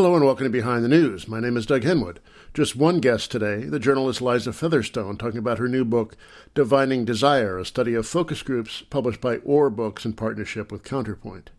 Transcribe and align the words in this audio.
Hello 0.00 0.16
and 0.16 0.24
welcome 0.24 0.44
to 0.44 0.50
Behind 0.50 0.82
the 0.82 0.88
News. 0.88 1.28
My 1.28 1.40
name 1.40 1.58
is 1.58 1.66
Doug 1.66 1.82
Henwood. 1.82 2.20
Just 2.54 2.74
one 2.74 3.00
guest 3.00 3.30
today, 3.30 3.64
the 3.64 3.78
journalist 3.78 4.22
Liza 4.22 4.54
Featherstone, 4.54 5.18
talking 5.18 5.36
about 5.36 5.58
her 5.58 5.68
new 5.68 5.84
book, 5.84 6.16
Divining 6.54 7.04
Desire, 7.04 7.58
a 7.58 7.66
study 7.66 7.92
of 7.92 8.06
focus 8.06 8.42
groups, 8.42 8.80
published 8.80 9.20
by 9.20 9.36
OR 9.44 9.68
Books 9.68 10.06
in 10.06 10.14
partnership 10.14 10.72
with 10.72 10.84
Counterpoint. 10.84 11.50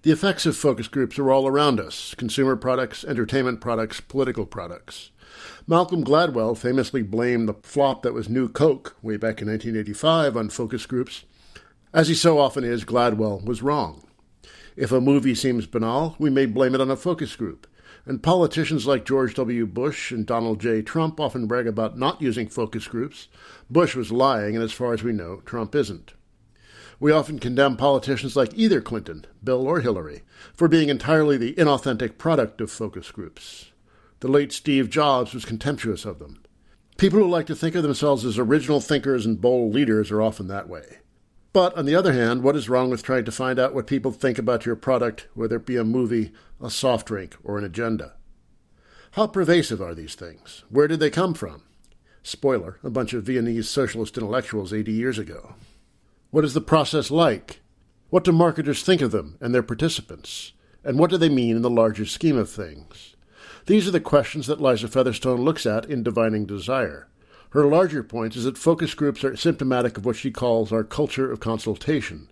The 0.00 0.12
effects 0.12 0.46
of 0.46 0.56
focus 0.56 0.88
groups 0.88 1.18
are 1.18 1.30
all 1.30 1.46
around 1.46 1.78
us 1.78 2.14
consumer 2.14 2.56
products, 2.56 3.04
entertainment 3.04 3.60
products, 3.60 4.00
political 4.00 4.46
products. 4.46 5.10
Malcolm 5.66 6.02
Gladwell 6.02 6.56
famously 6.56 7.02
blamed 7.02 7.50
the 7.50 7.54
flop 7.62 8.00
that 8.02 8.14
was 8.14 8.30
New 8.30 8.48
Coke 8.48 8.96
way 9.02 9.18
back 9.18 9.42
in 9.42 9.48
1985 9.48 10.38
on 10.38 10.48
focus 10.48 10.86
groups. 10.86 11.24
As 11.92 12.08
he 12.08 12.14
so 12.14 12.38
often 12.38 12.64
is, 12.64 12.86
Gladwell 12.86 13.44
was 13.44 13.60
wrong. 13.60 14.04
If 14.74 14.90
a 14.90 15.02
movie 15.02 15.34
seems 15.34 15.66
banal, 15.66 16.16
we 16.18 16.30
may 16.30 16.46
blame 16.46 16.74
it 16.74 16.80
on 16.80 16.90
a 16.90 16.96
focus 16.96 17.36
group 17.36 17.66
and 18.10 18.24
politicians 18.24 18.88
like 18.88 19.04
George 19.04 19.34
W. 19.34 19.64
Bush 19.66 20.10
and 20.10 20.26
Donald 20.26 20.60
J. 20.60 20.82
Trump 20.82 21.20
often 21.20 21.46
brag 21.46 21.68
about 21.68 21.96
not 21.96 22.20
using 22.20 22.48
focus 22.48 22.88
groups. 22.88 23.28
Bush 23.70 23.94
was 23.94 24.10
lying, 24.10 24.56
and 24.56 24.64
as 24.64 24.72
far 24.72 24.92
as 24.92 25.04
we 25.04 25.12
know, 25.12 25.42
Trump 25.46 25.76
isn't. 25.76 26.14
We 26.98 27.12
often 27.12 27.38
condemn 27.38 27.76
politicians 27.76 28.34
like 28.34 28.50
either 28.52 28.80
Clinton, 28.80 29.26
Bill, 29.44 29.64
or 29.64 29.78
Hillary 29.78 30.22
for 30.52 30.66
being 30.66 30.88
entirely 30.88 31.36
the 31.36 31.54
inauthentic 31.54 32.18
product 32.18 32.60
of 32.60 32.72
focus 32.72 33.12
groups. 33.12 33.70
The 34.18 34.28
late 34.28 34.50
Steve 34.50 34.90
Jobs 34.90 35.32
was 35.32 35.44
contemptuous 35.44 36.04
of 36.04 36.18
them. 36.18 36.42
People 36.96 37.20
who 37.20 37.28
like 37.28 37.46
to 37.46 37.54
think 37.54 37.76
of 37.76 37.84
themselves 37.84 38.24
as 38.24 38.40
original 38.40 38.80
thinkers 38.80 39.24
and 39.24 39.40
bold 39.40 39.72
leaders 39.72 40.10
are 40.10 40.20
often 40.20 40.48
that 40.48 40.68
way. 40.68 40.98
But 41.52 41.76
on 41.76 41.84
the 41.84 41.96
other 41.96 42.12
hand, 42.12 42.42
what 42.42 42.54
is 42.54 42.68
wrong 42.68 42.90
with 42.90 43.02
trying 43.02 43.24
to 43.24 43.32
find 43.32 43.58
out 43.58 43.74
what 43.74 43.88
people 43.88 44.12
think 44.12 44.38
about 44.38 44.66
your 44.66 44.76
product, 44.76 45.26
whether 45.34 45.56
it 45.56 45.66
be 45.66 45.76
a 45.76 45.84
movie, 45.84 46.32
a 46.62 46.70
soft 46.70 47.08
drink, 47.08 47.36
or 47.42 47.58
an 47.58 47.64
agenda? 47.64 48.14
How 49.12 49.26
pervasive 49.26 49.82
are 49.82 49.94
these 49.94 50.14
things? 50.14 50.62
Where 50.68 50.86
did 50.86 51.00
they 51.00 51.10
come 51.10 51.34
from? 51.34 51.62
Spoiler, 52.22 52.78
a 52.84 52.90
bunch 52.90 53.12
of 53.12 53.24
Viennese 53.24 53.68
socialist 53.68 54.16
intellectuals 54.16 54.72
80 54.72 54.92
years 54.92 55.18
ago. 55.18 55.54
What 56.30 56.44
is 56.44 56.54
the 56.54 56.60
process 56.60 57.10
like? 57.10 57.60
What 58.10 58.22
do 58.22 58.30
marketers 58.30 58.84
think 58.84 59.00
of 59.00 59.10
them 59.10 59.36
and 59.40 59.52
their 59.52 59.64
participants? 59.64 60.52
And 60.84 60.98
what 60.98 61.10
do 61.10 61.16
they 61.16 61.28
mean 61.28 61.56
in 61.56 61.62
the 61.62 61.70
larger 61.70 62.06
scheme 62.06 62.36
of 62.36 62.48
things? 62.48 63.16
These 63.66 63.88
are 63.88 63.92
the 63.92 64.00
questions 64.00 64.46
that 64.46 64.60
Liza 64.60 64.86
Featherstone 64.86 65.40
looks 65.40 65.66
at 65.66 65.86
in 65.86 66.04
Divining 66.04 66.46
Desire. 66.46 67.08
Her 67.50 67.66
larger 67.66 68.04
point 68.04 68.36
is 68.36 68.44
that 68.44 68.56
focus 68.56 68.94
groups 68.94 69.24
are 69.24 69.36
symptomatic 69.36 69.98
of 69.98 70.04
what 70.04 70.16
she 70.16 70.30
calls 70.30 70.72
our 70.72 70.84
culture 70.84 71.30
of 71.30 71.40
consultation. 71.40 72.30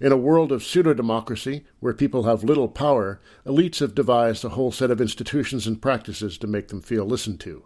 In 0.00 0.12
a 0.12 0.16
world 0.16 0.52
of 0.52 0.62
pseudo 0.62 0.94
democracy, 0.94 1.64
where 1.80 1.94
people 1.94 2.24
have 2.24 2.44
little 2.44 2.68
power, 2.68 3.20
elites 3.44 3.80
have 3.80 3.94
devised 3.94 4.44
a 4.44 4.50
whole 4.50 4.70
set 4.70 4.90
of 4.90 5.00
institutions 5.00 5.66
and 5.66 5.82
practices 5.82 6.38
to 6.38 6.46
make 6.46 6.68
them 6.68 6.80
feel 6.80 7.04
listened 7.04 7.40
to. 7.40 7.64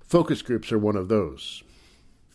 Focus 0.00 0.42
groups 0.42 0.72
are 0.72 0.78
one 0.78 0.96
of 0.96 1.08
those. 1.08 1.62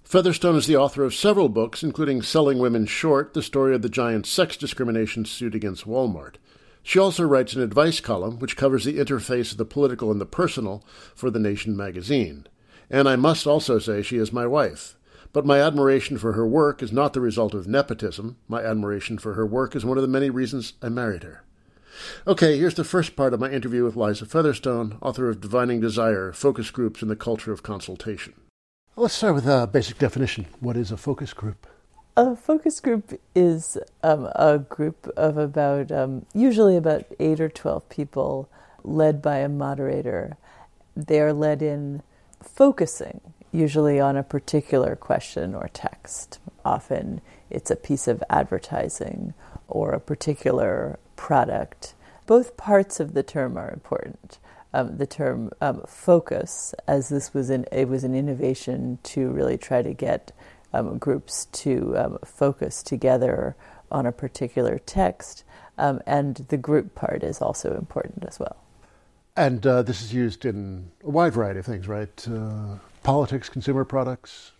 Featherstone 0.04 0.56
is 0.56 0.66
the 0.66 0.78
author 0.78 1.04
of 1.04 1.14
several 1.14 1.50
books, 1.50 1.84
including 1.84 2.22
Selling 2.22 2.58
Women 2.58 2.86
Short, 2.86 3.34
the 3.34 3.44
story 3.44 3.76
of 3.76 3.82
the 3.82 3.90
giant 3.90 4.26
sex 4.26 4.58
discrimination 4.58 5.24
suit 5.26 5.54
against 5.54 5.86
Walmart. 5.86 6.36
She 6.82 7.00
also 7.00 7.24
writes 7.24 7.54
an 7.54 7.62
advice 7.62 8.00
column 8.00 8.40
which 8.40 8.58
covers 8.58 8.86
the 8.86 8.98
interface 8.98 9.52
of 9.52 9.58
the 9.58 9.66
political 9.66 10.10
and 10.10 10.20
the 10.20 10.26
personal 10.26 10.84
for 11.14 11.30
The 11.30 11.40
Nation 11.40 11.78
magazine. 11.78 12.48
And 12.90 13.08
I 13.08 13.16
must 13.16 13.46
also 13.46 13.80
say 13.80 14.02
she 14.02 14.18
is 14.18 14.34
my 14.34 14.48
wife. 14.48 14.96
But 15.32 15.46
my 15.46 15.62
admiration 15.62 16.18
for 16.18 16.34
her 16.34 16.48
work 16.48 16.82
is 16.82 16.92
not 16.92 17.14
the 17.14 17.22
result 17.22 17.54
of 17.54 17.68
nepotism. 17.68 18.38
My 18.48 18.64
admiration 18.64 19.20
for 19.20 19.36
her 19.36 19.46
work 19.46 19.76
is 19.76 19.86
one 19.86 19.98
of 19.98 20.02
the 20.02 20.08
many 20.08 20.30
reasons 20.30 20.74
I 20.82 20.90
married 20.90 21.24
her. 21.24 21.44
Okay, 22.26 22.58
here's 22.58 22.76
the 22.76 22.84
first 22.84 23.16
part 23.16 23.34
of 23.34 23.40
my 23.40 23.52
interview 23.52 23.84
with 23.84 23.96
Liza 23.96 24.26
Featherstone, 24.26 24.98
author 25.02 25.30
of 25.30 25.42
Divining 25.42 25.80
Desire 25.82 26.32
Focus 26.32 26.72
Groups 26.72 27.02
in 27.02 27.10
the 27.10 27.16
Culture 27.16 27.52
of 27.52 27.62
Consultation. 27.62 28.34
Let's 28.96 29.14
start 29.14 29.36
with 29.36 29.48
a 29.48 29.68
basic 29.68 29.98
definition. 30.00 30.48
What 30.60 30.78
is 30.78 30.92
a 30.92 30.98
focus 30.98 31.34
group? 31.34 31.68
A 32.18 32.36
focus 32.36 32.80
group 32.80 33.20
is 33.36 33.78
um, 34.04 34.30
a 34.36 34.60
group 34.60 35.08
of 35.16 35.38
about, 35.38 35.92
um, 35.92 36.26
usually 36.34 36.76
about 36.76 37.06
8 37.20 37.40
or 37.40 37.50
12 37.50 37.88
people, 37.90 38.50
led 38.84 39.22
by 39.22 39.38
a 39.38 39.50
moderator. 39.50 40.38
They 40.96 41.22
are 41.22 41.34
led 41.34 41.62
in 41.62 42.02
focusing, 42.42 43.22
usually 43.52 44.00
on 44.00 44.16
a 44.16 44.24
particular 44.24 44.96
question 44.96 45.56
or 45.56 45.70
text. 45.74 46.40
Often 46.64 47.22
it's 47.50 47.72
a 47.72 47.76
piece 47.76 48.08
of 48.08 48.24
advertising 48.30 49.34
or 49.68 49.92
a 49.92 50.00
particular 50.00 51.00
product. 51.16 51.96
Both 52.26 52.58
parts 52.58 53.00
of 53.00 53.14
the 53.14 53.24
term 53.24 53.58
are 53.58 53.72
important. 53.72 54.40
Um, 54.72 54.98
the 54.98 55.08
term 55.08 55.52
um, 55.62 55.82
focus, 55.88 56.76
as 56.88 57.10
this 57.10 57.34
was 57.34 57.50
an, 57.50 57.66
it 57.72 57.88
was 57.88 58.04
an 58.04 58.14
innovation 58.14 59.00
to 59.04 59.30
really 59.30 59.58
try 59.58 59.82
to 59.82 59.94
get 59.94 60.32
um, 60.74 61.00
groups 61.00 61.46
to 61.46 61.98
um, 61.98 62.20
focus 62.24 62.84
together 62.84 63.56
on 63.92 64.06
a 64.06 64.12
particular 64.12 64.78
text, 64.78 65.44
um, 65.80 66.02
and 66.06 66.36
the 66.50 66.58
group 66.58 66.94
part 66.94 67.24
is 67.24 67.42
also 67.42 67.76
important 67.76 68.24
as 68.28 68.40
well. 68.40 68.58
And 69.40 69.66
uh, 69.66 69.84
this 69.84 70.02
is 70.02 70.14
used 70.14 70.44
in 70.44 70.92
a 71.02 71.10
wide 71.10 71.32
variety 71.32 71.60
of 71.60 71.66
things, 71.66 71.88
right? 71.88 72.28
Uh, 72.28 72.76
politics, 73.04 73.48
consumer 73.48 73.86
products. 73.86 74.52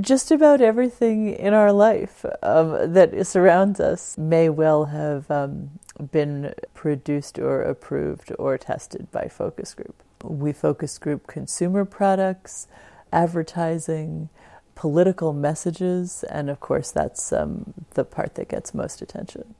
Just 0.00 0.30
about 0.30 0.62
everything 0.62 1.34
in 1.34 1.52
our 1.52 1.70
life 1.70 2.24
um, 2.42 2.94
that 2.94 3.26
surrounds 3.26 3.78
us 3.78 4.16
may 4.16 4.48
well 4.48 4.86
have 4.86 5.30
um, 5.30 5.72
been 6.10 6.54
produced 6.72 7.38
or 7.38 7.60
approved 7.60 8.32
or 8.38 8.56
tested 8.56 9.12
by 9.12 9.28
focus 9.28 9.74
group. 9.74 10.02
We 10.24 10.54
focus 10.54 10.96
group 10.96 11.26
consumer 11.26 11.84
products, 11.84 12.68
advertising, 13.12 14.30
political 14.74 15.34
messages, 15.34 16.24
and 16.30 16.48
of 16.48 16.58
course, 16.58 16.90
that's 16.90 17.34
um, 17.34 17.74
the 17.90 18.04
part 18.06 18.36
that 18.36 18.48
gets 18.48 18.72
most 18.72 19.02
attention. 19.02 19.54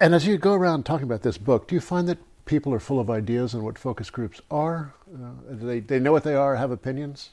And 0.00 0.14
as 0.14 0.26
you 0.26 0.38
go 0.38 0.54
around 0.54 0.86
talking 0.86 1.04
about 1.04 1.24
this 1.24 1.36
book, 1.36 1.68
do 1.68 1.74
you 1.74 1.82
find 1.82 2.08
that 2.08 2.18
people 2.48 2.74
are 2.74 2.80
full 2.80 2.98
of 2.98 3.10
ideas 3.10 3.54
on 3.54 3.62
what 3.62 3.78
focus 3.78 4.10
groups 4.10 4.40
are? 4.50 4.94
Uh, 5.14 5.30
they, 5.50 5.78
they 5.78 6.00
know 6.00 6.10
what 6.10 6.24
they 6.24 6.34
are, 6.34 6.56
have 6.56 6.72
opinions? 6.72 7.30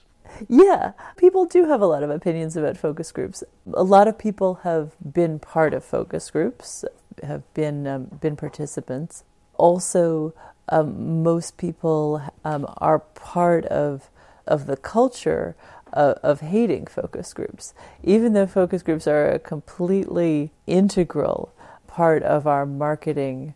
Yeah, 0.49 0.91
people 1.17 1.45
do 1.45 1.65
have 1.65 1.81
a 1.81 1.85
lot 1.87 2.03
of 2.03 2.09
opinions 2.09 2.57
about 2.57 2.77
focus 2.77 3.11
groups. 3.11 3.43
A 3.73 3.83
lot 3.83 4.07
of 4.07 4.17
people 4.17 4.55
have 4.63 4.95
been 5.01 5.39
part 5.39 5.73
of 5.73 5.83
focus 5.83 6.29
groups, 6.29 6.83
have 7.23 7.41
been 7.53 7.87
um, 7.87 8.05
been 8.19 8.35
participants. 8.35 9.23
Also, 9.53 10.33
um, 10.69 11.23
most 11.23 11.57
people 11.57 12.21
um, 12.43 12.65
are 12.77 12.99
part 12.99 13.65
of 13.67 14.09
of 14.47 14.65
the 14.65 14.77
culture 14.77 15.55
of, 15.93 16.17
of 16.23 16.41
hating 16.41 16.87
focus 16.87 17.33
groups, 17.33 17.73
even 18.03 18.33
though 18.33 18.47
focus 18.47 18.81
groups 18.81 19.07
are 19.07 19.29
a 19.29 19.39
completely 19.39 20.51
integral 20.67 21.53
part 21.87 22.23
of 22.23 22.45
our 22.47 22.65
marketing 22.65 23.53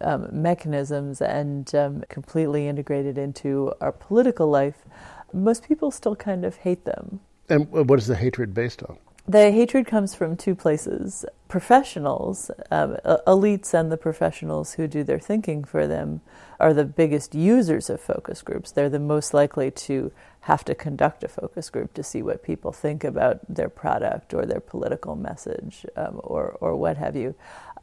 um, 0.00 0.28
mechanisms 0.32 1.20
and 1.20 1.74
um, 1.74 2.04
completely 2.08 2.68
integrated 2.68 3.18
into 3.18 3.72
our 3.80 3.92
political 3.92 4.48
life, 4.48 4.84
most 5.32 5.66
people 5.66 5.90
still 5.90 6.16
kind 6.16 6.44
of 6.44 6.56
hate 6.56 6.84
them. 6.84 7.20
And 7.48 7.70
what 7.70 7.98
is 7.98 8.06
the 8.06 8.16
hatred 8.16 8.54
based 8.54 8.82
on? 8.82 8.98
The 9.28 9.52
hatred 9.52 9.86
comes 9.86 10.14
from 10.14 10.36
two 10.36 10.54
places. 10.54 11.24
Professionals, 11.46 12.50
um, 12.70 12.96
elites, 13.26 13.74
and 13.74 13.92
the 13.92 13.96
professionals 13.96 14.72
who 14.72 14.88
do 14.88 15.04
their 15.04 15.20
thinking 15.20 15.62
for 15.62 15.86
them 15.86 16.20
are 16.58 16.74
the 16.74 16.84
biggest 16.84 17.34
users 17.34 17.90
of 17.90 18.00
focus 18.00 18.42
groups. 18.42 18.72
They're 18.72 18.88
the 18.88 18.98
most 18.98 19.32
likely 19.32 19.70
to 19.70 20.10
have 20.40 20.64
to 20.64 20.74
conduct 20.74 21.22
a 21.22 21.28
focus 21.28 21.70
group 21.70 21.94
to 21.94 22.02
see 22.02 22.22
what 22.22 22.42
people 22.42 22.72
think 22.72 23.04
about 23.04 23.40
their 23.48 23.68
product 23.68 24.34
or 24.34 24.46
their 24.46 24.60
political 24.60 25.14
message 25.14 25.86
um, 25.96 26.20
or, 26.24 26.56
or 26.60 26.74
what 26.74 26.96
have 26.96 27.14
you. 27.14 27.34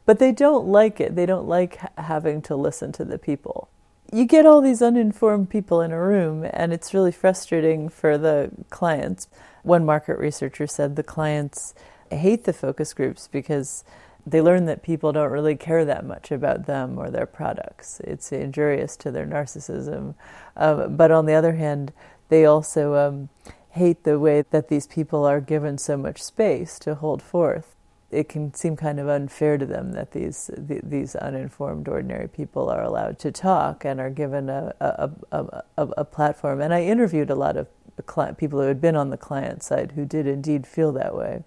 But 0.08 0.20
they 0.20 0.32
don't 0.32 0.66
like 0.66 1.00
it. 1.00 1.16
They 1.16 1.26
don't 1.26 1.46
like 1.46 1.80
having 1.98 2.40
to 2.48 2.56
listen 2.56 2.92
to 2.92 3.04
the 3.04 3.18
people. 3.18 3.68
You 4.10 4.24
get 4.24 4.46
all 4.46 4.62
these 4.62 4.80
uninformed 4.80 5.50
people 5.50 5.82
in 5.82 5.92
a 5.92 6.00
room, 6.00 6.48
and 6.50 6.72
it's 6.72 6.94
really 6.94 7.12
frustrating 7.12 7.90
for 7.90 8.16
the 8.16 8.50
clients. 8.70 9.28
One 9.64 9.84
market 9.84 10.16
researcher 10.16 10.66
said 10.66 10.96
the 10.96 11.02
clients 11.02 11.74
hate 12.10 12.44
the 12.44 12.54
focus 12.54 12.94
groups 12.94 13.28
because 13.28 13.84
they 14.26 14.40
learn 14.40 14.64
that 14.64 14.82
people 14.82 15.12
don't 15.12 15.30
really 15.30 15.56
care 15.56 15.84
that 15.84 16.06
much 16.06 16.32
about 16.32 16.64
them 16.64 16.96
or 16.96 17.10
their 17.10 17.26
products. 17.26 18.00
It's 18.00 18.32
injurious 18.32 18.96
to 18.96 19.10
their 19.10 19.26
narcissism. 19.26 20.14
Um, 20.56 20.96
but 20.96 21.10
on 21.10 21.26
the 21.26 21.34
other 21.34 21.56
hand, 21.56 21.92
they 22.30 22.46
also 22.46 22.94
um, 22.94 23.28
hate 23.72 24.04
the 24.04 24.18
way 24.18 24.42
that 24.52 24.68
these 24.68 24.86
people 24.86 25.26
are 25.26 25.42
given 25.42 25.76
so 25.76 25.98
much 25.98 26.22
space 26.22 26.78
to 26.78 26.94
hold 26.94 27.20
forth 27.20 27.74
it 28.10 28.28
can 28.28 28.54
seem 28.54 28.76
kind 28.76 28.98
of 28.98 29.08
unfair 29.08 29.58
to 29.58 29.66
them 29.66 29.92
that 29.92 30.12
these 30.12 30.50
these 30.56 31.14
uninformed 31.16 31.88
ordinary 31.88 32.28
people 32.28 32.70
are 32.70 32.82
allowed 32.82 33.18
to 33.18 33.30
talk 33.30 33.84
and 33.84 34.00
are 34.00 34.10
given 34.10 34.48
a 34.48 34.74
a, 34.80 35.10
a, 35.32 35.62
a, 35.76 35.86
a 35.98 36.04
platform. 36.04 36.60
And 36.60 36.72
I 36.72 36.82
interviewed 36.82 37.30
a 37.30 37.34
lot 37.34 37.56
of 37.56 37.68
client, 38.02 38.38
people 38.38 38.60
who 38.60 38.68
had 38.68 38.80
been 38.80 38.96
on 38.96 39.10
the 39.10 39.16
client 39.16 39.62
side 39.62 39.92
who 39.92 40.04
did 40.04 40.26
indeed 40.26 40.66
feel 40.66 40.92
that 40.92 41.14
way. 41.14 41.44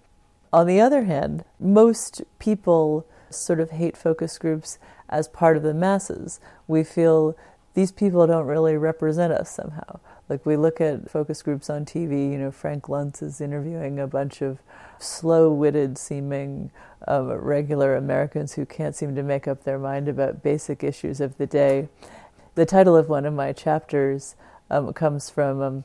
On 0.52 0.66
the 0.66 0.80
other 0.80 1.04
hand, 1.04 1.44
most 1.58 2.22
people 2.38 3.06
sort 3.30 3.60
of 3.60 3.70
hate 3.70 3.96
focus 3.96 4.38
groups 4.38 4.78
as 5.08 5.28
part 5.28 5.56
of 5.56 5.62
the 5.62 5.74
masses. 5.74 6.40
We 6.66 6.84
feel 6.84 7.36
these 7.74 7.92
people 7.92 8.26
don't 8.26 8.46
really 8.46 8.76
represent 8.76 9.32
us 9.32 9.50
somehow. 9.50 10.00
Like 10.28 10.46
we 10.46 10.56
look 10.56 10.80
at 10.80 11.10
focus 11.10 11.42
groups 11.42 11.68
on 11.68 11.84
TV, 11.84 12.30
you 12.32 12.38
know, 12.38 12.50
Frank 12.50 12.84
Luntz 12.84 13.22
is 13.22 13.40
interviewing 13.40 13.98
a 13.98 14.06
bunch 14.06 14.40
of 14.40 14.58
slow 14.98 15.52
witted 15.52 15.98
seeming 15.98 16.70
regular 17.06 17.96
Americans 17.96 18.54
who 18.54 18.64
can't 18.64 18.94
seem 18.94 19.14
to 19.14 19.22
make 19.22 19.48
up 19.48 19.64
their 19.64 19.78
mind 19.78 20.08
about 20.08 20.42
basic 20.42 20.84
issues 20.84 21.20
of 21.20 21.36
the 21.38 21.46
day. 21.46 21.88
The 22.54 22.66
title 22.66 22.96
of 22.96 23.08
one 23.08 23.26
of 23.26 23.34
my 23.34 23.52
chapters 23.52 24.36
um, 24.70 24.92
comes 24.92 25.30
from 25.30 25.60
um, 25.60 25.84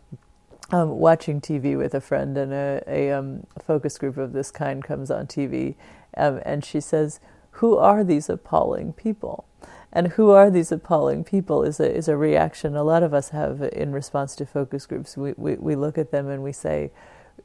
um 0.71 0.99
watching 0.99 1.39
TV 1.41 1.77
with 1.77 1.93
a 1.93 2.01
friend, 2.01 2.37
and 2.37 2.53
a, 2.53 2.83
a 2.87 3.11
um, 3.11 3.47
focus 3.61 3.97
group 3.97 4.17
of 4.17 4.33
this 4.33 4.51
kind 4.51 4.83
comes 4.83 5.09
on 5.09 5.27
TV, 5.27 5.75
um, 6.15 6.41
and 6.45 6.63
she 6.63 6.79
says, 6.81 7.19
Who 7.51 7.77
are 7.77 8.03
these 8.03 8.29
appalling 8.29 8.93
people? 8.93 9.45
And 9.91 10.09
who 10.09 10.31
are 10.31 10.49
these 10.49 10.71
appalling 10.71 11.23
people 11.23 11.63
is 11.63 11.79
a, 11.79 11.89
is 11.89 12.07
a 12.07 12.17
reaction 12.17 12.75
a 12.75 12.83
lot 12.83 13.03
of 13.03 13.13
us 13.13 13.29
have 13.29 13.61
in 13.61 13.91
response 13.91 14.35
to 14.35 14.45
focus 14.45 14.85
groups. 14.85 15.15
We, 15.15 15.33
we, 15.37 15.55
we 15.55 15.75
look 15.75 15.97
at 15.97 16.11
them 16.11 16.27
and 16.27 16.43
we 16.43 16.51
say, 16.51 16.91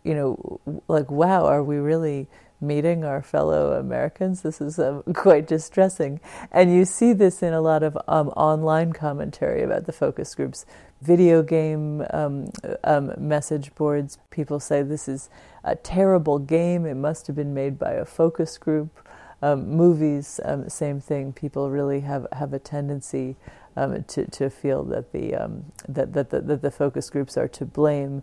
you 0.05 0.15
know, 0.15 0.61
like, 0.89 1.11
wow, 1.11 1.47
are 1.47 1.63
we 1.63 1.77
really 1.77 2.29
meeting 2.61 3.05
our 3.05 3.23
fellow 3.23 3.73
Americans? 3.73 4.43
This 4.43 4.61
is 4.61 4.79
um, 4.79 5.03
quite 5.15 5.47
distressing. 5.47 6.21
And 6.51 6.75
you 6.75 6.85
see 6.85 7.13
this 7.13 7.43
in 7.43 7.53
a 7.53 7.61
lot 7.61 7.83
of 7.83 7.97
um, 8.09 8.29
online 8.31 8.93
commentary 8.93 9.63
about 9.63 9.87
the 9.87 9.93
focus 9.93 10.35
groups, 10.35 10.65
video 11.01 11.43
game 11.43 12.05
um, 12.11 12.51
um 12.85 13.13
message 13.19 13.75
boards. 13.75 14.19
People 14.31 14.61
say 14.61 14.83
this 14.83 15.09
is 15.09 15.29
a 15.65 15.75
terrible 15.75 16.39
game, 16.39 16.87
it 16.87 16.95
must 16.95 17.27
have 17.27 17.37
been 17.37 17.55
made 17.55 17.79
by 17.79 17.93
a 17.93 18.05
focus 18.05 18.59
group. 18.59 19.02
Um, 19.43 19.69
movies, 19.69 20.39
um, 20.45 20.69
same 20.69 21.01
thing. 21.01 21.33
People 21.33 21.71
really 21.71 22.01
have, 22.01 22.27
have 22.33 22.53
a 22.53 22.59
tendency 22.59 23.37
um, 23.77 24.05
to, 24.05 24.31
to 24.31 24.51
feel 24.51 24.85
that 24.85 25.13
the, 25.13 25.35
um, 25.35 25.65
that, 25.89 26.13
that, 26.13 26.31
that, 26.31 26.47
that 26.47 26.63
the 26.63 26.71
focus 26.71 27.11
groups 27.11 27.37
are 27.37 27.49
to 27.49 27.67
blame. 27.67 28.23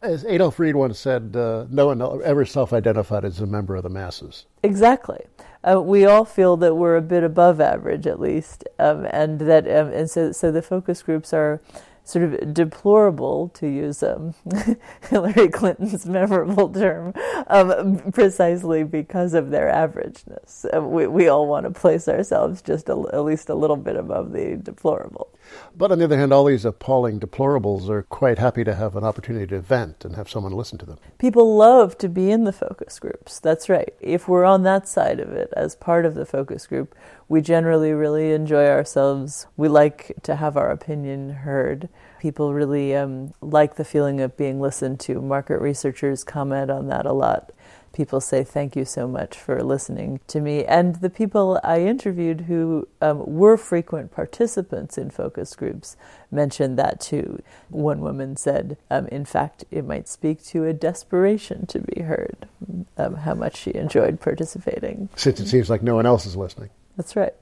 As 0.00 0.24
Adolph 0.24 0.58
Reed 0.58 0.74
once 0.74 0.98
said, 0.98 1.36
uh, 1.36 1.66
no 1.70 1.86
one 1.86 2.02
ever 2.22 2.44
self 2.44 2.72
identified 2.72 3.24
as 3.24 3.40
a 3.40 3.46
member 3.46 3.76
of 3.76 3.84
the 3.84 3.88
masses. 3.88 4.46
Exactly. 4.62 5.24
Uh, 5.64 5.80
we 5.80 6.04
all 6.04 6.24
feel 6.24 6.56
that 6.56 6.74
we're 6.74 6.96
a 6.96 7.02
bit 7.02 7.22
above 7.22 7.60
average, 7.60 8.06
at 8.06 8.18
least, 8.18 8.64
um, 8.80 9.06
and 9.10 9.40
that, 9.40 9.64
um, 9.68 9.92
and 9.92 10.10
so, 10.10 10.32
so 10.32 10.50
the 10.50 10.62
focus 10.62 11.02
groups 11.02 11.32
are 11.32 11.60
sort 12.04 12.24
of 12.24 12.52
deplorable, 12.52 13.48
to 13.50 13.66
use 13.66 14.02
um, 14.02 14.34
Hillary 15.08 15.48
Clinton's 15.48 16.04
memorable 16.04 16.68
term, 16.68 17.14
um, 17.46 17.98
precisely 18.12 18.82
because 18.84 19.34
of 19.34 19.50
their 19.50 19.72
averageness. 19.72 20.66
Uh, 20.74 20.82
we, 20.82 21.06
we 21.06 21.28
all 21.28 21.46
want 21.46 21.64
to 21.64 21.70
place 21.70 22.08
ourselves 22.08 22.60
just 22.60 22.88
a, 22.88 23.04
at 23.12 23.24
least 23.24 23.48
a 23.48 23.54
little 23.54 23.76
bit 23.76 23.96
above 23.96 24.32
the 24.32 24.56
deplorable. 24.56 25.28
But 25.76 25.92
on 25.92 25.98
the 25.98 26.04
other 26.04 26.18
hand, 26.18 26.32
all 26.32 26.44
these 26.44 26.64
appalling 26.64 27.20
deplorables 27.20 27.88
are 27.88 28.02
quite 28.02 28.38
happy 28.38 28.64
to 28.64 28.74
have 28.74 28.96
an 28.96 29.04
opportunity 29.04 29.46
to 29.48 29.60
vent 29.60 30.04
and 30.04 30.16
have 30.16 30.28
someone 30.28 30.52
listen 30.52 30.78
to 30.78 30.86
them. 30.86 30.98
People 31.18 31.56
love 31.56 31.98
to 31.98 32.08
be 32.08 32.30
in 32.30 32.44
the 32.44 32.52
focus 32.52 32.98
groups. 32.98 33.38
That's 33.38 33.68
right. 33.68 33.94
If 34.00 34.28
we're 34.28 34.44
on 34.44 34.62
that 34.64 34.88
side 34.88 35.20
of 35.20 35.32
it 35.32 35.52
as 35.56 35.74
part 35.74 36.06
of 36.06 36.14
the 36.14 36.26
focus 36.26 36.66
group, 36.66 36.94
we 37.28 37.40
generally 37.40 37.92
really 37.92 38.32
enjoy 38.32 38.66
ourselves. 38.66 39.46
We 39.56 39.68
like 39.68 40.14
to 40.22 40.36
have 40.36 40.56
our 40.56 40.70
opinion 40.70 41.30
heard. 41.30 41.88
People 42.20 42.54
really 42.54 42.94
um, 42.94 43.34
like 43.40 43.76
the 43.76 43.84
feeling 43.84 44.20
of 44.20 44.36
being 44.36 44.60
listened 44.60 45.00
to. 45.00 45.20
Market 45.20 45.58
researchers 45.60 46.24
comment 46.24 46.70
on 46.70 46.88
that 46.88 47.06
a 47.06 47.12
lot 47.12 47.52
people 47.92 48.20
say 48.20 48.42
thank 48.42 48.74
you 48.74 48.84
so 48.84 49.06
much 49.06 49.36
for 49.36 49.62
listening 49.62 50.20
to 50.26 50.40
me. 50.40 50.64
And 50.64 50.96
the 50.96 51.10
people 51.10 51.60
I 51.62 51.80
interviewed 51.80 52.42
who 52.42 52.88
um, 53.00 53.22
were 53.26 53.56
frequent 53.56 54.10
participants 54.12 54.98
in 54.98 55.10
focus 55.10 55.54
groups 55.54 55.96
mentioned 56.30 56.78
that 56.78 57.00
too. 57.00 57.42
One 57.68 58.00
woman 58.00 58.36
said, 58.36 58.76
um, 58.90 59.06
in 59.08 59.24
fact, 59.24 59.64
it 59.70 59.84
might 59.84 60.08
speak 60.08 60.42
to 60.46 60.64
a 60.64 60.72
desperation 60.72 61.66
to 61.66 61.80
be 61.80 62.02
heard, 62.02 62.48
um, 62.96 63.16
how 63.16 63.34
much 63.34 63.56
she 63.56 63.74
enjoyed 63.74 64.20
participating. 64.20 65.08
Since 65.16 65.40
it 65.40 65.48
seems 65.48 65.70
like 65.70 65.82
no 65.82 65.94
one 65.94 66.06
else 66.06 66.26
is 66.26 66.36
listening. 66.36 66.70
That's 66.96 67.16
right. 67.16 67.34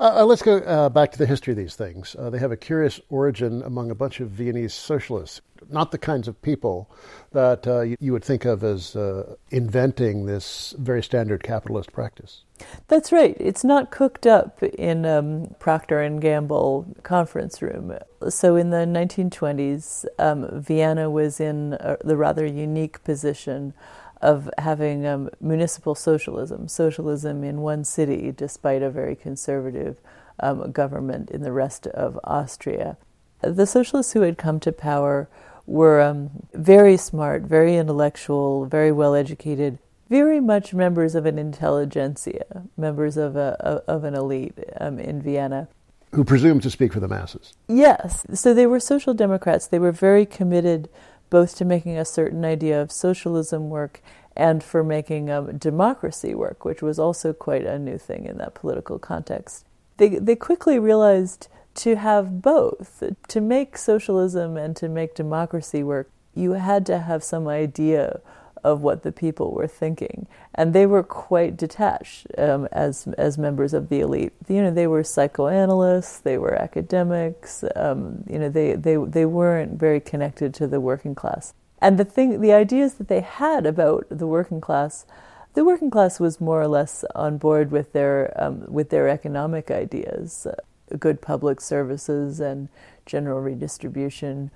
Uh, 0.00 0.22
uh, 0.22 0.24
let's 0.24 0.40
go 0.40 0.56
uh, 0.58 0.88
back 0.88 1.12
to 1.12 1.18
the 1.18 1.26
history 1.26 1.52
of 1.52 1.58
these 1.58 1.76
things. 1.76 2.16
Uh, 2.18 2.30
they 2.30 2.38
have 2.38 2.52
a 2.52 2.56
curious 2.56 3.00
origin 3.10 3.62
among 3.62 3.90
a 3.90 3.94
bunch 3.94 4.18
of 4.20 4.30
Viennese 4.30 4.72
socialists, 4.72 5.42
not 5.68 5.90
the 5.92 5.98
kinds 5.98 6.26
of 6.26 6.40
people 6.40 6.90
that 7.32 7.66
uh, 7.66 7.82
you, 7.82 7.96
you, 8.00 8.12
would 8.12 8.24
think 8.24 8.46
of 8.46 8.64
as 8.64 8.96
uh, 8.96 9.36
inventing 9.50 10.24
this 10.24 10.74
very 10.78 11.02
standard 11.02 11.42
capitalist 11.42 11.92
practice. 11.92 12.44
That's 12.88 13.12
right. 13.12 13.36
It's 13.38 13.62
not 13.62 13.90
cooked 13.90 14.26
up 14.26 14.62
in 14.62 15.04
um, 15.04 15.54
Procter 15.58 16.00
and 16.00 16.18
Gamble 16.18 16.86
conference 17.02 17.60
room. 17.60 17.98
So 18.30 18.56
in 18.56 18.70
the 18.70 18.86
1920s, 18.86 20.06
um, 20.18 20.48
Vienna 20.62 21.10
was 21.10 21.40
in 21.40 21.70
the 22.02 22.16
rather 22.16 22.46
unique 22.46 23.04
position 23.04 23.74
of 24.20 24.50
having 24.58 25.06
um, 25.06 25.30
municipal 25.40 25.94
socialism, 25.94 26.68
socialism 26.68 27.42
in 27.42 27.60
one 27.60 27.84
city, 27.84 28.32
despite 28.32 28.82
a 28.82 28.90
very 28.90 29.16
conservative 29.16 30.00
um, 30.40 30.70
government 30.72 31.30
in 31.30 31.42
the 31.42 31.52
rest 31.52 31.86
of 31.88 32.18
Austria. 32.24 32.96
The 33.42 33.66
socialists 33.66 34.12
who 34.12 34.22
had 34.22 34.36
come 34.36 34.60
to 34.60 34.72
power 34.72 35.28
were 35.66 36.00
um, 36.00 36.30
very 36.52 36.96
smart, 36.96 37.42
very 37.42 37.76
intellectual, 37.76 38.66
very 38.66 38.92
well 38.92 39.14
educated, 39.14 39.78
very 40.10 40.40
much 40.40 40.74
members 40.74 41.14
of 41.14 41.24
an 41.24 41.38
intelligentsia, 41.38 42.64
members 42.76 43.16
of, 43.16 43.36
a, 43.36 43.82
of 43.86 44.04
an 44.04 44.14
elite 44.14 44.58
um, 44.80 44.98
in 44.98 45.22
Vienna. 45.22 45.68
Who 46.12 46.24
presumed 46.24 46.62
to 46.64 46.70
speak 46.70 46.92
for 46.92 46.98
the 46.98 47.06
masses. 47.06 47.54
Yes. 47.68 48.26
So 48.34 48.52
they 48.52 48.66
were 48.66 48.80
social 48.80 49.14
democrats. 49.14 49.68
They 49.68 49.78
were 49.78 49.92
very 49.92 50.26
committed 50.26 50.88
both 51.30 51.56
to 51.56 51.64
making 51.64 51.96
a 51.96 52.04
certain 52.04 52.44
idea 52.44 52.80
of 52.80 52.92
socialism 52.92 53.70
work 53.70 54.02
and 54.36 54.62
for 54.62 54.84
making 54.84 55.30
um, 55.30 55.56
democracy 55.58 56.34
work, 56.34 56.64
which 56.64 56.82
was 56.82 56.98
also 56.98 57.32
quite 57.32 57.64
a 57.64 57.78
new 57.78 57.98
thing 57.98 58.26
in 58.26 58.38
that 58.38 58.54
political 58.54 58.98
context. 58.98 59.64
They, 59.96 60.08
they 60.08 60.36
quickly 60.36 60.78
realized 60.78 61.48
to 61.76 61.96
have 61.96 62.42
both, 62.42 63.02
to 63.28 63.40
make 63.40 63.76
socialism 63.78 64.56
and 64.56 64.76
to 64.76 64.88
make 64.88 65.14
democracy 65.14 65.82
work, 65.82 66.10
you 66.34 66.52
had 66.52 66.86
to 66.86 66.98
have 66.98 67.22
some 67.22 67.48
idea 67.48 68.20
of 68.64 68.80
what 68.80 69.02
the 69.02 69.12
people 69.12 69.52
were 69.52 69.66
thinking, 69.66 70.26
and 70.54 70.72
they 70.72 70.86
were 70.86 71.02
quite 71.02 71.56
detached 71.56 72.26
um, 72.38 72.68
as 72.72 73.06
as 73.18 73.38
members 73.38 73.74
of 73.74 73.88
the 73.88 74.00
elite. 74.00 74.32
You 74.48 74.62
know, 74.62 74.70
they 74.70 74.86
were 74.86 75.04
psychoanalysts, 75.04 76.18
they 76.18 76.38
were 76.38 76.54
academics. 76.54 77.64
Um, 77.76 78.24
you 78.28 78.38
know, 78.38 78.48
they 78.48 78.74
they 78.74 78.96
they 78.96 79.24
weren't 79.24 79.78
very 79.78 80.00
connected 80.00 80.54
to 80.54 80.66
the 80.66 80.80
working 80.80 81.14
class. 81.14 81.54
And 81.80 81.98
the 81.98 82.04
thing, 82.04 82.40
the 82.40 82.52
ideas 82.52 82.94
that 82.94 83.08
they 83.08 83.20
had 83.20 83.64
about 83.64 84.06
the 84.10 84.26
working 84.26 84.60
class, 84.60 85.06
the 85.54 85.64
working 85.64 85.90
class 85.90 86.20
was 86.20 86.40
more 86.40 86.60
or 86.60 86.68
less 86.68 87.04
on 87.14 87.38
board 87.38 87.70
with 87.70 87.92
their 87.92 88.32
um, 88.36 88.64
with 88.68 88.90
their 88.90 89.08
economic 89.08 89.70
ideas, 89.70 90.46
uh, 90.46 90.56
good 90.98 91.22
public 91.22 91.60
services 91.60 92.40
and 92.40 92.68
general 93.06 93.40
redistribution 93.40 94.50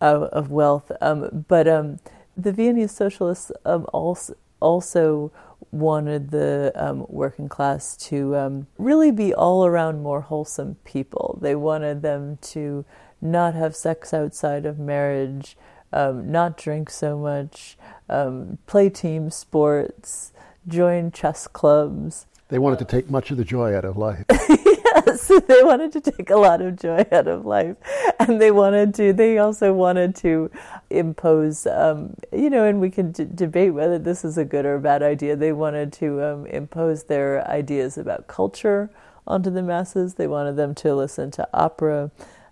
of, 0.00 0.24
of 0.24 0.50
wealth. 0.50 0.90
Um, 1.00 1.44
but 1.48 1.68
um, 1.68 1.98
the 2.36 2.52
Viennese 2.52 2.92
socialists 2.92 3.52
um, 3.64 3.86
also 3.92 4.34
also 4.60 5.30
wanted 5.70 6.30
the 6.30 6.72
um, 6.74 7.04
working 7.08 7.48
class 7.48 7.96
to 7.96 8.34
um, 8.36 8.66
really 8.78 9.10
be 9.10 9.34
all 9.34 9.66
around 9.66 10.02
more 10.02 10.22
wholesome 10.22 10.76
people. 10.84 11.38
They 11.42 11.54
wanted 11.54 12.02
them 12.02 12.38
to 12.42 12.84
not 13.20 13.54
have 13.54 13.76
sex 13.76 14.14
outside 14.14 14.64
of 14.64 14.78
marriage, 14.78 15.56
um, 15.92 16.30
not 16.30 16.56
drink 16.56 16.90
so 16.90 17.18
much, 17.18 17.76
um, 18.08 18.58
play 18.66 18.88
team 18.88 19.30
sports, 19.30 20.32
join 20.66 21.10
chess 21.10 21.46
clubs. 21.46 22.26
They 22.48 22.58
wanted 22.58 22.78
to 22.80 22.84
take 22.84 23.10
much 23.10 23.30
of 23.30 23.36
the 23.36 23.44
joy 23.44 23.74
out 23.74 23.84
of 23.84 23.96
life. 23.96 24.24
yes, 24.94 25.28
they 25.46 25.62
wanted 25.62 25.92
to 25.92 26.00
take 26.00 26.30
a 26.30 26.36
lot 26.36 26.60
of 26.60 26.76
joy 26.76 27.04
out 27.12 27.26
of 27.26 27.44
life, 27.44 27.76
and 28.18 28.40
they 28.40 28.50
wanted 28.50 28.94
to. 28.94 29.12
They 29.12 29.38
also 29.38 29.72
wanted 29.72 30.14
to 30.16 30.50
impose, 30.90 31.66
um, 31.66 32.14
you 32.32 32.50
know, 32.50 32.64
and 32.64 32.80
we 32.80 32.90
can 32.90 33.12
d- 33.12 33.26
debate 33.34 33.74
whether 33.74 33.98
this 33.98 34.24
is 34.24 34.38
a 34.38 34.44
good 34.44 34.64
or 34.64 34.76
a 34.76 34.80
bad 34.80 35.02
idea. 35.02 35.36
They 35.36 35.52
wanted 35.52 35.92
to 35.94 36.22
um, 36.22 36.46
impose 36.46 37.04
their 37.04 37.46
ideas 37.48 37.98
about 37.98 38.26
culture 38.26 38.90
onto 39.26 39.50
the 39.50 39.62
masses. 39.62 40.14
They 40.14 40.26
wanted 40.26 40.56
them 40.56 40.74
to 40.76 40.94
listen 40.94 41.30
to 41.32 41.48
opera 41.52 42.10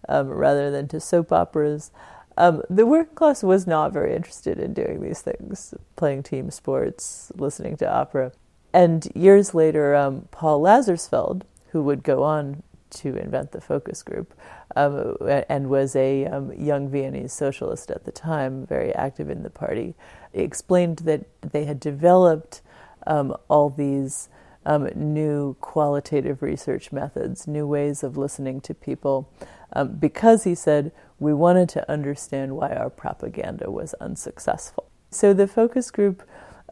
um, 0.08 0.28
rather 0.28 0.70
than 0.70 0.88
to 0.88 1.00
soap 1.00 1.32
operas. 1.32 1.90
Um, 2.36 2.62
the 2.70 2.86
working 2.86 3.14
class 3.14 3.42
was 3.42 3.66
not 3.66 3.92
very 3.92 4.14
interested 4.16 4.58
in 4.58 4.72
doing 4.72 5.02
these 5.02 5.20
things, 5.20 5.74
playing 5.96 6.22
team 6.22 6.50
sports, 6.50 7.30
listening 7.36 7.76
to 7.78 7.92
opera. 7.92 8.32
And 8.72 9.06
years 9.14 9.54
later, 9.54 9.94
um, 9.94 10.28
Paul 10.30 10.62
Lazarsfeld, 10.62 11.42
who 11.72 11.82
would 11.82 12.02
go 12.02 12.22
on 12.22 12.62
to 12.90 13.16
invent 13.16 13.52
the 13.52 13.60
focus 13.60 14.02
group, 14.02 14.34
um, 14.76 15.16
and 15.48 15.70
was 15.70 15.96
a 15.96 16.26
um, 16.26 16.52
young 16.52 16.90
Viennese 16.90 17.32
socialist 17.32 17.90
at 17.90 18.04
the 18.04 18.12
time, 18.12 18.66
very 18.66 18.94
active 18.94 19.30
in 19.30 19.42
the 19.42 19.50
party, 19.50 19.94
explained 20.34 20.98
that 20.98 21.24
they 21.40 21.64
had 21.64 21.80
developed 21.80 22.60
um, 23.06 23.34
all 23.48 23.70
these 23.70 24.28
um, 24.66 24.88
new 24.94 25.56
qualitative 25.60 26.42
research 26.42 26.92
methods, 26.92 27.48
new 27.48 27.66
ways 27.66 28.02
of 28.02 28.16
listening 28.16 28.60
to 28.60 28.74
people, 28.74 29.28
um, 29.72 29.96
because 29.96 30.44
he 30.44 30.54
said 30.54 30.92
we 31.18 31.32
wanted 31.32 31.68
to 31.70 31.90
understand 31.90 32.56
why 32.56 32.74
our 32.74 32.90
propaganda 32.90 33.70
was 33.70 33.94
unsuccessful. 33.94 34.88
So 35.10 35.32
the 35.32 35.48
focus 35.48 35.90
group 35.90 36.22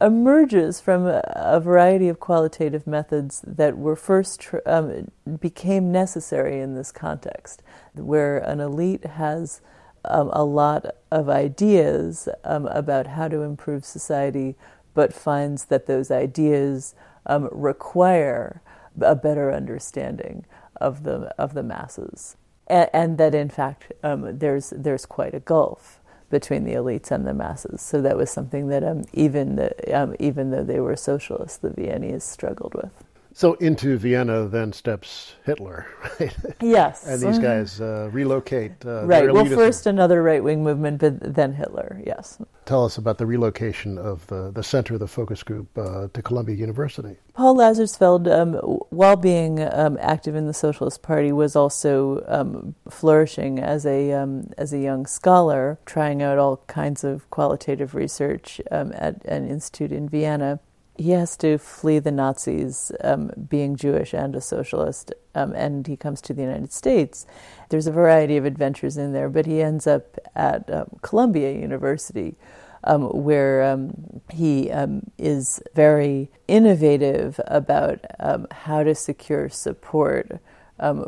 emerges 0.00 0.80
from 0.80 1.07
a, 1.07 1.61
variety 1.61 2.09
of 2.09 2.21
qualitative 2.21 2.87
methods 2.87 3.42
that 3.47 3.76
were 3.76 3.97
first 3.97 4.40
tr- 4.40 4.59
um, 4.66 5.11
became 5.40 5.92
necessary 5.92 6.61
in 6.61 6.75
this 6.75 6.90
context, 6.90 7.62
where 7.95 8.38
an 8.38 8.61
elite 8.61 9.04
has 9.04 9.61
um, 10.04 10.30
a 10.33 10.45
lot 10.45 10.87
of 11.11 11.28
ideas 11.28 12.28
um, 12.45 12.66
about 12.66 13.09
how 13.09 13.28
to 13.28 13.42
improve 13.42 13.85
society, 13.85 14.57
but 14.95 15.12
finds 15.12 15.66
that 15.66 15.87
those 15.87 16.11
ideas 16.11 16.95
um, 17.26 17.49
require 17.52 18.62
a 19.00 19.14
better 19.14 19.52
understanding 19.52 20.47
of 20.80 21.02
the 21.02 21.33
of 21.38 21.54
the 21.54 21.62
masses, 21.62 22.37
and, 22.66 22.88
and 22.92 23.19
that 23.19 23.35
in 23.35 23.50
fact 23.50 23.92
um, 24.02 24.38
there's 24.38 24.71
there's 24.71 25.04
quite 25.04 25.35
a 25.35 25.40
gulf 25.40 26.00
between 26.30 26.64
the 26.64 26.72
elites 26.72 27.10
and 27.10 27.26
the 27.26 27.34
masses. 27.34 27.80
So 27.82 28.00
that 28.02 28.16
was 28.16 28.30
something 28.30 28.68
that 28.68 28.84
um, 28.84 29.04
even 29.12 29.56
the, 29.56 29.72
um, 29.99 30.16
even 30.18 30.50
though 30.50 30.64
they 30.64 30.80
were 30.80 30.96
socialists, 30.96 31.58
the 31.58 31.70
Viennese 31.70 32.25
struggled 32.25 32.75
with. 32.75 32.92
So 33.32 33.54
into 33.54 33.96
Vienna 33.96 34.49
then 34.49 34.72
steps 34.72 35.34
Hitler, 35.44 35.87
right? 36.20 36.37
Yes. 36.60 37.06
and 37.06 37.22
these 37.22 37.38
guys 37.38 37.80
uh, 37.80 38.08
relocate. 38.12 38.84
Uh, 38.84 39.04
right. 39.06 39.32
Well, 39.32 39.46
first 39.46 39.87
another 39.87 40.22
right 40.22 40.42
wing 40.42 40.64
movement, 40.64 41.00
but 41.00 41.34
then 41.34 41.52
Hitler, 41.52 42.02
yes. 42.04 42.38
Tell 42.66 42.84
us 42.84 42.99
about 42.99 43.18
the 43.18 43.26
relocation 43.26 43.99
of 43.99 44.26
the, 44.26 44.50
the 44.50 44.62
center 44.62 44.94
of 44.94 45.00
the 45.00 45.06
focus 45.06 45.42
group 45.42 45.76
uh, 45.78 46.08
to 46.12 46.22
Columbia 46.22 46.56
University. 46.56 47.16
Paul 47.34 47.56
Lazarsfeld, 47.56 48.30
um, 48.30 48.54
while 48.90 49.16
being 49.16 49.62
um, 49.72 49.96
active 50.00 50.34
in 50.34 50.46
the 50.46 50.54
Socialist 50.54 51.02
Party, 51.02 51.32
was 51.32 51.56
also 51.56 52.25
um, 52.28 52.75
flourishing 52.90 53.58
as 53.58 53.87
a, 53.87 54.12
um, 54.12 54.50
as 54.58 54.72
a 54.72 54.78
young 54.78 55.06
scholar, 55.06 55.78
trying 55.87 56.22
out 56.22 56.38
all 56.38 56.58
kinds 56.66 57.04
of 57.04 57.28
qualitative 57.30 57.94
research 57.94 58.60
um, 58.70 58.92
at 58.94 59.25
an 59.25 59.49
institute 59.49 59.92
in 59.92 60.08
Vienna 60.08 60.60
he 61.00 61.12
has 61.12 61.35
to 61.38 61.57
flee 61.57 61.99
the 61.99 62.12
Nazis, 62.12 62.92
um, 63.02 63.30
being 63.49 63.75
Jewish 63.75 64.12
and 64.12 64.37
a 64.37 64.40
socialist, 64.40 65.14
um, 65.35 65.54
and 65.54 65.87
he 65.87 65.97
comes 65.97 66.21
to 66.21 66.35
the 66.35 66.42
United 66.42 66.75
States. 66.75 67.26
There's 67.71 67.87
a 67.87 67.92
variety 67.92 68.37
of 68.37 68.45
adventures 68.45 68.99
in 68.99 69.14
there, 69.14 69.30
but 69.30 69.47
he 69.47 69.62
ends 69.62 69.87
up 69.87 70.19
at 70.37 70.71
um, 70.71 70.99
Columbia 71.00 71.52
University, 71.52 72.37
um, 72.85 73.04
where 73.25 73.62
um, 73.62 74.21
he 74.30 74.71
um, 74.71 75.11
is 75.16 75.62
very 75.75 76.30
innovative 76.49 77.40
about 77.47 78.04
how 78.50 78.83
to 78.83 78.95
secure 78.95 79.49
support. 79.49 80.40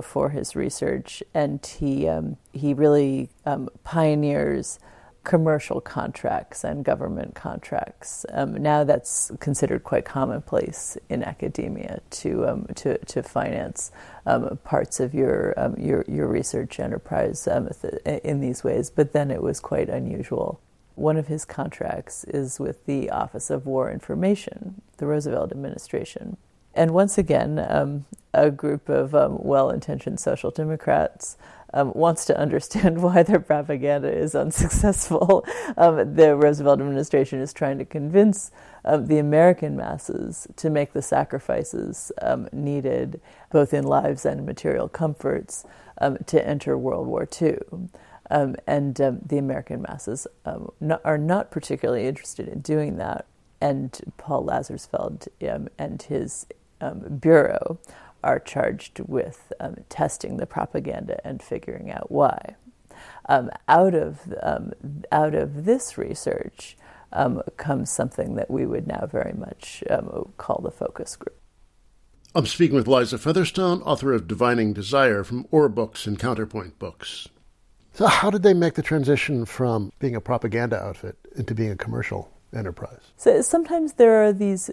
for 0.02 0.28
his 0.28 0.54
research, 0.54 1.22
and 1.32 1.64
he 1.64 2.06
he 2.52 2.74
really 2.74 3.30
pioneers 3.84 4.78
commercial 5.24 5.80
contracts 5.80 6.64
and 6.64 6.84
government 6.84 7.34
contracts. 7.34 8.26
Um, 8.32 8.54
now 8.54 8.84
that's 8.84 9.30
considered 9.38 9.84
quite 9.84 10.04
commonplace 10.04 10.98
in 11.08 11.22
academia 11.22 12.00
to 12.10 12.48
um, 12.48 12.66
to, 12.76 12.98
to 12.98 13.22
finance 13.22 13.92
um, 14.26 14.58
parts 14.64 14.98
of 15.00 15.14
your 15.14 15.54
um, 15.56 15.76
your 15.78 16.04
your 16.08 16.26
research 16.26 16.80
enterprise 16.80 17.46
um, 17.46 17.70
in 18.24 18.40
these 18.40 18.64
ways. 18.64 18.90
But 18.90 19.12
then 19.12 19.30
it 19.30 19.42
was 19.42 19.60
quite 19.60 19.88
unusual. 19.88 20.60
One 20.94 21.16
of 21.16 21.28
his 21.28 21.44
contracts 21.44 22.24
is 22.24 22.60
with 22.60 22.84
the 22.86 23.10
Office 23.10 23.48
of 23.48 23.64
War 23.64 23.90
Information, 23.90 24.82
the 24.98 25.06
Roosevelt 25.06 25.50
administration. 25.50 26.36
And 26.74 26.92
once 26.92 27.18
again, 27.18 27.64
um, 27.68 28.06
a 28.34 28.50
group 28.50 28.88
of 28.88 29.12
well 29.12 29.70
intentioned 29.70 30.20
social 30.20 30.50
democrats 30.50 31.36
um, 31.74 31.92
wants 31.94 32.24
to 32.26 32.38
understand 32.38 33.02
why 33.02 33.22
their 33.22 33.40
propaganda 33.40 34.12
is 34.12 34.34
unsuccessful. 34.34 35.44
Um, 35.76 36.14
the 36.14 36.36
Roosevelt 36.36 36.80
administration 36.80 37.40
is 37.40 37.52
trying 37.52 37.78
to 37.78 37.84
convince 37.84 38.50
um, 38.84 39.06
the 39.06 39.18
American 39.18 39.76
masses 39.76 40.46
to 40.56 40.68
make 40.68 40.92
the 40.92 41.00
sacrifices 41.00 42.12
um, 42.20 42.48
needed, 42.52 43.20
both 43.50 43.72
in 43.72 43.84
lives 43.84 44.26
and 44.26 44.44
material 44.44 44.88
comforts, 44.88 45.64
um, 45.98 46.18
to 46.26 46.46
enter 46.46 46.76
World 46.76 47.06
War 47.06 47.26
II. 47.40 47.58
Um, 48.30 48.56
and 48.66 48.96
the 48.96 49.38
American 49.38 49.82
masses 49.82 50.26
are 50.44 51.18
not 51.18 51.50
particularly 51.50 52.06
interested 52.06 52.48
in 52.48 52.60
doing 52.60 52.96
that. 52.96 53.26
And 53.60 53.98
Paul 54.18 54.44
Lazarsfeld 54.44 55.28
and 55.78 56.02
his 56.02 56.46
bureau 57.20 57.78
are 58.22 58.38
charged 58.38 59.00
with 59.00 59.52
um, 59.60 59.76
testing 59.88 60.36
the 60.36 60.46
propaganda 60.46 61.20
and 61.26 61.42
figuring 61.42 61.90
out 61.90 62.10
why. 62.10 62.56
Um, 63.28 63.50
out 63.68 63.94
of 63.94 64.32
um, 64.42 64.72
out 65.10 65.34
of 65.34 65.64
this 65.64 65.96
research 65.98 66.76
um, 67.12 67.42
comes 67.56 67.90
something 67.90 68.36
that 68.36 68.50
we 68.50 68.66
would 68.66 68.86
now 68.86 69.06
very 69.10 69.32
much 69.32 69.82
um, 69.90 70.32
call 70.36 70.60
the 70.62 70.70
focus 70.70 71.16
group. 71.16 71.36
I'm 72.34 72.46
speaking 72.46 72.76
with 72.76 72.88
Liza 72.88 73.18
Featherstone, 73.18 73.82
author 73.82 74.12
of 74.12 74.26
Divining 74.26 74.72
Desire 74.72 75.22
from 75.22 75.46
OR 75.50 75.68
Books 75.68 76.06
and 76.06 76.18
Counterpoint 76.18 76.78
Books. 76.78 77.28
So, 77.92 78.06
how 78.06 78.30
did 78.30 78.42
they 78.42 78.54
make 78.54 78.74
the 78.74 78.82
transition 78.82 79.44
from 79.44 79.92
being 79.98 80.16
a 80.16 80.20
propaganda 80.20 80.78
outfit 80.78 81.16
into 81.36 81.54
being 81.54 81.70
a 81.70 81.76
commercial 81.76 82.32
enterprise? 82.54 83.12
So 83.16 83.42
sometimes 83.42 83.94
there 83.94 84.22
are 84.22 84.32
these 84.32 84.70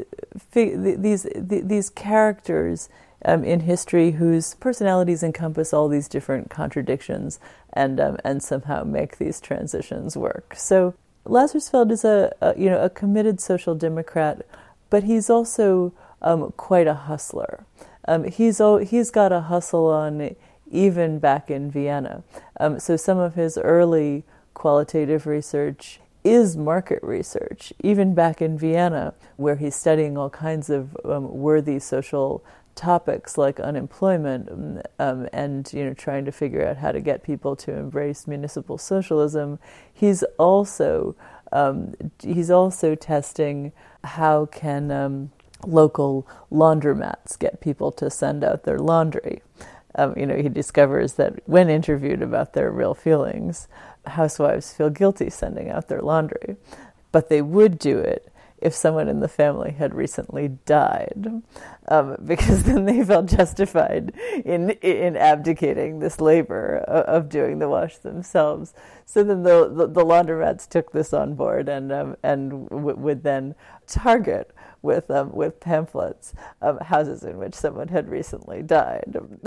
these 0.53 1.27
these 1.35 1.89
characters 1.89 2.89
um, 3.25 3.43
in 3.43 3.61
history 3.61 4.11
whose 4.11 4.55
personalities 4.55 5.23
encompass 5.23 5.73
all 5.73 5.87
these 5.87 6.07
different 6.07 6.49
contradictions 6.49 7.39
and 7.73 7.99
um, 7.99 8.17
and 8.23 8.41
somehow 8.41 8.83
make 8.83 9.17
these 9.17 9.39
transitions 9.39 10.15
work. 10.15 10.53
So 10.55 10.95
Lazarsfeld 11.25 11.91
is 11.91 12.05
a, 12.05 12.33
a, 12.41 12.57
you 12.57 12.69
know 12.69 12.81
a 12.81 12.89
committed 12.89 13.39
social 13.39 13.75
democrat, 13.75 14.45
but 14.89 15.03
he's 15.03 15.29
also 15.29 15.93
um, 16.21 16.51
quite 16.57 16.87
a 16.87 16.93
hustler. 16.93 17.65
Um, 18.07 18.23
he's 18.23 18.61
he's 18.89 19.11
got 19.11 19.31
a 19.31 19.41
hustle 19.41 19.87
on 19.87 20.35
even 20.71 21.19
back 21.19 21.49
in 21.49 21.69
Vienna. 21.69 22.23
Um, 22.59 22.79
so 22.79 22.95
some 22.95 23.17
of 23.17 23.35
his 23.35 23.57
early 23.57 24.23
qualitative 24.53 25.25
research 25.25 25.99
is 26.23 26.57
market 26.57 27.01
research, 27.01 27.71
even 27.81 28.13
back 28.13 28.41
in 28.41 28.57
Vienna, 28.57 29.13
where 29.37 29.55
he's 29.55 29.75
studying 29.75 30.17
all 30.17 30.29
kinds 30.29 30.69
of 30.69 30.95
um, 31.05 31.31
worthy 31.31 31.79
social 31.79 32.43
topics 32.79 33.37
like 33.37 33.59
unemployment 33.59 34.49
um, 34.49 34.81
um, 34.99 35.27
and 35.33 35.69
you 35.73 35.83
know 35.83 35.93
trying 35.93 36.23
to 36.23 36.31
figure 36.31 36.65
out 36.65 36.77
how 36.77 36.93
to 36.93 37.01
get 37.01 37.23
people 37.23 37.53
to 37.53 37.73
embrace 37.73 38.25
municipal 38.25 38.77
socialism, 38.77 39.59
he's 39.93 40.23
also 40.37 41.13
um, 41.51 41.93
he's 42.21 42.49
also 42.49 42.95
testing 42.95 43.73
how 44.05 44.45
can 44.45 44.91
um, 44.91 45.31
local 45.67 46.25
laundromats 46.49 47.37
get 47.37 47.59
people 47.59 47.91
to 47.91 48.09
send 48.09 48.45
out 48.45 48.63
their 48.63 48.79
laundry. 48.79 49.41
Um, 49.95 50.13
you 50.15 50.25
know, 50.25 50.37
he 50.37 50.47
discovers 50.47 51.13
that 51.13 51.41
when 51.47 51.69
interviewed 51.69 52.21
about 52.21 52.53
their 52.53 52.71
real 52.71 52.93
feelings, 52.93 53.67
housewives 54.05 54.71
feel 54.71 54.89
guilty 54.89 55.29
sending 55.29 55.69
out 55.69 55.89
their 55.89 56.01
laundry, 56.01 56.55
but 57.11 57.27
they 57.27 57.41
would 57.41 57.77
do 57.77 57.97
it 57.97 58.31
if 58.61 58.73
someone 58.73 59.07
in 59.07 59.19
the 59.19 59.27
family 59.27 59.71
had 59.71 59.93
recently 59.93 60.49
died, 60.65 61.41
um, 61.87 62.17
because 62.25 62.63
then 62.63 62.85
they 62.85 63.03
felt 63.03 63.27
justified 63.27 64.13
in 64.45 64.71
in 64.81 65.15
abdicating 65.15 65.99
this 65.99 66.19
labor 66.21 66.77
of 66.77 67.29
doing 67.29 67.59
the 67.59 67.69
wash 67.69 67.97
themselves. 67.97 68.73
So 69.05 69.23
then 69.23 69.43
the 69.43 69.69
the, 69.69 69.87
the 69.87 70.05
laundromats 70.05 70.67
took 70.67 70.91
this 70.91 71.13
on 71.13 71.35
board 71.35 71.69
and 71.69 71.91
um, 71.91 72.15
and 72.23 72.69
w- 72.69 72.97
would 72.97 73.23
then 73.23 73.55
target 73.87 74.53
with 74.81 75.09
um, 75.11 75.31
with 75.31 75.59
pamphlets 75.59 76.33
of 76.61 76.79
houses 76.81 77.23
in 77.23 77.37
which 77.37 77.53
someone 77.53 77.89
had 77.89 78.09
recently 78.09 78.61
died. 78.61 79.03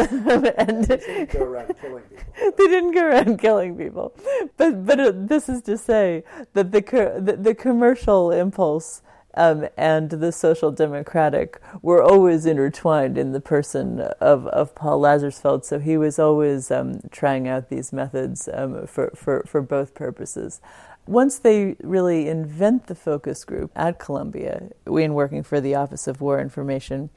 and 0.58 0.84
they 0.84 0.96
didn't 0.96 1.32
go 1.32 1.44
around 1.44 1.74
killing 1.80 2.02
people. 2.04 2.24
They 2.58 2.66
didn't 2.66 2.92
go 2.92 3.06
around 3.06 3.38
killing 3.38 3.76
people, 3.76 4.14
but 4.56 4.84
but 4.86 5.00
uh, 5.00 5.12
this 5.14 5.48
is 5.48 5.62
to 5.62 5.78
say 5.78 6.24
that 6.54 6.72
the 6.72 6.80
the, 7.20 7.36
the 7.36 7.54
commercial 7.54 8.30
impulse. 8.30 9.02
Um, 9.34 9.66
and 9.78 10.10
the 10.10 10.30
social 10.30 10.70
democratic 10.70 11.58
were 11.80 12.02
always 12.02 12.44
intertwined 12.44 13.16
in 13.16 13.32
the 13.32 13.40
person 13.40 14.00
of, 14.20 14.46
of 14.48 14.74
Paul 14.74 15.00
Lazarsfeld. 15.00 15.64
So 15.64 15.78
he 15.78 15.96
was 15.96 16.18
always 16.18 16.70
um, 16.70 17.00
trying 17.10 17.48
out 17.48 17.70
these 17.70 17.94
methods 17.94 18.46
um, 18.52 18.86
for, 18.86 19.10
for, 19.16 19.42
for 19.46 19.62
both 19.62 19.94
purposes. 19.94 20.60
Once 21.06 21.38
they 21.38 21.76
really 21.82 22.28
invent 22.28 22.86
the 22.86 22.94
focus 22.94 23.44
group 23.44 23.70
at 23.74 23.98
Columbia, 23.98 24.70
we 24.86 25.02
in 25.02 25.14
working 25.14 25.42
for 25.42 25.60
the 25.60 25.74
Office 25.74 26.06
of 26.06 26.20
War 26.20 26.40
Information, 26.40 27.10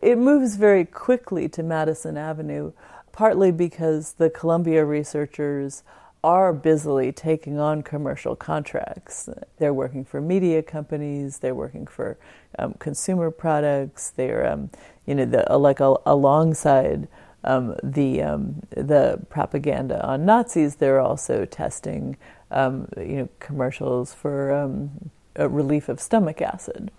it 0.00 0.18
moves 0.18 0.56
very 0.56 0.84
quickly 0.84 1.48
to 1.48 1.62
Madison 1.62 2.16
Avenue, 2.16 2.72
partly 3.12 3.50
because 3.50 4.14
the 4.14 4.30
Columbia 4.30 4.84
researchers 4.84 5.82
are 6.22 6.52
busily 6.54 7.12
taking 7.12 7.58
on 7.58 7.82
commercial 7.82 8.34
contracts. 8.34 9.28
They're 9.58 9.74
working 9.74 10.04
for 10.04 10.20
media 10.20 10.62
companies. 10.62 11.38
They're 11.38 11.54
working 11.54 11.86
for 11.86 12.16
um, 12.58 12.74
consumer 12.78 13.30
products. 13.30 14.10
They're, 14.10 14.46
um, 14.50 14.70
you 15.06 15.14
know, 15.14 15.26
the, 15.26 15.58
like 15.58 15.80
a, 15.80 15.96
alongside 16.06 17.08
um, 17.44 17.76
the 17.82 18.22
um, 18.22 18.62
the 18.70 19.20
propaganda 19.28 20.02
on 20.04 20.24
Nazis. 20.24 20.76
They're 20.76 21.00
also 21.00 21.44
testing, 21.44 22.16
um, 22.54 22.88
you 22.96 23.16
know, 23.16 23.28
commercials 23.40 24.14
for 24.14 24.88
relief 25.36 25.90
of 25.90 26.00
stomach 26.00 26.40
acid. 26.40 26.90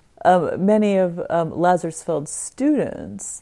many 0.58 0.98
of 0.98 1.20
um, 1.30 1.52
Lazarsfeld's 1.52 2.32
students 2.32 3.42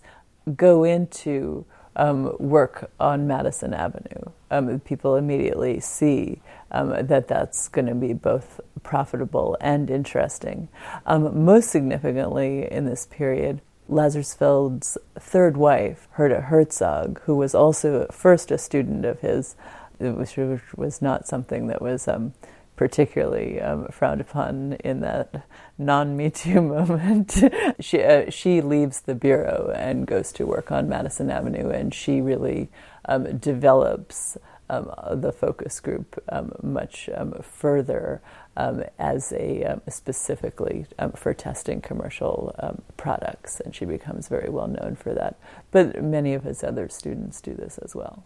go 0.55 0.83
into 0.83 1.65
um, 1.95 2.35
work 2.39 2.89
on 2.99 3.27
Madison 3.27 3.73
Avenue. 3.73 4.31
Um, 4.49 4.79
people 4.79 5.15
immediately 5.15 5.79
see 5.79 6.41
um, 6.71 6.89
that 6.89 7.27
that's 7.27 7.67
going 7.67 7.87
to 7.87 7.95
be 7.95 8.13
both 8.13 8.59
profitable 8.81 9.57
and 9.61 9.89
interesting. 9.89 10.69
Um, 11.05 11.45
most 11.45 11.69
significantly 11.69 12.71
in 12.71 12.85
this 12.85 13.05
period, 13.05 13.61
Lazarsfeld's 13.89 14.97
third 15.19 15.57
wife, 15.57 16.07
Herta 16.15 16.45
Herzog, 16.45 17.21
who 17.23 17.35
was 17.35 17.53
also 17.53 18.07
first 18.11 18.49
a 18.51 18.57
student 18.57 19.05
of 19.05 19.19
his, 19.19 19.55
which 20.11 20.37
was 20.75 21.01
not 21.01 21.27
something 21.27 21.67
that 21.67 21.81
was 21.81 22.07
um, 22.07 22.33
particularly 22.75 23.61
um, 23.61 23.87
frowned 23.89 24.21
upon 24.21 24.73
in 24.83 25.01
that 25.01 25.47
non-Me 25.77 26.29
Too 26.29 26.61
moment. 26.75 27.41
she 27.79 28.01
uh, 28.03 28.29
she 28.29 28.61
leaves 28.61 29.01
the 29.01 29.15
bureau 29.15 29.71
and 29.75 30.07
goes 30.07 30.31
to 30.33 30.45
work 30.45 30.71
on 30.71 30.89
Madison 30.89 31.29
Avenue, 31.29 31.69
and 31.69 31.93
she 31.93 32.21
really 32.21 32.69
um, 33.05 33.37
develops 33.37 34.37
um, 34.69 34.91
the 35.11 35.31
focus 35.31 35.79
group 35.79 36.21
um, 36.29 36.53
much 36.61 37.09
um, 37.15 37.33
further 37.41 38.21
as 38.55 39.33
a 39.33 39.81
specifically 39.89 40.85
for 41.15 41.33
testing 41.33 41.81
commercial 41.81 42.55
products, 42.97 43.59
and 43.59 43.75
she 43.75 43.83
becomes 43.83 44.27
very 44.27 44.49
well 44.49 44.67
known 44.67 44.95
for 44.95 45.13
that. 45.13 45.39
But 45.71 46.03
many 46.03 46.33
of 46.33 46.43
his 46.43 46.63
other 46.63 46.87
students 46.87 47.41
do 47.41 47.55
this 47.55 47.79
as 47.79 47.95
well 47.95 48.25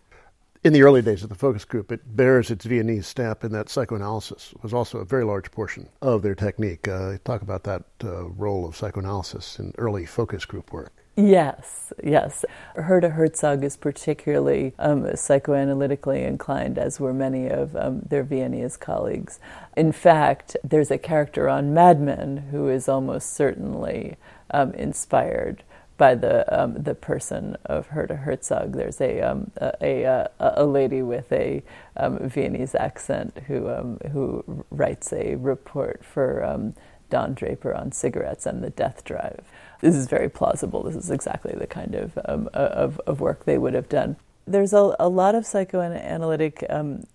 in 0.68 0.74
the 0.74 0.84
early 0.84 1.02
days 1.02 1.24
of 1.24 1.30
the 1.30 1.36
focus 1.36 1.64
group, 1.64 1.94
it 1.94 2.18
bears 2.18 2.52
its 2.52 2.66
Viennese 2.66 3.08
stamp 3.08 3.46
in 3.46 3.54
that 3.54 3.70
psychoanalysis 3.70 4.54
was 4.62 4.74
also 4.74 4.98
a 4.98 5.06
very 5.06 5.24
large 5.24 5.50
portion 5.50 5.88
of 6.02 6.22
their 6.22 6.36
technique. 6.36 6.90
Uh, 6.90 7.18
talk 7.24 7.42
about 7.42 7.64
that 7.64 7.84
uh, 8.04 8.26
role 8.26 8.68
of 8.68 8.76
psychoanalysis 8.76 9.60
in 9.60 9.74
early 9.78 10.06
focus 10.06 10.44
group 10.44 10.74
work. 10.74 10.92
Yes, 11.16 11.94
yes. 12.04 12.44
Herta 12.76 13.14
Herzog 13.14 13.64
is 13.64 13.78
particularly 13.78 14.74
um, 14.78 15.04
psychoanalytically 15.04 16.28
inclined, 16.28 16.78
as 16.78 17.00
were 17.00 17.14
many 17.14 17.48
of 17.48 17.74
um, 17.78 18.02
their 18.02 18.24
Viennese 18.24 18.76
colleagues. 18.76 19.40
In 19.78 19.94
fact, 19.94 20.58
there's 20.66 20.92
a 20.92 20.98
character 20.98 21.48
on 21.48 21.74
Mad 21.74 22.02
Men 22.02 22.50
who 22.52 22.68
is 22.68 22.90
almost 22.90 23.34
certainly 23.34 24.18
um, 24.52 24.74
inspired 24.74 25.64
by 25.98 26.14
the 26.16 26.46
um, 26.58 26.82
the 26.82 26.96
person 26.96 27.58
of 27.66 27.90
Herta 27.90 28.20
Herzog. 28.20 28.74
There's 28.74 29.02
a 29.02 29.22
um, 29.22 29.52
a, 29.60 30.04
a, 30.04 30.30
a, 30.40 30.66
lady 30.66 31.02
with 31.02 31.32
a 31.32 31.64
um, 31.96 32.20
Viennese 32.30 32.76
accent 32.76 33.38
who 33.48 33.70
um, 33.70 34.00
who 34.12 34.66
writes 34.70 35.12
a 35.12 35.36
report 35.36 36.04
for 36.06 36.44
um, 36.44 36.76
Don 37.10 37.34
Draper 37.34 37.74
on 37.74 37.92
cigarettes 37.92 38.46
and 38.46 38.64
the 38.64 38.70
death 38.70 39.04
drive. 39.04 39.44
This 39.82 39.96
is 39.96 40.08
very 40.08 40.30
plausible. 40.30 40.84
This 40.84 40.96
is 40.96 41.12
exactly 41.12 41.54
the 41.58 41.68
kind 41.68 41.96
of 41.96 42.18
um, 42.26 42.50
of, 42.54 43.00
of 43.08 43.20
work 43.20 43.46
they 43.46 43.58
would 43.58 43.74
have 43.74 43.90
done. 43.90 44.18
There's 44.46 44.74
a, 44.74 44.96
a 45.00 45.10
lot 45.10 45.36
of 45.36 45.46
psychoanalytic 45.46 46.64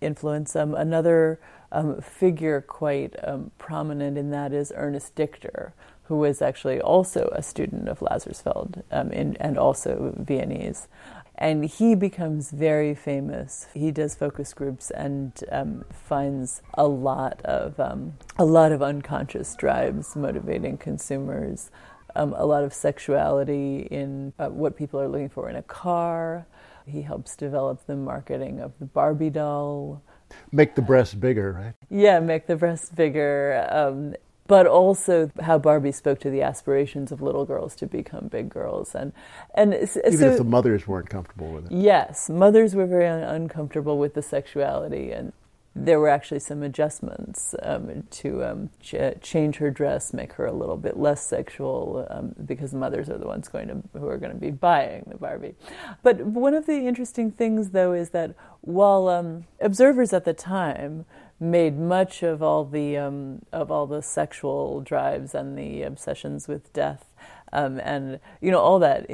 influence. 0.01 0.55
another 0.55 1.41
figure 2.03 2.61
quite 2.61 3.15
prominent 3.59 4.19
in 4.19 4.31
that 4.31 4.53
is 4.53 4.71
Ernest 4.77 5.15
Dichter 5.15 5.73
who 6.13 6.19
was 6.19 6.43
actually 6.43 6.79
also 6.79 7.31
a 7.33 7.43
student 7.43 7.89
of 7.89 8.01
Lazarsfeld 8.01 8.83
um, 8.91 9.11
in, 9.13 9.35
and 9.41 9.57
also 9.57 10.13
Viennese. 10.19 10.87
And 11.39 11.65
he 11.65 11.95
becomes 11.95 12.51
very 12.51 12.95
famous. 12.95 13.67
He 13.73 13.91
does 13.91 14.15
focus 14.15 14.53
groups 14.53 14.91
and 14.91 15.33
um, 15.51 15.87
finds 15.91 16.61
a 16.75 16.87
lot 16.87 17.41
of 17.47 17.81
um, 17.81 18.13
a 18.39 18.45
lot 18.45 18.73
of 18.73 18.83
unconscious 18.83 19.57
drives 19.57 20.15
motivating 20.15 20.77
consumers, 20.77 21.71
um, 22.15 22.35
a 22.37 22.45
lot 22.45 22.63
of 22.63 22.75
sexuality 22.75 23.89
in 23.91 24.35
uh, 24.39 24.49
what 24.49 24.77
people 24.77 25.01
are 25.01 25.09
looking 25.09 25.31
for 25.31 25.49
in 25.49 25.57
a 25.57 25.63
car. 25.63 26.47
He 26.85 27.01
helps 27.01 27.37
develop 27.37 27.87
the 27.87 27.97
marketing 27.97 28.61
of 28.61 28.73
the 28.79 28.85
Barbie 28.85 29.31
doll. 29.31 30.03
Make 30.53 30.75
the 30.75 30.83
breasts 30.83 31.15
bigger, 31.15 31.53
right? 31.53 31.75
Yeah, 31.89 32.21
make 32.21 32.47
the 32.47 32.57
breasts 32.57 32.91
bigger. 32.91 33.67
Um, 33.71 34.15
but 34.47 34.67
also 34.67 35.31
how 35.41 35.59
Barbie 35.59 35.93
spoke 35.93 36.21
to 36.21 36.31
the 36.31 36.43
aspirations 36.43 37.13
of 37.13 37.23
little 37.23 37.45
girls 37.45 37.77
to 37.77 37.87
become 37.87 38.29
big 38.29 38.49
girls, 38.49 38.95
and 38.95 39.13
and 39.55 39.75
even 39.75 39.87
so, 39.87 40.01
if 40.05 40.39
the 40.39 40.45
mothers 40.45 40.87
weren't 40.87 41.09
comfortable 41.09 41.53
with 41.53 41.67
it. 41.67 41.73
Yes, 41.73 42.29
mothers 42.29 42.75
were 42.75 42.87
very 42.87 43.07
un- 43.07 43.23
uncomfortable 43.23 43.99
with 43.99 44.15
the 44.15 44.23
sexuality, 44.23 45.13
and 45.13 45.33
there 45.75 45.99
were 45.99 46.09
actually 46.09 46.41
some 46.41 46.63
adjustments 46.63 47.55
um, 47.63 48.03
to 48.11 48.45
um, 48.45 48.71
ch- 48.83 48.95
change 49.23 49.57
her 49.57 49.71
dress, 49.71 50.13
make 50.13 50.35
her 50.35 50.45
a 50.45 50.53
little 50.53 50.77
bit 50.77 50.99
less 50.99 51.25
sexual, 51.25 52.07
um, 52.11 52.35
because 52.45 52.75
mothers 52.75 53.09
are 53.09 53.19
the 53.19 53.27
ones 53.27 53.49
going 53.49 53.69
to 53.69 53.99
who 53.99 54.07
are 54.09 54.19
going 54.19 54.33
to 54.33 54.39
be 54.39 54.51
buying 54.51 55.05
the 55.07 55.17
Barbie. 55.17 55.55
But 56.03 56.21
one 56.21 56.53
of 56.53 56.67
the 56.67 56.87
interesting 56.87 57.31
things, 57.31 57.71
though, 57.71 57.93
is 57.93 58.11
that 58.11 58.35
while 58.61 59.09
um, 59.09 59.45
observers 59.61 60.13
at 60.13 60.25
the 60.25 60.35
time 60.35 61.07
made 61.43 61.79
much 61.79 62.23
of 62.23 62.43
all 62.43 62.65
the 62.65 62.97
um, 62.97 63.43
of 63.53 63.71
all 63.71 63.87
the 63.87 64.01
sexual 64.01 64.81
drives 64.81 65.35
and 65.35 65.59
the 65.59 65.83
obsessions 65.83 66.47
with 66.47 66.73
death, 66.73 67.05
um, 67.53 67.81
and 67.81 68.21
you 68.41 68.51
know 68.51 68.61
all 68.61 68.79
that 68.79 69.07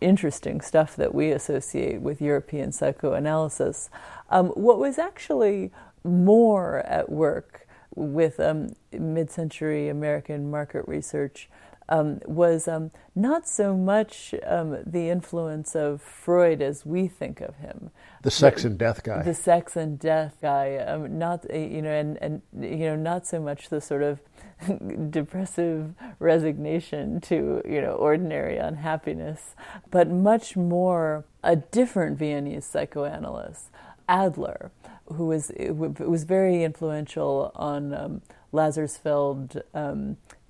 interesting 0.00 0.60
stuff 0.60 0.96
that 0.96 1.14
we 1.14 1.30
associate 1.30 2.00
with 2.00 2.20
European 2.20 2.72
psychoanalysis. 2.72 3.90
Um, 4.30 4.48
what 4.48 4.78
was 4.78 4.98
actually 4.98 5.70
more 6.02 6.78
at 6.80 7.10
work 7.10 7.66
with 7.94 8.40
um, 8.40 8.74
mid-century 8.92 9.88
American 9.88 10.50
market 10.50 10.86
research 10.86 11.48
um, 11.88 12.20
was 12.26 12.68
um, 12.68 12.90
not 13.14 13.48
so 13.48 13.74
much 13.74 14.34
um, 14.46 14.78
the 14.84 15.08
influence 15.08 15.74
of 15.74 16.02
Freud 16.02 16.60
as 16.60 16.84
we 16.84 17.08
think 17.08 17.40
of 17.40 17.56
him. 17.56 17.90
The 18.22 18.30
sex 18.30 18.64
and 18.64 18.78
death 18.78 19.02
guy. 19.02 19.22
The 19.22 19.34
sex 19.34 19.76
and 19.76 19.98
death 19.98 20.36
guy. 20.42 20.76
Um, 20.76 21.18
not 21.18 21.46
eh, 21.48 21.66
you 21.66 21.82
know, 21.82 21.90
and 21.90 22.18
and 22.20 22.42
you 22.58 22.86
know, 22.86 22.96
not 22.96 23.26
so 23.26 23.40
much 23.40 23.68
the 23.68 23.80
sort 23.80 24.02
of 24.02 24.20
depressive 25.10 25.94
resignation 26.18 27.20
to 27.22 27.62
you 27.64 27.80
know 27.80 27.92
ordinary 27.92 28.58
unhappiness, 28.58 29.54
but 29.90 30.08
much 30.08 30.56
more 30.56 31.24
a 31.42 31.56
different 31.56 32.18
Viennese 32.18 32.64
psychoanalyst, 32.64 33.70
Adler, 34.08 34.70
who 35.06 35.26
was 35.26 35.52
was 35.56 36.24
very 36.24 36.64
influential 36.64 37.52
on 37.54 37.94
um, 37.94 38.22
Lazarsfeld. 38.52 39.62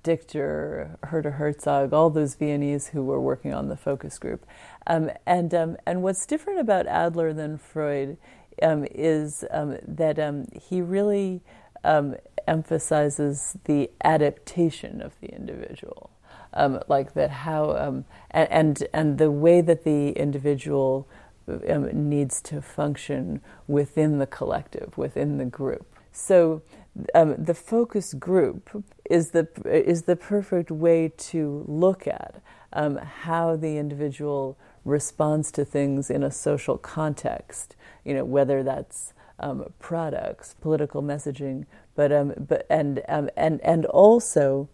Dichter, 0.09 0.97
Herta 1.03 1.33
Herzog, 1.33 1.93
all 1.93 2.09
those 2.09 2.33
Viennese 2.33 2.87
who 2.87 3.03
were 3.03 3.21
working 3.21 3.53
on 3.53 3.69
the 3.69 3.77
focus 3.77 4.17
group. 4.17 4.43
Um, 4.87 5.11
and, 5.27 5.53
um, 5.53 5.77
and 5.85 6.01
what's 6.01 6.25
different 6.25 6.59
about 6.59 6.87
Adler 6.87 7.31
than 7.31 7.59
Freud 7.59 8.17
um, 8.63 8.87
is 8.89 9.45
um, 9.51 9.77
that 9.87 10.17
um, 10.17 10.47
he 10.59 10.81
really 10.81 11.41
um, 11.83 12.15
emphasizes 12.47 13.55
the 13.65 13.91
adaptation 14.03 14.99
of 14.99 15.13
the 15.21 15.27
individual. 15.27 16.09
like 16.87 17.13
that, 17.13 17.29
how 17.29 18.03
and 18.31 18.83
and 18.91 19.17
the 19.19 19.29
way 19.29 19.61
that 19.61 19.83
the 19.83 20.09
individual 20.13 21.07
needs 21.93 22.41
to 22.41 22.63
function 22.63 23.41
within 23.67 24.17
the 24.17 24.25
collective, 24.25 24.97
within 24.97 25.37
the 25.37 25.45
group. 25.45 25.85
So 26.11 26.63
um, 27.13 27.35
the 27.37 27.53
focus 27.53 28.13
group 28.13 28.83
is 29.09 29.31
the 29.31 29.47
is 29.65 30.03
the 30.03 30.15
perfect 30.15 30.71
way 30.71 31.11
to 31.17 31.63
look 31.67 32.07
at 32.07 32.41
um, 32.73 32.97
how 32.97 33.55
the 33.55 33.77
individual 33.77 34.57
responds 34.85 35.51
to 35.51 35.65
things 35.65 36.09
in 36.09 36.23
a 36.23 36.31
social 36.31 36.77
context. 36.77 37.75
You 38.03 38.13
know, 38.13 38.25
whether 38.25 38.63
that's 38.63 39.13
um, 39.39 39.73
products, 39.79 40.55
political 40.61 41.01
messaging, 41.01 41.65
but 41.95 42.11
um, 42.11 42.33
but 42.37 42.65
and 42.69 43.01
um, 43.07 43.29
and 43.37 43.61
and 43.61 43.85
also, 43.85 44.69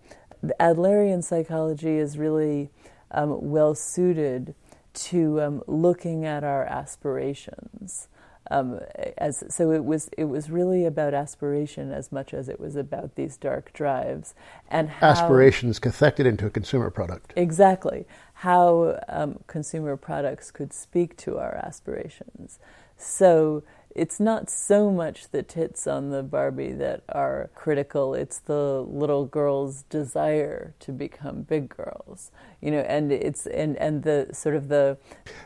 Adlerian 0.60 1.24
psychology 1.24 1.98
is 1.98 2.18
really 2.18 2.70
um, 3.12 3.50
well 3.50 3.76
suited 3.76 4.56
to 4.94 5.62
looking 5.68 6.26
at 6.26 6.44
our 6.44 6.64
aspirations. 6.66 8.08
Um, 8.52 8.80
as 9.18 9.44
so 9.50 9.72
it 9.72 9.84
was 9.84 10.10
it 10.18 10.26
was 10.26 10.50
really 10.50 10.86
about 10.86 11.14
aspiration 11.14 11.92
as 11.92 12.12
much 12.12 12.34
as 12.34 12.48
it 12.48 12.60
was 12.60 12.76
about 12.76 13.16
these 13.16 13.38
dark 13.38 13.74
drives 13.74 14.36
and 14.70 14.90
how, 14.90 15.08
aspirations 15.08 15.80
cathected 15.80 16.26
into 16.26 16.46
a 16.46 16.50
consumer 16.50 16.90
product. 16.90 17.34
Exactly. 17.36 18.06
How 18.36 19.00
um, 19.10 19.40
consumer 19.48 19.98
products 19.98 20.52
could 20.52 20.74
speak 20.74 21.18
to 21.18 21.40
our 21.40 21.56
aspirations. 21.56 22.60
So 22.98 23.64
it's 23.96 24.20
not 24.20 24.50
so 24.50 24.92
much 24.92 25.30
the 25.30 25.42
tits 25.42 25.88
on 25.88 26.10
the 26.10 26.22
Barbie 26.22 26.74
that 26.74 27.04
are 27.08 27.50
critical. 27.56 28.14
It's 28.14 28.40
the 28.40 28.82
little 28.82 29.26
girl's 29.26 29.84
desire 29.84 30.74
to 30.82 30.92
become 30.92 31.44
big 31.44 31.70
girls, 31.70 32.30
you 32.62 32.72
know, 32.72 32.82
and 32.82 33.12
it's 33.12 33.48
and 33.48 33.78
and 33.78 34.04
the 34.04 34.28
sort 34.34 34.56
of 34.56 34.68
the 34.68 34.98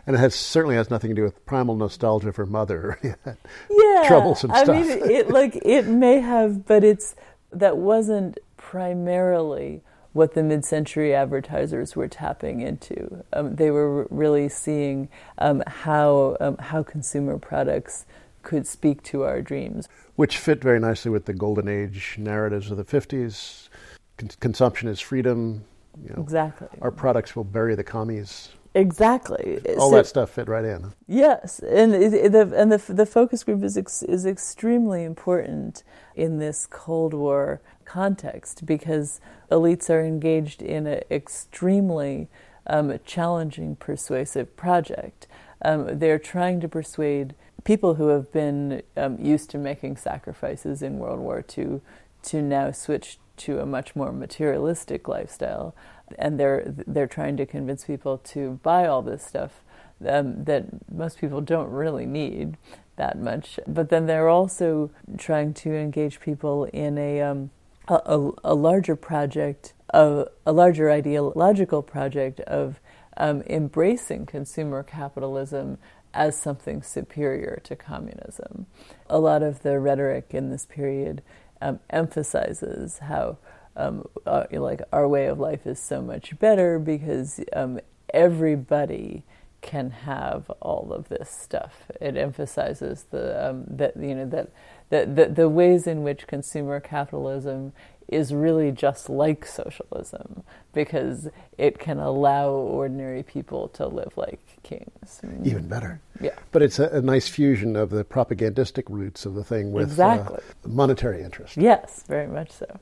and 0.07 0.15
it 0.15 0.19
has 0.19 0.33
certainly 0.33 0.75
has 0.75 0.89
nothing 0.89 1.09
to 1.12 1.15
do 1.15 1.23
with 1.23 1.45
primal 1.45 1.75
nostalgia 1.75 2.33
for 2.33 2.47
mother. 2.47 2.99
yeah, 3.69 4.03
troublesome 4.07 4.49
stuff. 4.49 4.67
I 4.69 4.81
mean, 4.81 4.89
it 4.89 5.29
like 5.29 5.59
it 5.63 5.85
may 5.85 6.19
have, 6.19 6.65
but 6.65 6.83
it's 6.83 7.15
that 7.51 7.77
wasn't 7.77 8.39
primarily 8.57 9.83
what 10.13 10.33
the 10.33 10.41
mid-century 10.41 11.13
advertisers 11.13 11.95
were 11.95 12.07
tapping 12.07 12.62
into. 12.62 13.23
Um, 13.31 13.55
they 13.55 13.69
were 13.69 14.07
really 14.09 14.49
seeing 14.49 15.07
um, 15.38 15.62
how 15.67 16.35
um, 16.39 16.57
how 16.57 16.81
consumer 16.81 17.38
products 17.38 18.05
could 18.43 18.67
speak 18.67 19.04
to 19.04 19.23
our 19.23 19.41
dreams. 19.41 19.88
Which 20.15 20.38
fit 20.38 20.62
very 20.62 20.80
nicely 20.80 21.12
with 21.12 21.25
the 21.25 21.34
golden 21.34 21.67
age 21.67 22.15
narratives 22.17 22.71
of 22.71 22.78
the 22.78 22.84
50s. 22.84 23.69
Con- 24.17 24.30
consumption 24.39 24.89
is 24.89 24.99
freedom. 24.99 25.65
You 26.04 26.13
know, 26.15 26.21
exactly. 26.21 26.67
Our 26.82 26.91
products 26.91 27.36
will 27.36 27.43
bury 27.43 27.75
the 27.75 27.84
commies. 27.84 28.49
Exactly. 28.75 29.60
All 29.78 29.89
so, 29.89 29.95
that 29.95 30.06
stuff 30.06 30.30
fit 30.32 30.47
right 30.47 30.63
in. 30.63 30.93
Yes, 31.08 31.60
and 31.60 31.91
the 31.93 32.54
and 32.56 32.71
the 32.71 32.93
the 32.93 33.06
focus 33.06 33.43
group 33.43 33.63
is 33.63 33.78
ex, 33.78 34.04
is 34.04 34.25
extremely 34.28 35.04
important 35.04 35.84
in 36.15 36.38
this 36.38 36.67
Cold 36.67 37.13
War 37.15 37.62
context 37.86 38.65
because 38.67 39.19
elites 39.49 39.89
are 39.89 40.04
engaged 40.04 40.62
in 40.62 40.86
an 40.86 41.02
extremely 41.10 42.30
um, 42.67 42.99
challenging 43.06 43.75
persuasive 43.75 44.56
project. 44.56 45.28
Um, 45.62 46.00
they're 46.00 46.19
trying 46.19 46.62
to 46.62 46.67
persuade 46.67 47.36
people 47.63 47.95
who 47.95 48.08
have 48.08 48.32
been 48.32 48.82
um, 48.95 49.19
used 49.19 49.50
to 49.52 49.58
making 49.58 49.98
sacrifices 49.98 50.82
in 50.82 51.00
World 51.00 51.19
War 51.19 51.43
II 51.58 51.82
to 52.24 52.41
now 52.41 52.72
switch 52.72 53.19
to 53.38 53.60
a 53.60 53.65
much 53.65 53.95
more 53.95 54.12
materialistic 54.12 55.08
lifestyle, 55.08 55.76
and 56.17 56.39
they're 56.39 56.63
they're 56.65 57.08
trying 57.08 57.38
to 57.38 57.45
convince 57.45 57.86
people 57.86 58.17
to 58.17 58.60
buy 58.63 58.86
all 58.86 59.02
this 59.02 59.26
stuff 59.26 59.63
um, 60.08 60.43
that 60.45 60.65
most 60.91 61.19
people 61.19 61.41
don't 61.41 61.69
really 61.69 62.06
need 62.06 62.58
that 62.98 63.17
much. 63.17 63.60
But 63.67 63.89
then 63.89 64.06
they're 64.06 64.30
also 64.30 64.91
trying 65.17 65.54
to 65.56 65.74
engage 65.74 66.19
people 66.19 66.65
in 66.65 66.98
a 66.98 67.22
um, 67.22 67.52
a, 67.88 68.32
a, 68.43 68.54
larger 68.54 68.95
project, 68.95 69.74
of, 69.89 70.28
a 70.45 70.52
larger 70.52 70.91
ideological 70.91 71.82
project 71.82 72.39
of 72.41 72.80
um, 73.19 73.43
embracing 73.47 74.25
consumer 74.25 74.82
capitalism 74.82 75.77
as 76.13 76.39
something 76.39 76.82
superior 76.82 77.62
to 77.63 77.75
communism. 77.75 78.65
A 79.10 79.19
lot 79.19 79.43
of 79.43 79.62
the 79.62 79.79
rhetoric 79.79 80.32
in 80.32 80.49
this 80.49 80.65
period 80.65 81.21
um, 81.62 81.79
emphasizes 81.89 82.99
how, 82.99 83.38
um, 83.75 84.08
uh, 84.25 84.45
like, 84.51 84.82
our 84.91 85.08
way 85.08 85.27
of 85.27 85.39
life 85.39 85.67
is 85.67 85.79
so 85.79 86.01
much 86.01 86.39
better 86.39 86.79
because 86.79 87.39
um, 87.53 87.79
everybody 88.13 89.23
can 89.62 89.91
have 89.91 90.49
all 90.62 90.93
of 90.93 91.10
this 91.10 91.29
stuff. 91.29 91.84
It 91.99 92.15
emphasizes 92.15 93.05
the 93.12 93.49
um, 93.49 93.65
that 93.67 93.97
you 93.97 94.15
know 94.15 94.25
that 94.27 94.51
the, 94.89 95.05
the 95.05 95.34
the 95.34 95.49
ways 95.49 95.86
in 95.86 96.03
which 96.03 96.27
consumer 96.27 96.79
capitalism 96.79 97.73
is 98.12 98.34
really 98.34 98.72
just 98.72 99.10
like 99.10 99.45
socialism 99.45 100.43
because 100.74 101.30
it 101.58 101.80
can 101.80 102.00
allow 102.00 102.50
ordinary 102.50 103.24
people 103.24 103.67
to 103.69 103.88
live 103.88 104.13
like 104.17 104.39
kings. 104.63 105.22
Even 105.43 105.67
better. 105.67 106.02
Yeah. 106.19 106.36
But 106.52 106.62
it's 106.62 106.80
a, 106.80 106.89
a 106.89 107.02
nice 107.02 107.28
fusion 107.28 107.76
of 107.76 107.89
the 107.89 108.04
propagandistic 108.04 108.89
roots 108.89 109.26
of 109.26 109.36
the 109.36 109.43
thing 109.43 109.72
with 109.72 109.89
exactly. 109.89 110.38
uh, 110.38 110.67
monetary 110.67 111.22
interest. 111.22 111.58
Yes, 111.58 112.04
very 112.08 112.28
much 112.28 112.52
so. 112.52 112.80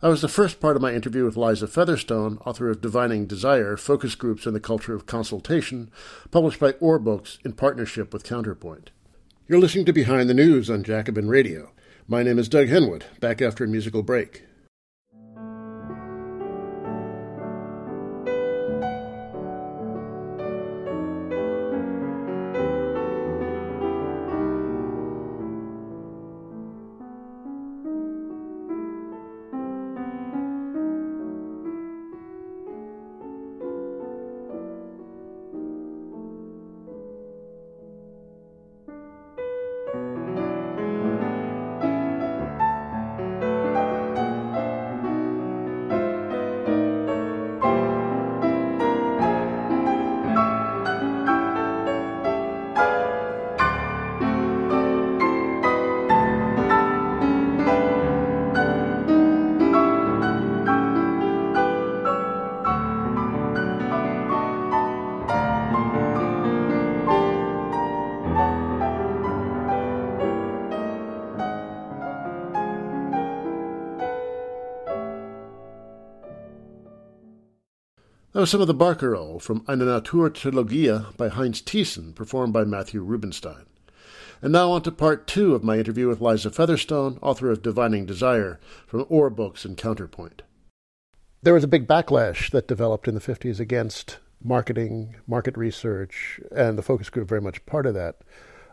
That 0.00 0.08
was 0.08 0.20
the 0.20 0.28
first 0.28 0.58
part 0.58 0.74
of 0.74 0.82
my 0.82 0.92
interview 0.92 1.24
with 1.24 1.36
Liza 1.36 1.68
Featherstone, 1.68 2.38
author 2.44 2.68
of 2.68 2.80
Divining 2.80 3.26
Desire 3.26 3.76
Focus 3.76 4.16
Groups 4.16 4.46
in 4.46 4.52
the 4.52 4.58
Culture 4.58 4.94
of 4.94 5.06
Consultation, 5.06 5.92
published 6.32 6.58
by 6.58 6.72
OR 6.80 6.98
Books 6.98 7.38
in 7.44 7.52
partnership 7.52 8.12
with 8.12 8.24
Counterpoint. 8.24 8.90
You're 9.46 9.60
listening 9.60 9.84
to 9.84 9.92
Behind 9.92 10.28
the 10.28 10.34
News 10.34 10.68
on 10.68 10.82
Jacobin 10.82 11.28
Radio. 11.28 11.70
My 12.08 12.24
name 12.24 12.36
is 12.40 12.48
Doug 12.48 12.66
Henwood, 12.66 13.04
back 13.20 13.40
after 13.40 13.62
a 13.62 13.68
musical 13.68 14.02
break. 14.02 14.42
Some 78.44 78.60
of 78.60 78.66
the 78.66 78.74
Barcarolle 78.74 79.40
from 79.40 79.64
Eine 79.68 79.84
Naturtrilogie 79.84 81.16
by 81.16 81.28
Heinz 81.28 81.62
Tiessen, 81.62 82.12
performed 82.12 82.52
by 82.52 82.64
Matthew 82.64 83.00
Rubenstein. 83.00 83.66
And 84.42 84.52
now 84.52 84.72
on 84.72 84.82
to 84.82 84.90
part 84.90 85.28
two 85.28 85.54
of 85.54 85.62
my 85.62 85.78
interview 85.78 86.08
with 86.08 86.20
Liza 86.20 86.50
Featherstone, 86.50 87.18
author 87.22 87.52
of 87.52 87.62
Divining 87.62 88.04
Desire, 88.04 88.58
from 88.84 89.06
OR 89.08 89.30
Books 89.30 89.64
and 89.64 89.76
Counterpoint. 89.76 90.42
There 91.40 91.54
was 91.54 91.62
a 91.62 91.68
big 91.68 91.86
backlash 91.86 92.50
that 92.50 92.66
developed 92.66 93.06
in 93.06 93.14
the 93.14 93.20
50s 93.20 93.60
against 93.60 94.18
marketing, 94.42 95.14
market 95.28 95.56
research, 95.56 96.40
and 96.50 96.76
the 96.76 96.82
focus 96.82 97.10
group 97.10 97.28
very 97.28 97.40
much 97.40 97.64
part 97.64 97.86
of 97.86 97.94
that. 97.94 98.22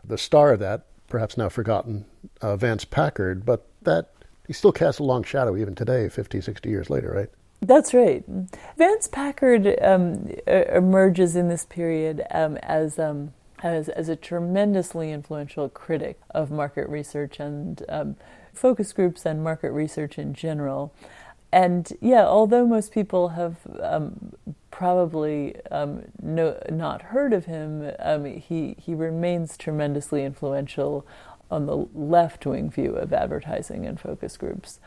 The 0.02 0.18
star 0.18 0.52
of 0.52 0.58
that, 0.58 0.86
perhaps 1.08 1.36
now 1.36 1.48
forgotten, 1.48 2.06
uh, 2.42 2.56
Vance 2.56 2.84
Packard, 2.84 3.46
but 3.46 3.68
that 3.82 4.10
he 4.48 4.52
still 4.52 4.72
casts 4.72 4.98
a 4.98 5.04
long 5.04 5.22
shadow 5.22 5.56
even 5.56 5.76
today, 5.76 6.08
50, 6.08 6.40
60 6.40 6.68
years 6.68 6.90
later, 6.90 7.12
right? 7.12 7.30
That's 7.62 7.92
right. 7.92 8.24
Vance 8.78 9.06
Packard 9.06 9.76
um, 9.82 10.30
emerges 10.46 11.36
in 11.36 11.48
this 11.48 11.66
period 11.66 12.24
um, 12.30 12.56
as, 12.62 12.98
um, 12.98 13.32
as, 13.62 13.88
as 13.90 14.08
a 14.08 14.16
tremendously 14.16 15.12
influential 15.12 15.68
critic 15.68 16.18
of 16.30 16.50
market 16.50 16.88
research 16.88 17.38
and 17.38 17.82
um, 17.88 18.16
focus 18.54 18.92
groups 18.92 19.26
and 19.26 19.44
market 19.44 19.72
research 19.72 20.18
in 20.18 20.32
general. 20.32 20.92
And 21.52 21.92
yeah, 22.00 22.24
although 22.24 22.66
most 22.66 22.92
people 22.92 23.30
have 23.30 23.56
um, 23.82 24.32
probably 24.70 25.56
um, 25.70 26.04
no, 26.22 26.60
not 26.70 27.02
heard 27.02 27.32
of 27.32 27.46
him, 27.46 27.92
he 28.40 28.76
he 28.78 28.94
remains 28.94 29.56
tremendously 29.56 30.24
influential 30.24 31.04
on 31.50 31.66
the 31.66 31.76
left 31.92 32.46
wing 32.46 32.70
view 32.70 32.94
of 32.94 33.12
advertising 33.12 33.84
and 33.84 33.98
focus 33.98 34.36
groups. 34.36 34.78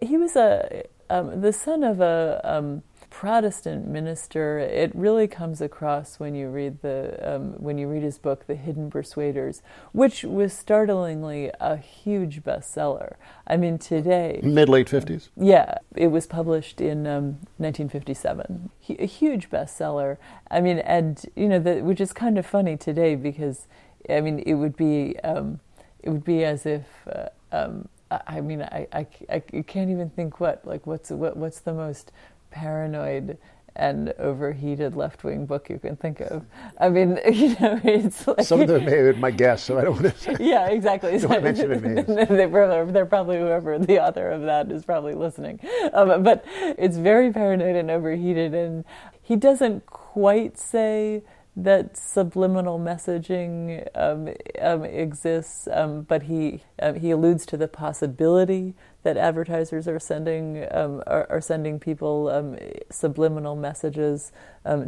He 0.00 0.16
was 0.16 0.36
a 0.36 0.84
um, 1.10 1.40
the 1.40 1.52
son 1.52 1.82
of 1.82 2.00
a 2.00 2.40
um, 2.44 2.82
Protestant 3.10 3.88
minister. 3.88 4.58
It 4.58 4.94
really 4.94 5.26
comes 5.26 5.60
across 5.60 6.20
when 6.20 6.34
you 6.34 6.48
read 6.48 6.82
the 6.82 7.18
um, 7.22 7.52
when 7.54 7.78
you 7.78 7.88
read 7.88 8.02
his 8.02 8.18
book, 8.18 8.46
The 8.46 8.54
Hidden 8.54 8.90
Persuaders, 8.90 9.62
which 9.92 10.22
was 10.24 10.52
startlingly 10.52 11.50
a 11.58 11.76
huge 11.76 12.42
bestseller. 12.44 13.14
I 13.46 13.56
mean, 13.56 13.78
today 13.78 14.40
mid 14.42 14.68
late 14.68 14.88
fifties. 14.88 15.30
Yeah, 15.36 15.78
it 15.96 16.08
was 16.08 16.26
published 16.26 16.80
in 16.80 17.04
1957. 17.04 18.46
Um, 18.48 18.70
a 18.98 19.06
huge 19.06 19.50
bestseller. 19.50 20.18
I 20.50 20.60
mean, 20.60 20.78
and 20.80 21.24
you 21.34 21.48
know, 21.48 21.58
the, 21.58 21.80
which 21.80 22.00
is 22.00 22.12
kind 22.12 22.38
of 22.38 22.44
funny 22.44 22.76
today 22.76 23.14
because 23.14 23.66
I 24.08 24.20
mean, 24.20 24.40
it 24.40 24.54
would 24.54 24.76
be 24.76 25.18
um, 25.20 25.60
it 26.02 26.10
would 26.10 26.24
be 26.24 26.44
as 26.44 26.66
if. 26.66 26.84
Uh, 27.10 27.28
um, 27.50 27.88
I 28.10 28.40
mean, 28.40 28.62
I, 28.62 28.86
I, 28.92 29.06
I 29.28 29.40
can't 29.66 29.90
even 29.90 30.10
think 30.10 30.40
what 30.40 30.66
like 30.66 30.86
what's 30.86 31.10
what, 31.10 31.36
what's 31.36 31.60
the 31.60 31.74
most 31.74 32.12
paranoid 32.50 33.38
and 33.78 34.12
overheated 34.18 34.96
left 34.96 35.22
wing 35.22 35.46
book 35.46 35.70
you 35.70 35.78
can 35.78 35.96
think 35.96 36.20
of. 36.20 36.44
I 36.80 36.88
mean, 36.88 37.18
you 37.32 37.56
know, 37.60 37.80
it's 37.84 38.26
like 38.26 38.42
some 38.42 38.60
of 38.60 38.68
them 38.68 38.84
may 38.84 38.96
have 38.96 39.14
been 39.14 39.20
my 39.20 39.30
guess, 39.30 39.62
so 39.62 39.78
I 39.78 39.84
don't 39.84 40.02
want 40.02 40.18
to. 40.18 40.36
yeah, 40.40 40.68
exactly. 40.68 41.16
don't 41.18 41.30
to 41.30 41.40
mention 41.40 41.70
names. 41.94 42.06
they're, 42.06 42.48
probably, 42.48 42.92
they're 42.92 43.06
probably 43.06 43.38
whoever 43.38 43.78
the 43.78 44.02
author 44.02 44.30
of 44.30 44.42
that 44.42 44.70
is 44.72 44.84
probably 44.84 45.14
listening, 45.14 45.60
um, 45.92 46.22
but 46.22 46.44
it's 46.56 46.96
very 46.96 47.32
paranoid 47.32 47.76
and 47.76 47.90
overheated, 47.90 48.52
and 48.52 48.84
he 49.22 49.36
doesn't 49.36 49.86
quite 49.86 50.58
say 50.58 51.22
that 51.58 51.96
subliminal 51.96 52.78
messaging 52.78 53.86
um, 53.96 54.32
um, 54.60 54.84
exists, 54.84 55.66
um, 55.72 56.02
but 56.02 56.22
he 56.22 56.62
um, 56.80 56.94
he 56.94 57.10
alludes 57.10 57.44
to 57.46 57.56
the 57.56 57.66
possibility 57.66 58.74
that 59.02 59.16
advertisers 59.16 59.88
are 59.88 59.98
sending 59.98 60.66
um, 60.70 61.02
are, 61.06 61.26
are, 61.28 61.40
sending 61.40 61.80
people 61.80 62.28
um, 62.28 62.56
subliminal 62.90 63.56
messages 63.56 64.30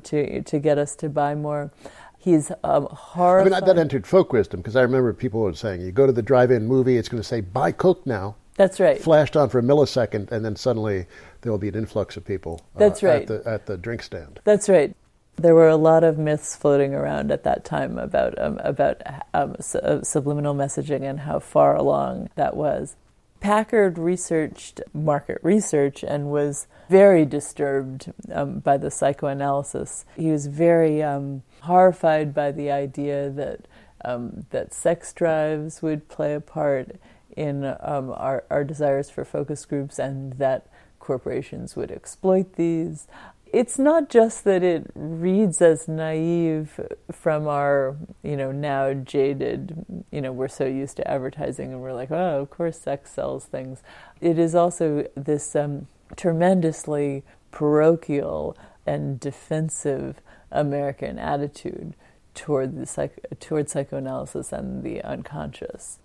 to 0.04 0.42
to 0.42 0.58
get 0.60 0.78
us 0.78 0.94
to 0.96 1.08
buy 1.08 1.34
more. 1.34 1.72
He's 2.18 2.52
horrified. 2.62 3.52
I 3.52 3.60
mean, 3.60 3.66
that 3.66 3.78
entered 3.78 4.06
folk 4.06 4.32
wisdom 4.32 4.60
because 4.60 4.76
I 4.76 4.82
remember 4.82 5.12
people 5.12 5.40
were 5.40 5.54
saying, 5.54 5.80
"You 5.80 5.90
go 5.90 6.06
to 6.06 6.12
the 6.12 6.22
drive-in 6.22 6.66
movie, 6.66 6.98
it's 6.98 7.08
going 7.08 7.22
to 7.22 7.28
say 7.28 7.40
buy 7.40 7.72
Coke 7.72 8.06
now." 8.06 8.36
That's 8.54 8.78
right. 8.78 9.00
Flashed 9.00 9.36
on 9.36 9.48
for 9.48 9.58
a 9.58 9.62
millisecond, 9.62 10.30
and 10.30 10.44
then 10.44 10.54
suddenly 10.54 11.06
there 11.40 11.50
will 11.50 11.58
be 11.58 11.68
an 11.68 11.74
influx 11.74 12.18
of 12.18 12.26
people. 12.26 12.60
Uh, 12.76 12.78
That's 12.78 13.02
right. 13.02 13.22
At 13.22 13.44
the, 13.44 13.50
at 13.50 13.66
the 13.66 13.78
drink 13.78 14.02
stand. 14.02 14.38
That's 14.44 14.68
right. 14.68 14.94
There 15.40 15.54
were 15.54 15.68
a 15.68 15.76
lot 15.76 16.04
of 16.04 16.18
myths 16.18 16.54
floating 16.54 16.92
around 16.94 17.32
at 17.32 17.44
that 17.44 17.64
time 17.64 17.98
about 17.98 18.38
um, 18.38 18.58
about 18.62 19.00
um, 19.32 19.56
su- 19.58 19.78
uh, 19.78 20.02
subliminal 20.02 20.54
messaging 20.54 21.02
and 21.02 21.20
how 21.20 21.38
far 21.38 21.74
along 21.74 22.28
that 22.34 22.54
was. 22.54 22.96
Packard 23.40 23.96
researched 23.96 24.82
market 24.92 25.38
research 25.42 26.04
and 26.04 26.30
was 26.30 26.66
very 26.90 27.24
disturbed 27.24 28.12
um, 28.30 28.58
by 28.58 28.76
the 28.76 28.90
psychoanalysis. 28.90 30.04
He 30.14 30.30
was 30.30 30.46
very 30.46 31.02
um, 31.02 31.42
horrified 31.62 32.34
by 32.34 32.52
the 32.52 32.70
idea 32.70 33.30
that 33.30 33.60
um, 34.04 34.44
that 34.50 34.74
sex 34.74 35.10
drives 35.14 35.80
would 35.80 36.08
play 36.08 36.34
a 36.34 36.40
part 36.40 36.96
in 37.34 37.64
um, 37.64 38.10
our, 38.10 38.44
our 38.50 38.64
desires 38.64 39.08
for 39.08 39.24
focus 39.24 39.64
groups 39.64 39.98
and 39.98 40.34
that 40.34 40.66
corporations 40.98 41.76
would 41.76 41.90
exploit 41.90 42.56
these 42.56 43.06
it's 43.52 43.78
not 43.78 44.08
just 44.08 44.44
that 44.44 44.62
it 44.62 44.90
reads 44.94 45.60
as 45.60 45.88
naive 45.88 46.80
from 47.10 47.48
our, 47.48 47.96
you 48.22 48.36
know, 48.36 48.52
now 48.52 48.92
jaded, 48.92 50.04
you 50.10 50.20
know, 50.20 50.32
we're 50.32 50.48
so 50.48 50.66
used 50.66 50.96
to 50.98 51.10
advertising 51.10 51.72
and 51.72 51.80
we're 51.80 51.92
like, 51.92 52.10
oh, 52.10 52.40
of 52.40 52.50
course 52.50 52.78
sex 52.78 53.12
sells 53.12 53.44
things. 53.46 53.82
It 54.20 54.38
is 54.38 54.54
also 54.54 55.08
this 55.16 55.56
um, 55.56 55.88
tremendously 56.16 57.22
parochial 57.50 58.56
and 58.86 59.18
defensive 59.18 60.20
American 60.50 61.18
attitude 61.18 61.94
toward 62.34 62.78
the 62.78 62.86
psych- 62.86 63.24
toward 63.40 63.68
psychoanalysis 63.68 64.52
and 64.52 64.82
the 64.82 65.02
unconscious. 65.02 65.98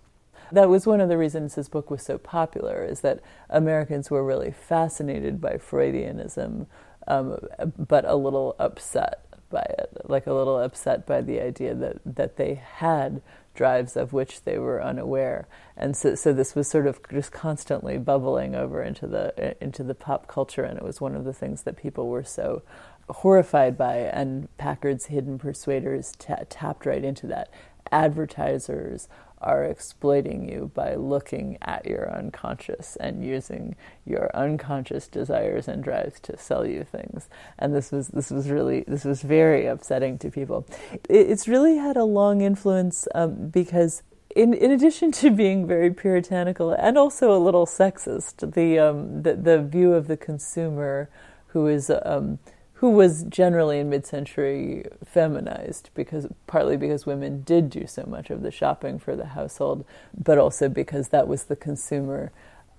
That 0.52 0.68
was 0.68 0.86
one 0.86 1.00
of 1.00 1.08
the 1.08 1.18
reasons 1.18 1.56
his 1.56 1.68
book 1.68 1.90
was 1.90 2.02
so 2.02 2.18
popular, 2.18 2.84
is 2.84 3.00
that 3.00 3.20
Americans 3.50 4.10
were 4.10 4.24
really 4.24 4.52
fascinated 4.52 5.40
by 5.40 5.54
Freudianism, 5.54 6.66
um, 7.06 7.38
but 7.78 8.04
a 8.04 8.16
little 8.16 8.56
upset 8.58 9.24
by 9.50 9.62
it, 9.78 9.90
like 10.04 10.26
a 10.26 10.32
little 10.32 10.58
upset 10.58 11.06
by 11.06 11.20
the 11.20 11.40
idea 11.40 11.74
that, 11.74 11.98
that 12.04 12.36
they 12.36 12.54
had 12.54 13.22
drives 13.54 13.96
of 13.96 14.12
which 14.12 14.42
they 14.44 14.58
were 14.58 14.82
unaware. 14.82 15.48
And 15.76 15.96
so, 15.96 16.14
so 16.14 16.32
this 16.32 16.54
was 16.54 16.68
sort 16.68 16.86
of 16.86 17.00
just 17.10 17.32
constantly 17.32 17.98
bubbling 17.98 18.54
over 18.54 18.82
into 18.82 19.06
the 19.06 19.56
into 19.62 19.82
the 19.82 19.94
pop 19.94 20.28
culture, 20.28 20.62
and 20.62 20.78
it 20.78 20.84
was 20.84 21.00
one 21.00 21.16
of 21.16 21.24
the 21.24 21.32
things 21.32 21.62
that 21.62 21.76
people 21.76 22.08
were 22.08 22.24
so 22.24 22.62
horrified 23.08 23.76
by. 23.76 23.96
And 23.96 24.48
Packard's 24.58 25.06
Hidden 25.06 25.38
Persuaders 25.38 26.12
tapped 26.18 26.86
right 26.86 27.02
into 27.04 27.26
that. 27.28 27.50
Advertisers 27.90 29.08
are 29.40 29.64
exploiting 29.64 30.48
you 30.48 30.70
by 30.74 30.94
looking 30.94 31.58
at 31.62 31.86
your 31.86 32.10
unconscious 32.12 32.96
and 32.96 33.24
using 33.24 33.76
your 34.04 34.30
unconscious 34.34 35.06
desires 35.06 35.68
and 35.68 35.84
drives 35.84 36.18
to 36.20 36.36
sell 36.38 36.66
you 36.66 36.84
things. 36.84 37.28
And 37.58 37.74
this 37.74 37.92
was 37.92 38.08
this 38.08 38.30
was 38.30 38.48
really 38.48 38.84
this 38.86 39.04
was 39.04 39.22
very 39.22 39.66
upsetting 39.66 40.18
to 40.18 40.30
people. 40.30 40.66
It's 41.08 41.46
really 41.46 41.76
had 41.76 41.96
a 41.96 42.04
long 42.04 42.40
influence 42.40 43.08
um, 43.14 43.48
because. 43.48 44.02
In, 44.34 44.52
in 44.52 44.70
addition 44.70 45.12
to 45.12 45.30
being 45.30 45.66
very 45.66 45.90
puritanical 45.90 46.70
and 46.70 46.98
also 46.98 47.34
a 47.34 47.40
little 47.40 47.64
sexist, 47.64 48.52
the 48.52 48.78
um, 48.78 49.22
the, 49.22 49.34
the 49.34 49.62
view 49.62 49.94
of 49.94 50.08
the 50.08 50.16
consumer 50.18 51.08
who 51.46 51.66
is 51.68 51.90
um, 52.04 52.38
who 52.76 52.90
was 52.90 53.22
generally 53.24 53.78
in 53.78 53.88
mid-century 53.88 54.84
feminized 55.04 55.88
because 55.94 56.26
partly 56.46 56.76
because 56.76 57.06
women 57.06 57.42
did 57.42 57.70
do 57.70 57.86
so 57.86 58.04
much 58.06 58.28
of 58.28 58.42
the 58.42 58.50
shopping 58.50 58.98
for 58.98 59.16
the 59.16 59.26
household, 59.26 59.84
but 60.16 60.36
also 60.36 60.68
because 60.68 61.08
that 61.08 61.26
was 61.26 61.44
the 61.44 61.56
consumer 61.56 62.32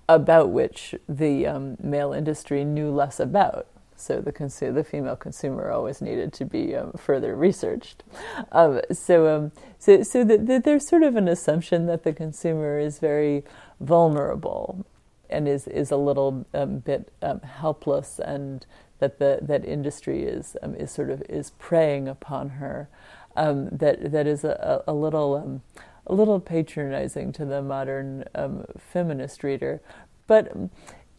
about 0.08 0.50
which 0.50 0.94
the 1.08 1.46
um, 1.46 1.76
male 1.80 2.12
industry 2.12 2.64
knew 2.64 2.90
less 2.90 3.18
about. 3.18 3.66
So 3.96 4.20
the 4.20 4.30
consumer, 4.30 4.72
the 4.72 4.84
female 4.84 5.16
consumer 5.16 5.72
always 5.72 6.00
needed 6.00 6.32
to 6.34 6.44
be 6.44 6.76
um, 6.76 6.92
further 6.92 7.34
researched. 7.34 8.04
Um, 8.52 8.80
so, 8.92 9.26
um, 9.26 9.52
so, 9.80 10.04
so 10.04 10.22
the, 10.22 10.38
the, 10.38 10.60
there's 10.60 10.86
sort 10.86 11.02
of 11.02 11.16
an 11.16 11.26
assumption 11.26 11.86
that 11.86 12.04
the 12.04 12.12
consumer 12.12 12.78
is 12.78 13.00
very 13.00 13.42
vulnerable 13.80 14.86
and 15.30 15.46
is 15.46 15.66
is 15.66 15.90
a 15.90 15.96
little 15.96 16.46
um, 16.54 16.78
bit 16.78 17.12
um, 17.20 17.40
helpless 17.40 18.18
and 18.18 18.64
that 18.98 19.18
the 19.18 19.38
that 19.42 19.64
industry 19.64 20.24
is 20.24 20.56
um, 20.62 20.74
is 20.74 20.90
sort 20.90 21.10
of 21.10 21.22
is 21.28 21.50
preying 21.58 22.08
upon 22.08 22.50
her. 22.50 22.88
Um, 23.36 23.68
that 23.70 24.10
that 24.10 24.26
is 24.26 24.44
a, 24.44 24.82
a 24.86 24.92
little 24.92 25.36
um, 25.36 25.62
a 26.06 26.14
little 26.14 26.40
patronizing 26.40 27.32
to 27.32 27.44
the 27.44 27.62
modern 27.62 28.24
um, 28.34 28.64
feminist 28.78 29.44
reader, 29.44 29.80
but 30.26 30.52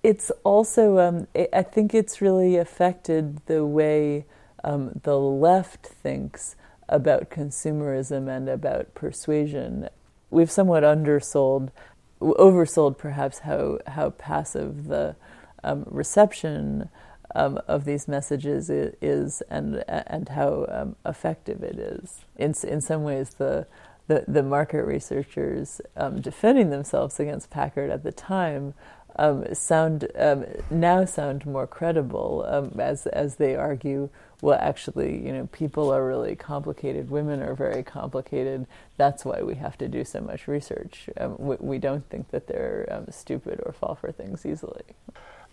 it's 0.03 0.31
also 0.43 0.99
um, 0.99 1.27
I 1.53 1.61
think 1.63 1.93
it's 1.93 2.21
really 2.21 2.57
affected 2.57 3.45
the 3.45 3.65
way 3.65 4.25
um, 4.63 4.99
the 5.03 5.17
left 5.17 5.85
thinks 5.85 6.55
about 6.89 7.29
consumerism 7.29 8.27
and 8.27 8.49
about 8.49 8.93
persuasion. 8.95 9.87
We've 10.31 10.51
somewhat 10.51 10.83
undersold, 10.83 11.71
oversold 12.19 12.97
perhaps 12.97 13.39
how 13.39 13.79
how 13.87 14.09
passive 14.11 14.87
the 14.87 15.15
reception 15.63 16.89
um, 17.35 17.59
of 17.67 17.85
these 17.85 18.07
messages 18.07 18.69
is, 18.69 19.41
and 19.49 19.83
and 19.87 20.29
how 20.29 20.65
um, 20.69 20.95
effective 21.05 21.63
it 21.63 21.77
is. 21.77 22.25
In 22.37 22.53
in 22.67 22.81
some 22.81 23.03
ways, 23.03 23.35
the 23.35 23.67
the, 24.09 24.25
the 24.27 24.41
market 24.41 24.83
researchers 24.85 25.81
um, 25.95 26.19
defending 26.19 26.71
themselves 26.71 27.19
against 27.19 27.51
Packard 27.51 27.91
at 27.91 28.03
the 28.03 28.11
time 28.11 28.73
um, 29.15 29.53
sound 29.53 30.07
um, 30.17 30.45
now 30.69 31.05
sound 31.05 31.45
more 31.45 31.67
credible 31.67 32.45
um, 32.47 32.79
as 32.79 33.07
as 33.07 33.35
they 33.35 33.55
argue. 33.55 34.09
Well, 34.41 34.57
actually, 34.61 35.25
you 35.25 35.33
know, 35.33 35.47
people 35.47 35.93
are 35.93 36.05
really 36.07 36.35
complicated. 36.35 37.09
Women 37.09 37.41
are 37.41 37.55
very 37.55 37.83
complicated. 37.83 38.67
That's 38.95 39.25
why 39.25 39.41
we 39.41 39.55
have 39.55 39.77
to 39.79 39.89
do 39.89 40.05
so 40.05 40.21
much 40.21 40.47
research. 40.47 41.09
We, 41.37 41.57
we, 41.59 41.77
don't 41.77 42.09
think 42.09 42.31
that 42.31 42.47
they're 42.47 43.03
stupid 43.09 43.59
or 43.65 43.73
fall 43.73 43.95
for 43.95 44.13
things 44.13 44.45
easily. 44.45 44.83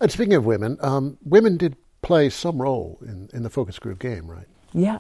And 0.01 0.13
speaking 0.13 0.35
of 0.35 0.45
women, 0.45 0.79
um, 0.83 1.19
women 1.25 1.57
did 1.57 1.77
play 2.03 2.31
some 2.31 2.63
role 2.63 2.99
in, 3.03 3.29
in 3.33 3.43
the 3.43 3.51
focus 3.51 3.81
group 3.81 3.99
game, 3.99 4.29
right? 4.29 4.47
Yeah, 4.73 4.99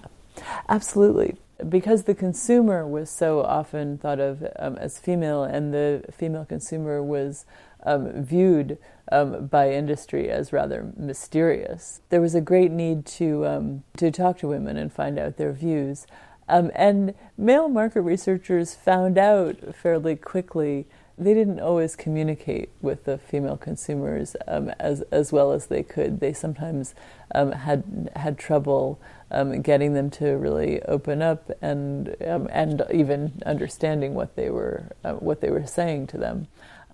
absolutely. 0.69 1.37
Because 1.69 2.03
the 2.05 2.15
consumer 2.15 2.87
was 2.87 3.09
so 3.09 3.43
often 3.43 3.97
thought 3.99 4.21
of 4.21 4.47
um, 4.59 4.77
as 4.77 4.99
female, 4.99 5.45
and 5.45 5.73
the 5.73 6.05
female 6.13 6.45
consumer 6.45 7.03
was 7.03 7.47
um, 7.87 8.23
viewed 8.23 8.77
um, 9.11 9.47
by 9.47 9.71
industry 9.71 10.29
as 10.29 10.53
rather 10.53 10.93
mysterious, 10.97 12.01
there 12.11 12.21
was 12.21 12.35
a 12.35 12.41
great 12.41 12.71
need 12.71 13.07
to 13.07 13.47
um, 13.47 13.85
to 13.97 14.11
talk 14.11 14.39
to 14.39 14.49
women 14.49 14.77
and 14.77 14.93
find 14.93 15.19
out 15.19 15.37
their 15.37 15.53
views. 15.53 16.07
Um, 16.49 16.71
and 16.75 17.15
male 17.37 17.69
market 17.69 18.03
researchers 18.03 18.75
found 18.75 19.19
out 19.19 19.75
fairly 19.75 20.15
quickly 20.17 20.87
they 21.19 21.33
didn't 21.33 21.61
always 21.61 21.97
communicate 21.97 22.69
with 22.83 23.05
the 23.05 23.17
female 23.17 23.57
consumers 23.57 24.37
um, 24.47 24.71
as 24.79 25.01
as 25.13 25.33
well 25.33 25.53
as 25.53 25.67
they 25.67 25.83
could. 25.83 26.21
They 26.21 26.33
sometimes 26.33 26.95
um, 27.35 27.53
had 27.53 28.11
had 28.17 28.39
trouble 28.39 29.01
um, 29.31 29.63
getting 29.63 29.95
them 29.95 30.11
to 30.11 30.37
really 30.37 30.83
open 30.83 31.23
up 31.23 31.51
and 31.63 32.15
um, 32.27 32.49
and 32.53 32.83
even 32.93 33.41
understanding 33.47 34.15
what 34.15 34.37
they 34.37 34.51
were 34.51 34.93
uh, 35.05 35.15
what 35.15 35.41
they 35.41 35.51
were 35.51 35.67
saying 35.67 36.09
to 36.09 36.19
them. 36.19 36.49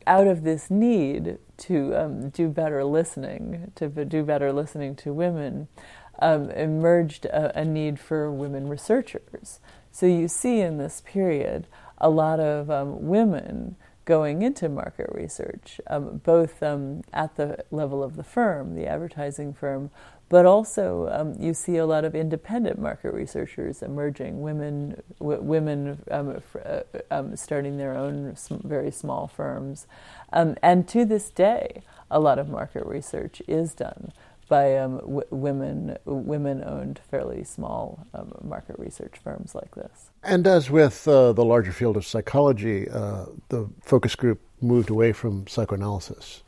Out 0.06 0.26
of 0.26 0.42
this 0.42 0.70
need 0.70 1.38
to 1.58 1.94
um, 1.94 2.30
do 2.30 2.48
better 2.48 2.84
listening, 2.84 3.72
to 3.76 3.88
do 3.88 4.22
better 4.22 4.52
listening 4.52 4.96
to 4.96 5.12
women, 5.12 5.68
um, 6.20 6.50
emerged 6.50 7.26
a, 7.26 7.58
a 7.58 7.64
need 7.64 7.98
for 7.98 8.30
women 8.30 8.68
researchers. 8.68 9.60
So 9.90 10.06
you 10.06 10.28
see 10.28 10.60
in 10.60 10.78
this 10.78 11.02
period 11.04 11.66
a 11.98 12.08
lot 12.08 12.40
of 12.40 12.68
women 13.00 13.76
going 14.04 14.42
into 14.42 14.68
market 14.68 15.08
research, 15.12 15.80
um, 15.86 16.20
both 16.24 16.62
um, 16.62 17.02
at 17.12 17.36
the 17.36 17.64
level 17.70 18.02
of 18.02 18.16
the 18.16 18.24
firm, 18.24 18.74
the 18.74 18.86
advertising 18.86 19.52
firm, 19.52 19.90
but 20.32 20.46
also 20.46 21.10
um, 21.12 21.34
you 21.38 21.52
see 21.52 21.76
a 21.76 21.84
lot 21.84 22.06
of 22.06 22.14
independent 22.14 22.78
market 22.78 23.12
researchers 23.12 23.82
emerging, 23.82 24.40
women, 24.40 25.02
w- 25.18 25.42
women 25.42 26.02
um, 26.10 26.40
uh, 26.64 26.80
um, 27.10 27.36
starting 27.36 27.76
their 27.76 27.94
own 27.94 28.34
very 28.64 28.90
small 28.90 29.26
firms, 29.26 29.86
um, 30.32 30.56
and 30.62 30.88
to 30.88 31.04
this 31.04 31.28
day, 31.28 31.82
a 32.10 32.18
lot 32.18 32.38
of 32.38 32.48
market 32.48 32.86
research 32.86 33.42
is 33.46 33.74
done 33.74 34.10
by 34.48 34.78
um, 34.78 34.96
w- 35.00 35.26
women 35.28 35.98
women-owned, 36.06 36.98
fairly 37.10 37.44
small 37.44 38.06
um, 38.14 38.32
market 38.42 38.78
research 38.78 39.16
firms 39.22 39.54
like 39.54 39.74
this. 39.74 40.08
And 40.22 40.46
as 40.46 40.70
with 40.70 41.06
uh, 41.06 41.34
the 41.34 41.44
larger 41.44 41.72
field 41.72 41.98
of 41.98 42.06
psychology, 42.06 42.88
uh, 42.88 43.26
the 43.50 43.68
focus 43.82 44.16
group 44.16 44.40
moved 44.62 44.88
away 44.88 45.12
from 45.12 45.46
psychoanalysis. 45.46 46.42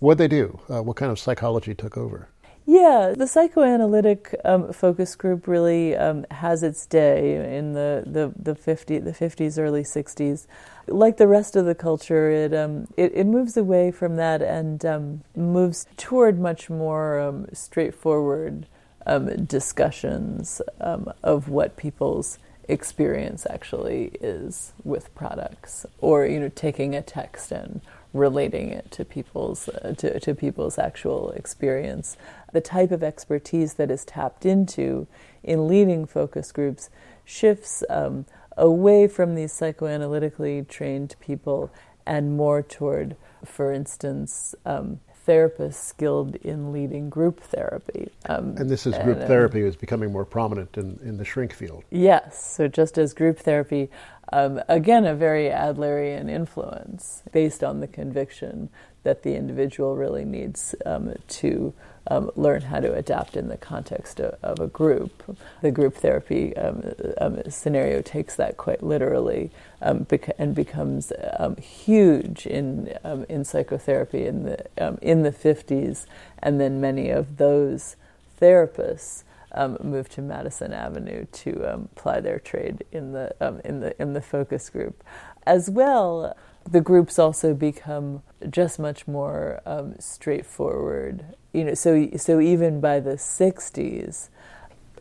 What 0.00 0.18
they 0.18 0.28
do? 0.28 0.60
Uh, 0.68 0.82
what 0.82 0.96
kind 0.96 1.10
of 1.10 1.18
psychology 1.18 1.74
took 1.74 1.96
over? 1.96 2.28
Yeah, 2.64 3.14
the 3.16 3.26
psychoanalytic 3.26 4.36
um, 4.44 4.72
focus 4.72 5.16
group 5.16 5.48
really 5.48 5.96
um, 5.96 6.24
has 6.30 6.62
its 6.62 6.86
day 6.86 7.56
in 7.56 7.72
the, 7.72 8.04
the, 8.06 8.32
the, 8.40 8.54
50, 8.54 9.00
the 9.00 9.10
50s, 9.10 9.58
early 9.58 9.82
60s. 9.82 10.46
Like 10.86 11.16
the 11.16 11.26
rest 11.26 11.56
of 11.56 11.66
the 11.66 11.74
culture, 11.74 12.30
it, 12.30 12.54
um, 12.54 12.86
it, 12.96 13.12
it, 13.14 13.26
moves 13.26 13.56
away 13.56 13.90
from 13.90 14.14
that 14.16 14.42
and 14.42 14.84
um, 14.84 15.22
moves 15.34 15.86
toward 15.96 16.38
much 16.38 16.70
more 16.70 17.18
um, 17.18 17.46
straightforward 17.52 18.66
um, 19.06 19.44
discussions 19.44 20.62
of 20.78 21.48
what 21.48 21.76
people's 21.76 22.38
experience 22.68 23.46
actually 23.48 24.12
is 24.20 24.72
with 24.84 25.14
products, 25.14 25.86
or 25.98 26.26
you 26.26 26.40
know, 26.40 26.48
taking 26.48 26.94
a 26.94 27.02
text 27.02 27.52
and 27.52 27.80
relating 28.12 28.68
it 28.70 28.90
to 28.90 29.04
people's 29.04 29.68
uh, 29.68 29.94
to, 29.98 30.20
to 30.20 30.34
people's 30.34 30.78
actual 30.78 31.30
experience. 31.30 32.16
The 32.52 32.60
type 32.60 32.90
of 32.90 33.02
expertise 33.02 33.74
that 33.74 33.90
is 33.90 34.04
tapped 34.04 34.44
into 34.44 35.06
in 35.42 35.66
leading 35.66 36.06
focus 36.06 36.52
groups 36.52 36.90
shifts 37.24 37.82
um, 37.88 38.26
away 38.56 39.08
from 39.08 39.34
these 39.34 39.52
psychoanalytically 39.52 40.68
trained 40.68 41.16
people 41.20 41.70
and 42.06 42.36
more 42.36 42.62
toward, 42.62 43.16
for 43.44 43.72
instance, 43.72 44.54
um, 44.66 45.00
therapists 45.26 45.74
skilled 45.74 46.36
in 46.36 46.72
leading 46.72 47.10
group 47.10 47.40
therapy. 47.40 48.10
Um, 48.26 48.56
and 48.56 48.68
this 48.68 48.86
is 48.86 48.96
group 48.98 49.18
and, 49.18 49.26
therapy 49.26 49.62
is 49.62 49.76
becoming 49.76 50.12
more 50.12 50.24
prominent 50.24 50.76
in, 50.76 50.98
in 51.02 51.16
the 51.16 51.24
shrink 51.24 51.52
field. 51.52 51.84
Yes. 51.90 52.54
So 52.56 52.68
just 52.68 52.98
as 52.98 53.14
group 53.14 53.38
therapy, 53.38 53.90
um, 54.32 54.60
again, 54.68 55.04
a 55.04 55.14
very 55.14 55.44
Adlerian 55.44 56.30
influence 56.30 57.22
based 57.32 57.62
on 57.62 57.80
the 57.80 57.86
conviction 57.86 58.70
that 59.02 59.22
the 59.22 59.34
individual 59.34 59.96
really 59.96 60.24
needs 60.24 60.74
um, 60.86 61.14
to 61.28 61.74
um, 62.08 62.30
learn 62.36 62.62
how 62.62 62.80
to 62.80 62.92
adapt 62.94 63.36
in 63.36 63.48
the 63.48 63.56
context 63.56 64.20
of, 64.20 64.36
of 64.42 64.60
a 64.60 64.68
group. 64.68 65.36
The 65.60 65.70
group 65.70 65.94
therapy 65.94 66.56
um, 66.56 66.82
um, 67.20 67.42
scenario 67.48 68.00
takes 68.00 68.36
that 68.36 68.56
quite 68.56 68.82
literally 68.82 69.50
um, 69.82 70.06
and 70.38 70.54
becomes 70.54 71.12
um, 71.38 71.56
huge 71.56 72.46
in 72.46 72.94
um, 73.04 73.24
in 73.28 73.44
psychotherapy 73.44 74.26
in 74.26 74.44
the 74.44 74.98
in 75.02 75.22
the 75.22 75.32
50s, 75.32 76.06
and 76.38 76.60
then 76.60 76.80
many 76.80 77.10
of 77.10 77.36
those 77.36 77.96
therapists. 78.40 79.24
Um, 79.54 79.76
move 79.82 80.08
to 80.08 80.22
Madison 80.22 80.72
Avenue 80.72 81.26
to 81.30 81.74
um, 81.74 81.90
ply 81.94 82.20
their 82.20 82.38
trade 82.38 82.86
in 82.90 83.12
the 83.12 83.34
um, 83.38 83.60
in 83.66 83.80
the 83.80 84.00
in 84.00 84.14
the 84.14 84.22
focus 84.22 84.70
group, 84.70 85.04
as 85.44 85.68
well. 85.68 86.34
The 86.66 86.80
groups 86.80 87.18
also 87.18 87.52
become 87.52 88.22
just 88.48 88.78
much 88.78 89.06
more 89.06 89.60
straightforward 89.98 91.34
you 91.52 91.64
know, 91.64 91.74
so 91.74 92.08
so 92.16 92.40
even 92.40 92.80
by 92.80 93.00
the 93.00 93.12
'60s, 93.16 94.28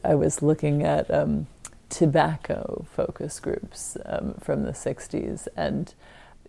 I 0.03 0.15
was 0.15 0.41
looking 0.41 0.83
at 0.83 1.09
um, 1.09 1.47
tobacco 1.91 2.85
focus 2.91 3.39
groups 3.39 3.97
um, 4.05 4.33
from 4.39 4.63
the 4.63 4.71
'60s, 4.71 5.47
and 5.55 5.93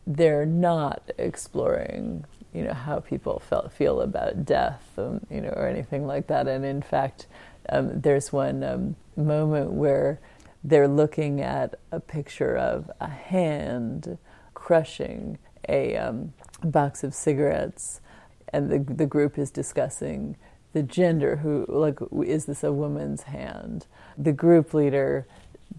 they're 0.06 0.46
not 0.46 1.10
exploring, 1.18 2.24
you 2.54 2.64
know, 2.64 2.72
how 2.72 3.00
people 3.00 3.40
felt, 3.40 3.70
feel 3.72 4.00
about 4.00 4.46
death, 4.46 4.82
um, 4.96 5.20
you 5.30 5.40
know, 5.40 5.50
or 5.50 5.68
anything 5.68 6.06
like 6.06 6.28
that. 6.28 6.48
And 6.48 6.64
in 6.64 6.80
fact, 6.80 7.26
um, 7.68 8.00
there's 8.00 8.32
one 8.32 8.64
um, 8.64 8.96
moment 9.16 9.72
where 9.72 10.18
they're 10.64 10.88
looking 10.88 11.40
at 11.40 11.74
a 11.90 12.00
picture 12.00 12.56
of 12.56 12.90
a 13.00 13.08
hand 13.08 14.16
crushing 14.54 15.38
a 15.68 15.96
um, 15.96 16.32
box 16.64 17.04
of 17.04 17.14
cigarettes 17.14 18.00
and 18.52 18.70
the 18.70 18.94
the 18.94 19.06
group 19.06 19.38
is 19.38 19.50
discussing 19.50 20.36
the 20.72 20.82
gender 20.82 21.36
who 21.36 21.66
like 21.68 21.98
is 22.24 22.46
this 22.46 22.64
a 22.64 22.72
woman's 22.72 23.22
hand? 23.24 23.86
The 24.16 24.32
group 24.32 24.74
leader 24.74 25.26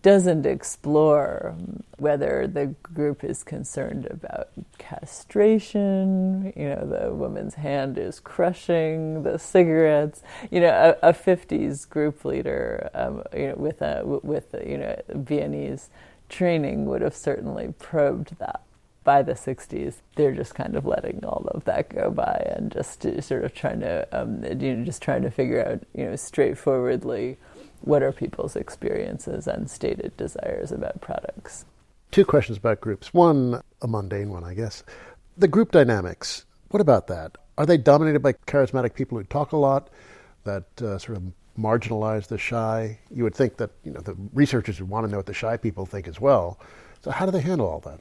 doesn't 0.01 0.45
explore 0.45 1.55
whether 1.97 2.47
the 2.47 2.67
group 2.81 3.23
is 3.23 3.43
concerned 3.43 4.07
about 4.09 4.49
castration 4.79 6.51
you 6.55 6.67
know 6.67 6.85
the 6.85 7.13
woman's 7.13 7.53
hand 7.55 7.97
is 7.97 8.19
crushing 8.19 9.23
the 9.23 9.37
cigarettes. 9.37 10.21
You 10.51 10.61
know 10.61 10.97
a, 11.01 11.09
a 11.09 11.13
50s 11.13 11.87
group 11.89 12.25
leader 12.25 12.89
um, 12.93 13.23
you 13.35 13.49
know 13.49 13.55
with 13.55 13.81
a 13.81 14.01
with 14.05 14.53
a, 14.53 14.69
you 14.69 14.77
know 14.77 14.99
Viennese 15.09 15.89
training 16.29 16.85
would 16.85 17.01
have 17.01 17.15
certainly 17.15 17.73
probed 17.79 18.37
that 18.39 18.61
by 19.03 19.21
the 19.21 19.33
60s, 19.33 19.95
they're 20.15 20.33
just 20.33 20.55
kind 20.55 20.75
of 20.75 20.85
letting 20.85 21.23
all 21.25 21.45
of 21.51 21.65
that 21.65 21.89
go 21.89 22.09
by 22.09 22.53
and 22.55 22.71
just 22.71 23.03
sort 23.23 23.43
of 23.43 23.53
trying 23.53 23.81
to, 23.81 24.07
um, 24.11 24.43
you 24.43 24.75
know, 24.75 24.85
just 24.85 25.01
trying 25.01 25.21
to 25.23 25.31
figure 25.31 25.65
out, 25.65 25.83
you 25.93 26.05
know, 26.05 26.15
straightforwardly 26.15 27.37
what 27.81 28.01
are 28.01 28.11
people's 28.11 28.55
experiences 28.55 29.47
and 29.47 29.69
stated 29.69 30.15
desires 30.15 30.71
about 30.71 31.01
products. 31.01 31.65
Two 32.11 32.25
questions 32.25 32.57
about 32.57 32.79
groups. 32.79 33.13
One, 33.13 33.61
a 33.81 33.87
mundane 33.87 34.29
one, 34.29 34.43
I 34.43 34.53
guess. 34.53 34.83
The 35.37 35.47
group 35.47 35.71
dynamics, 35.71 36.45
what 36.69 36.79
about 36.79 37.07
that? 37.07 37.37
Are 37.57 37.65
they 37.65 37.77
dominated 37.77 38.21
by 38.21 38.33
charismatic 38.33 38.93
people 38.93 39.17
who 39.17 39.23
talk 39.25 39.51
a 39.51 39.57
lot, 39.57 39.89
that 40.43 40.65
uh, 40.81 40.97
sort 40.97 41.17
of 41.17 41.23
marginalize 41.59 42.27
the 42.27 42.37
shy? 42.37 42.99
You 43.13 43.23
would 43.23 43.35
think 43.35 43.57
that, 43.57 43.71
you 43.83 43.91
know, 43.91 43.99
the 43.99 44.15
researchers 44.33 44.79
would 44.79 44.89
want 44.89 45.05
to 45.05 45.11
know 45.11 45.17
what 45.17 45.25
the 45.25 45.33
shy 45.33 45.57
people 45.57 45.85
think 45.85 46.07
as 46.07 46.21
well. 46.21 46.59
So 47.01 47.11
how 47.11 47.25
do 47.25 47.31
they 47.31 47.41
handle 47.41 47.67
all 47.67 47.79
that? 47.81 47.99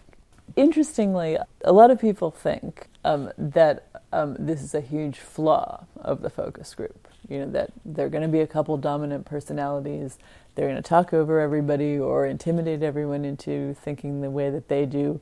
Interestingly, 0.56 1.38
a 1.64 1.72
lot 1.72 1.90
of 1.90 2.00
people 2.00 2.30
think 2.30 2.88
um, 3.04 3.30
that 3.38 3.86
um, 4.12 4.36
this 4.38 4.62
is 4.62 4.74
a 4.74 4.80
huge 4.80 5.18
flaw 5.18 5.86
of 5.96 6.20
the 6.22 6.30
focus 6.30 6.74
group. 6.74 7.08
You 7.28 7.40
know, 7.40 7.50
that 7.52 7.72
there 7.84 8.06
are 8.06 8.10
going 8.10 8.22
to 8.22 8.28
be 8.28 8.40
a 8.40 8.46
couple 8.46 8.76
dominant 8.76 9.24
personalities, 9.24 10.18
they're 10.54 10.68
going 10.68 10.82
to 10.82 10.86
talk 10.86 11.14
over 11.14 11.40
everybody 11.40 11.98
or 11.98 12.26
intimidate 12.26 12.82
everyone 12.82 13.24
into 13.24 13.74
thinking 13.74 14.20
the 14.20 14.30
way 14.30 14.50
that 14.50 14.68
they 14.68 14.84
do, 14.84 15.20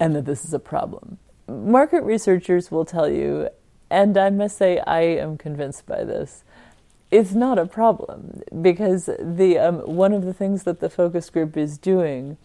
and 0.00 0.16
that 0.16 0.24
this 0.24 0.44
is 0.44 0.52
a 0.52 0.58
problem. 0.58 1.18
Market 1.46 2.02
researchers 2.02 2.70
will 2.70 2.84
tell 2.84 3.08
you, 3.08 3.48
and 3.90 4.18
I 4.18 4.30
must 4.30 4.58
say 4.58 4.80
I 4.80 5.00
am 5.00 5.38
convinced 5.38 5.86
by 5.86 6.02
this, 6.02 6.42
it's 7.10 7.32
not 7.32 7.58
a 7.58 7.66
problem 7.66 8.42
because 8.60 9.08
the 9.18 9.58
um, 9.58 9.78
one 9.78 10.12
of 10.12 10.24
the 10.24 10.34
things 10.34 10.64
that 10.64 10.80
the 10.80 10.90
focus 10.90 11.30
group 11.30 11.56
is 11.56 11.78
doing 11.78 12.36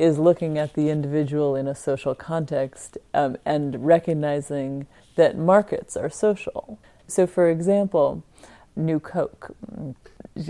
is 0.00 0.18
looking 0.18 0.56
at 0.56 0.74
the 0.74 0.88
individual 0.88 1.54
in 1.54 1.68
a 1.68 1.74
social 1.74 2.14
context 2.14 2.96
um, 3.12 3.36
and 3.44 3.84
recognizing 3.84 4.86
that 5.16 5.36
markets 5.36 5.96
are 5.96 6.08
social. 6.08 6.78
So, 7.06 7.26
for 7.26 7.50
example, 7.50 8.24
New 8.76 8.98
Coke. 8.98 9.54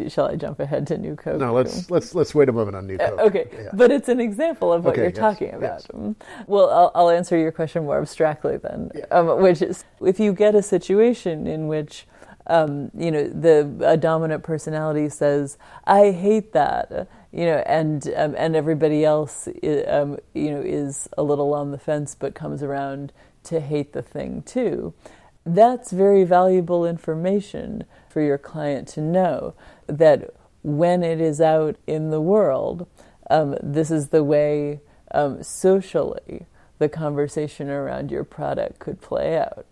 Shall 0.08 0.26
I 0.26 0.36
jump 0.36 0.60
ahead 0.60 0.86
to 0.88 0.98
New 0.98 1.16
Coke? 1.16 1.40
No, 1.40 1.52
let's 1.52 1.90
let's 1.90 2.14
let's 2.14 2.34
wait 2.34 2.48
a 2.48 2.52
moment 2.52 2.76
on 2.76 2.86
New 2.86 2.98
Coke. 2.98 3.18
Uh, 3.18 3.22
okay, 3.22 3.48
yeah. 3.52 3.70
but 3.72 3.90
it's 3.90 4.08
an 4.08 4.20
example 4.20 4.72
of 4.72 4.84
what 4.84 4.92
okay, 4.92 5.00
you're 5.00 5.10
yes, 5.10 5.18
talking 5.18 5.54
about. 5.54 5.84
Yes. 5.92 6.14
Well, 6.46 6.70
I'll, 6.70 6.92
I'll, 6.94 7.10
answer 7.10 7.36
your 7.36 7.50
question 7.50 7.84
more 7.84 7.98
abstractly 7.98 8.58
then, 8.58 8.92
yeah. 8.94 9.06
um, 9.10 9.40
which 9.40 9.62
is 9.62 9.84
if 10.00 10.20
you 10.20 10.32
get 10.32 10.54
a 10.54 10.62
situation 10.62 11.46
in 11.46 11.66
which 11.66 12.06
um, 12.46 12.90
you 12.96 13.10
know 13.10 13.26
the 13.26 13.74
a 13.82 13.96
dominant 13.96 14.44
personality 14.44 15.08
says, 15.08 15.58
"I 15.86 16.10
hate 16.10 16.52
that," 16.52 17.08
you 17.32 17.46
know, 17.46 17.62
and 17.66 18.12
um, 18.16 18.34
and 18.36 18.56
everybody 18.56 19.04
else, 19.04 19.48
um, 19.86 20.18
you 20.34 20.50
know, 20.50 20.60
is 20.60 21.08
a 21.16 21.22
little 21.22 21.54
on 21.54 21.70
the 21.70 21.78
fence, 21.78 22.14
but 22.14 22.34
comes 22.34 22.62
around 22.62 23.12
to 23.44 23.60
hate 23.60 23.92
the 23.92 24.02
thing 24.02 24.42
too. 24.42 24.92
That's 25.46 25.90
very 25.92 26.24
valuable 26.24 26.84
information 26.84 27.84
for 28.08 28.20
your 28.20 28.38
client 28.38 28.88
to 28.88 29.00
know 29.00 29.54
that 29.86 30.30
when 30.62 31.02
it 31.02 31.20
is 31.20 31.40
out 31.40 31.76
in 31.86 32.10
the 32.10 32.20
world, 32.20 32.86
um, 33.30 33.56
this 33.62 33.90
is 33.90 34.08
the 34.08 34.22
way 34.22 34.80
um, 35.12 35.42
socially 35.42 36.46
the 36.78 36.88
conversation 36.88 37.68
around 37.70 38.10
your 38.10 38.24
product 38.24 38.78
could 38.78 39.00
play 39.00 39.38
out, 39.38 39.66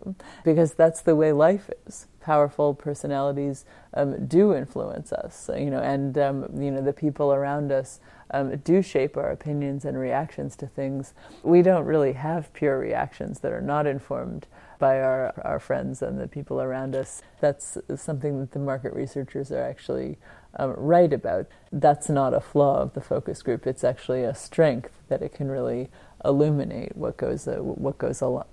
because 0.44 0.74
that's 0.74 1.02
the 1.02 1.16
way 1.16 1.32
life 1.32 1.70
is 1.86 2.06
powerful 2.28 2.74
personalities 2.74 3.64
um, 3.94 4.26
do 4.26 4.54
influence 4.54 5.14
us, 5.14 5.48
you 5.56 5.70
know, 5.70 5.80
and 5.80 6.18
um, 6.18 6.46
you 6.60 6.70
know 6.70 6.82
the 6.82 6.92
people 6.92 7.32
around 7.32 7.72
us 7.72 8.00
um, 8.32 8.54
do 8.58 8.82
shape 8.82 9.16
our 9.16 9.30
opinions 9.30 9.82
and 9.86 9.98
reactions 9.98 10.54
to 10.56 10.66
things. 10.66 11.14
We 11.42 11.62
don't 11.62 11.86
really 11.86 12.12
have 12.12 12.52
pure 12.52 12.78
reactions 12.78 13.40
that 13.40 13.50
are 13.50 13.62
not 13.62 13.86
informed 13.86 14.46
by 14.78 15.00
our, 15.00 15.32
our 15.42 15.58
friends 15.58 16.02
and 16.02 16.20
the 16.20 16.28
people 16.28 16.60
around 16.60 16.94
us. 16.94 17.22
That's 17.40 17.78
something 17.96 18.40
that 18.40 18.52
the 18.52 18.58
market 18.58 18.92
researchers 18.92 19.50
are 19.50 19.62
actually 19.62 20.18
um, 20.58 20.74
right 20.76 21.14
about. 21.14 21.46
That's 21.72 22.10
not 22.10 22.34
a 22.34 22.40
flaw 22.40 22.82
of 22.82 22.92
the 22.92 23.00
focus 23.00 23.40
group. 23.40 23.66
It's 23.66 23.84
actually 23.84 24.22
a 24.22 24.34
strength 24.34 24.92
that 25.08 25.22
it 25.22 25.32
can 25.32 25.48
really 25.50 25.88
illuminate 26.26 26.94
what 26.94 27.16
goes 27.16 27.48
uh, 27.48 27.56
what 27.86 27.96
goes 27.96 28.20
on 28.20 28.44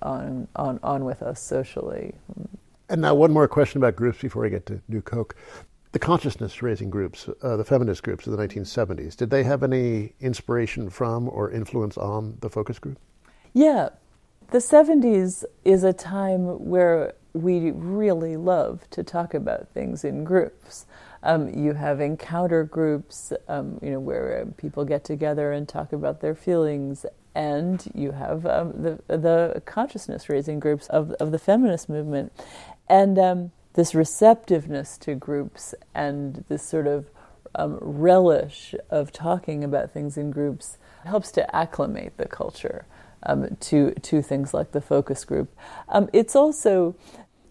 on 0.56 0.80
on 0.82 1.04
with 1.04 1.22
us 1.22 1.42
socially. 1.42 2.14
And 2.90 3.02
now 3.02 3.16
one 3.16 3.34
more 3.34 3.48
question 3.48 3.82
about 3.82 3.96
groups 3.96 4.20
before 4.22 4.46
I 4.46 4.50
get 4.50 4.66
to 4.68 4.82
New 4.88 5.02
Coke. 5.02 5.36
The 5.92 6.00
consciousness 6.00 6.62
raising 6.62 6.90
groups, 6.90 7.30
uh, 7.42 7.56
the 7.56 7.64
feminist 7.64 8.04
groups 8.04 8.28
of 8.28 8.36
the 8.36 8.48
1970s, 8.48 9.16
did 9.16 9.30
they 9.30 9.44
have 9.44 9.64
any 9.64 10.14
inspiration 10.20 10.90
from 10.90 11.30
or 11.30 11.50
influence 11.50 11.98
on 11.98 12.38
the 12.42 12.50
focus 12.50 12.80
group? 12.80 13.00
Yeah. 13.54 13.90
The 14.52 14.58
70s 14.60 15.46
is 15.64 15.84
a 15.84 15.94
time 15.94 16.66
where 16.66 17.14
we 17.34 17.72
really 17.72 18.38
love 18.38 18.90
to 18.92 19.04
talk 19.04 19.34
about 19.34 19.70
things 19.70 20.04
in 20.04 20.24
groups. 20.24 20.86
Um, 21.24 21.50
you 21.50 21.74
have 21.74 22.00
encounter 22.00 22.64
groups, 22.64 23.34
um, 23.48 23.80
you 23.82 23.90
know, 23.92 24.00
where 24.00 24.42
uh, 24.42 24.52
people 24.58 24.86
get 24.86 25.04
together 25.04 25.52
and 25.52 25.68
talk 25.68 25.92
about 25.92 26.22
their 26.22 26.36
feelings, 26.36 27.06
and 27.34 27.84
you 27.94 28.12
have 28.12 28.46
um, 28.46 28.72
the 28.74 29.02
the 29.08 29.62
consciousness 29.66 30.30
raising 30.30 30.60
groups 30.60 30.88
of 30.88 31.12
of 31.14 31.32
the 31.32 31.40
feminist 31.40 31.90
movement, 31.90 32.32
and 32.88 33.18
um, 33.18 33.52
this 33.74 33.94
receptiveness 33.94 34.98
to 34.98 35.16
groups 35.16 35.76
and 35.94 36.44
this 36.48 36.64
sort 36.64 36.88
of 36.88 37.08
um, 37.56 37.78
relish 37.82 38.76
of 38.90 39.12
talking 39.12 39.64
about 39.64 39.92
things 39.92 40.18
in 40.18 40.32
groups 40.32 40.78
helps 41.06 41.32
to 41.32 41.56
acclimate 41.56 42.18
the 42.18 42.28
culture 42.28 42.86
um, 43.24 43.56
to 43.60 43.92
to 44.02 44.22
things 44.22 44.54
like 44.54 44.72
the 44.72 44.82
focus 44.82 45.24
group. 45.24 45.50
it's 46.14 46.36
also 46.36 46.96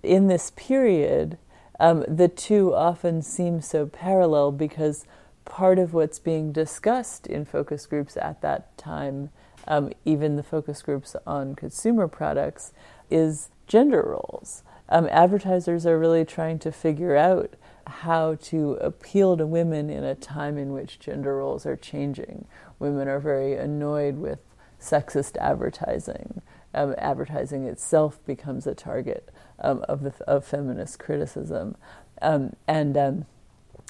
in 0.02 0.26
this 0.28 0.52
period 0.56 1.38
um, 1.80 2.04
the 2.06 2.28
two 2.28 2.74
often 2.74 3.22
seem 3.22 3.60
so 3.60 3.86
parallel 3.86 4.52
because 4.52 5.06
part 5.44 5.78
of 5.78 5.92
what's 5.92 6.18
being 6.18 6.52
discussed 6.52 7.26
in 7.26 7.44
focus 7.44 7.86
groups 7.86 8.16
at 8.16 8.40
that 8.42 8.76
time, 8.78 9.30
um, 9.66 9.92
even 10.04 10.36
the 10.36 10.42
focus 10.42 10.82
groups 10.82 11.16
on 11.26 11.54
consumer 11.54 12.08
products, 12.08 12.72
is 13.10 13.50
gender 13.66 14.02
roles. 14.02 14.62
Um, 14.88 15.08
advertisers 15.10 15.86
are 15.86 15.98
really 15.98 16.24
trying 16.24 16.58
to 16.60 16.72
figure 16.72 17.16
out 17.16 17.54
how 17.86 18.36
to 18.36 18.72
appeal 18.74 19.36
to 19.36 19.46
women 19.46 19.90
in 19.90 20.04
a 20.04 20.14
time 20.14 20.58
in 20.58 20.72
which 20.72 20.98
gender 20.98 21.36
roles 21.36 21.66
are 21.66 21.76
changing. 21.76 22.46
Women 22.78 23.08
are 23.08 23.20
very 23.20 23.54
annoyed 23.54 24.16
with 24.16 24.40
sexist 24.80 25.36
advertising. 25.38 26.42
Um, 26.74 26.94
advertising 26.98 27.64
itself 27.64 28.18
becomes 28.26 28.66
a 28.66 28.74
target 28.74 29.30
um, 29.60 29.84
of 29.88 30.02
the 30.02 30.12
of 30.26 30.44
feminist 30.44 30.98
criticism, 30.98 31.76
um, 32.20 32.56
and 32.66 32.96
um, 32.96 33.26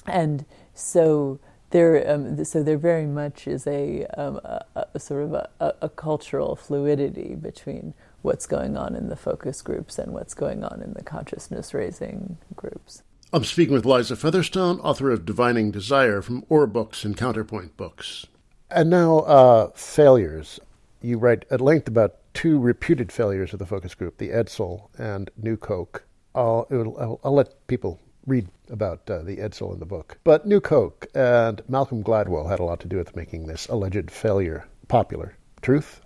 and 0.05 0.45
so 0.75 1.39
there 1.71 2.09
um, 2.09 2.43
so 2.45 2.61
there 2.61 2.77
very 2.77 3.07
much 3.07 3.47
is 3.47 3.65
a, 3.65 4.05
um, 4.17 4.37
a, 4.43 4.85
a 4.93 4.99
sort 4.99 5.23
of 5.23 5.33
a, 5.33 5.49
a, 5.81 5.89
cultural 5.89 6.55
fluidity 6.55 7.35
between 7.35 7.93
what's 8.25 8.47
going 8.47 8.75
on 8.75 8.95
in 8.95 9.07
the 9.07 9.15
focus 9.15 9.61
groups 9.61 9.97
and 9.99 10.11
what's 10.11 10.33
going 10.33 10.63
on 10.63 10.81
in 10.81 10.93
the 10.93 11.03
consciousness 11.03 11.73
raising 11.73 12.37
groups. 12.55 13.03
I'm 13.31 13.43
speaking 13.43 13.73
with 13.73 13.85
Liza 13.85 14.15
Featherstone, 14.15 14.79
author 14.79 15.11
of 15.11 15.25
Divining 15.25 15.71
Desire 15.71 16.21
from 16.21 16.43
OR 16.49 16.67
Books 16.67 17.05
and 17.05 17.15
Counterpoint 17.15 17.77
Books. 17.77 18.25
And 18.69 18.89
now, 18.89 19.19
uh, 19.19 19.71
failures. 19.75 20.59
You 21.01 21.17
write 21.17 21.45
at 21.51 21.61
length 21.61 21.87
about 21.87 22.15
two 22.33 22.59
reputed 22.59 23.11
failures 23.11 23.53
of 23.53 23.59
the 23.59 23.65
focus 23.65 23.93
group, 23.93 24.17
the 24.17 24.29
Edsel 24.29 24.89
and 24.97 25.29
New 25.37 25.55
Coke. 25.55 26.05
I'll, 26.33 26.67
I'll, 26.71 27.19
I'll 27.23 27.33
let 27.33 27.67
people 27.67 27.99
read 28.25 28.47
about 28.69 29.09
uh, 29.09 29.21
the 29.21 29.37
Edsel 29.37 29.73
in 29.73 29.79
the 29.79 29.85
book. 29.85 30.17
But 30.23 30.47
New 30.47 30.59
Coke 30.59 31.07
and 31.13 31.61
Malcolm 31.69 32.03
Gladwell 32.03 32.49
had 32.49 32.59
a 32.59 32.63
lot 32.63 32.79
to 32.81 32.87
do 32.87 32.97
with 32.97 33.15
making 33.15 33.45
this 33.45 33.67
alleged 33.67 34.09
failure 34.09 34.67
popular. 34.87 35.35
Truth? 35.61 36.01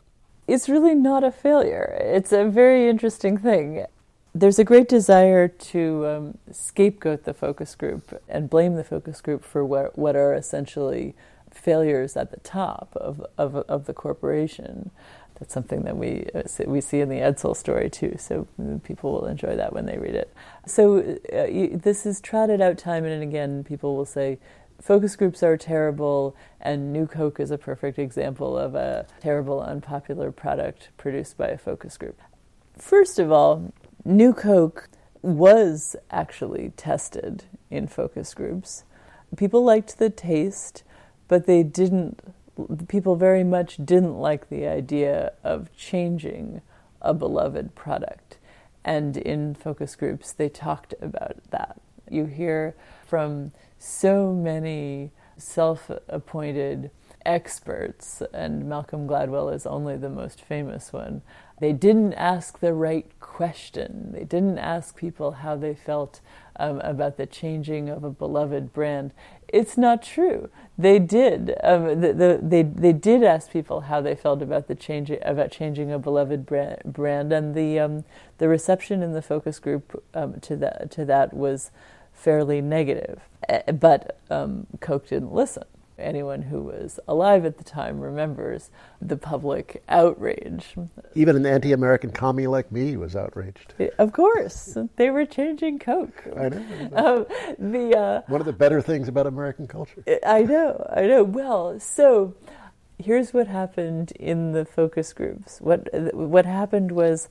It's 0.49 0.67
really 0.67 0.95
not 0.95 1.23
a 1.23 1.31
failure. 1.31 1.97
It's 2.01 2.31
a 2.31 2.45
very 2.45 2.89
interesting 2.89 3.37
thing. 3.37 3.85
There's 4.33 4.59
a 4.59 4.63
great 4.63 4.87
desire 4.87 5.47
to 5.47 6.07
um, 6.07 6.37
scapegoat 6.51 7.23
the 7.23 7.33
focus 7.33 7.75
group 7.75 8.21
and 8.27 8.49
blame 8.49 8.75
the 8.75 8.83
focus 8.83 9.21
group 9.21 9.43
for 9.43 9.65
what, 9.65 9.97
what 9.97 10.15
are 10.15 10.33
essentially 10.33 11.15
failures 11.51 12.15
at 12.15 12.31
the 12.31 12.39
top 12.39 12.89
of, 12.95 13.25
of, 13.37 13.55
of 13.55 13.85
the 13.85 13.93
corporation 13.93 14.91
that's 15.39 15.53
something 15.53 15.83
that 15.83 15.95
we 15.95 16.27
uh, 16.35 16.43
we 16.65 16.81
see 16.81 16.99
in 16.99 17.09
the 17.09 17.19
Edsel 17.19 17.55
story 17.55 17.89
too. 17.89 18.15
So 18.19 18.47
people 18.83 19.13
will 19.13 19.25
enjoy 19.25 19.55
that 19.55 19.73
when 19.73 19.85
they 19.85 19.97
read 19.97 20.13
it. 20.13 20.33
So 20.65 20.99
uh, 20.99 21.77
this 21.77 22.05
is 22.05 22.19
trotted 22.19 22.61
out 22.61 22.77
time 22.77 23.05
and 23.05 23.23
again. 23.23 23.63
People 23.63 23.95
will 23.95 24.05
say 24.05 24.37
focus 24.81 25.15
groups 25.15 25.43
are 25.43 25.57
terrible, 25.57 26.35
and 26.59 26.91
New 26.91 27.07
Coke 27.07 27.39
is 27.39 27.51
a 27.51 27.57
perfect 27.57 27.99
example 27.99 28.57
of 28.57 28.75
a 28.75 29.07
terrible, 29.19 29.61
unpopular 29.61 30.31
product 30.31 30.89
produced 30.97 31.37
by 31.37 31.47
a 31.47 31.57
focus 31.57 31.97
group. 31.97 32.19
First 32.77 33.19
of 33.19 33.31
all, 33.31 33.73
New 34.05 34.33
Coke 34.33 34.89
was 35.21 35.95
actually 36.09 36.71
tested 36.77 37.43
in 37.69 37.87
focus 37.87 38.33
groups. 38.33 38.83
People 39.35 39.63
liked 39.63 39.99
the 39.99 40.09
taste, 40.09 40.83
but 41.27 41.45
they 41.45 41.63
didn't 41.63 42.19
people 42.87 43.15
very 43.15 43.43
much 43.43 43.77
didn't 43.77 44.17
like 44.17 44.49
the 44.49 44.67
idea 44.67 45.31
of 45.43 45.75
changing 45.77 46.61
a 47.01 47.13
beloved 47.13 47.75
product. 47.75 48.37
And 48.83 49.15
in 49.17 49.53
focus 49.55 49.95
groups, 49.95 50.31
they 50.31 50.49
talked 50.49 50.93
about 51.01 51.37
that. 51.51 51.79
You 52.09 52.25
hear 52.25 52.75
from 53.05 53.51
so 53.79 54.33
many 54.33 55.11
self 55.37 55.89
appointed 56.07 56.91
experts, 57.25 58.21
and 58.33 58.67
Malcolm 58.67 59.07
Gladwell 59.07 59.53
is 59.53 59.65
only 59.65 59.97
the 59.97 60.09
most 60.09 60.41
famous 60.41 60.93
one. 60.93 61.21
They 61.59 61.73
didn't 61.73 62.13
ask 62.13 62.59
the 62.59 62.73
right 62.73 63.07
question. 63.19 64.11
They 64.13 64.23
didn't 64.23 64.59
ask 64.59 64.95
people 64.95 65.31
how 65.31 65.55
they 65.55 65.75
felt 65.75 66.21
um, 66.55 66.79
about 66.81 67.17
the 67.17 67.25
changing 67.25 67.89
of 67.89 68.03
a 68.03 68.09
beloved 68.09 68.73
brand. 68.73 69.11
It's 69.47 69.77
not 69.77 70.03
true. 70.03 70.49
They 70.77 70.99
did. 70.99 71.55
Um, 71.63 72.01
the, 72.01 72.13
the, 72.13 72.39
they 72.41 72.63
they 72.63 72.93
did 72.93 73.23
ask 73.23 73.51
people 73.51 73.81
how 73.81 73.99
they 74.01 74.15
felt 74.15 74.41
about 74.41 74.67
the 74.67 74.75
change 74.75 75.11
about 75.23 75.51
changing 75.51 75.91
a 75.91 75.99
beloved 75.99 76.45
brand, 76.45 76.81
brand 76.85 77.33
and 77.33 77.55
the 77.55 77.79
um, 77.79 78.05
the 78.37 78.47
reception 78.47 79.01
in 79.01 79.13
the 79.13 79.21
focus 79.21 79.59
group 79.59 80.03
um, 80.13 80.39
to 80.41 80.55
that 80.57 80.91
to 80.91 81.05
that 81.05 81.33
was 81.33 81.71
fairly 82.19 82.61
negative. 82.61 83.21
Eh, 83.47 83.71
but 83.71 84.19
um, 84.29 84.67
Coke 84.79 85.07
didn't 85.07 85.33
listen 85.33 85.63
anyone 85.99 86.41
who 86.41 86.61
was 86.61 86.99
alive 87.07 87.45
at 87.45 87.57
the 87.57 87.63
time 87.63 87.99
remembers 87.99 88.69
the 89.01 89.17
public 89.17 89.83
outrage. 89.89 90.75
Even 91.15 91.35
an 91.35 91.45
anti 91.45 91.71
American 91.71 92.11
commie 92.11 92.47
like 92.47 92.71
me 92.71 92.97
was 92.97 93.15
outraged. 93.15 93.73
Of 93.97 94.13
course. 94.13 94.77
They 94.95 95.09
were 95.09 95.25
changing 95.25 95.79
Coke. 95.79 96.23
I 96.37 96.49
know. 96.49 96.65
Um, 96.95 97.71
the, 97.71 97.97
uh, 97.97 98.21
One 98.27 98.41
of 98.41 98.47
the 98.47 98.53
better 98.53 98.81
things 98.81 99.07
about 99.07 99.27
American 99.27 99.67
culture. 99.67 100.03
I 100.25 100.43
know, 100.43 100.89
I 100.95 101.01
know. 101.01 101.23
Well, 101.23 101.79
so 101.79 102.35
here's 102.97 103.33
what 103.33 103.47
happened 103.47 104.11
in 104.13 104.53
the 104.53 104.65
focus 104.65 105.13
groups. 105.13 105.59
What, 105.59 105.87
what 106.13 106.45
happened 106.45 106.91
was 106.91 107.29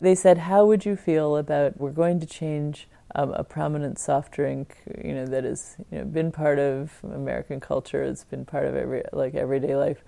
they 0.00 0.14
said, 0.14 0.38
How 0.38 0.66
would 0.66 0.84
you 0.84 0.96
feel 0.96 1.36
about 1.36 1.78
we're 1.78 1.90
going 1.90 2.20
to 2.20 2.26
change 2.26 2.88
um, 3.14 3.32
a 3.32 3.44
prominent 3.44 3.98
soft 3.98 4.32
drink, 4.32 4.76
you 5.02 5.14
know, 5.14 5.26
that 5.26 5.44
has 5.44 5.76
you 5.90 5.98
know, 5.98 6.04
been 6.04 6.30
part 6.30 6.58
of 6.58 6.92
American 7.02 7.60
culture. 7.60 8.02
It's 8.02 8.24
been 8.24 8.44
part 8.44 8.66
of 8.66 8.76
every 8.76 9.02
like 9.12 9.34
everyday 9.34 9.76
life. 9.76 10.02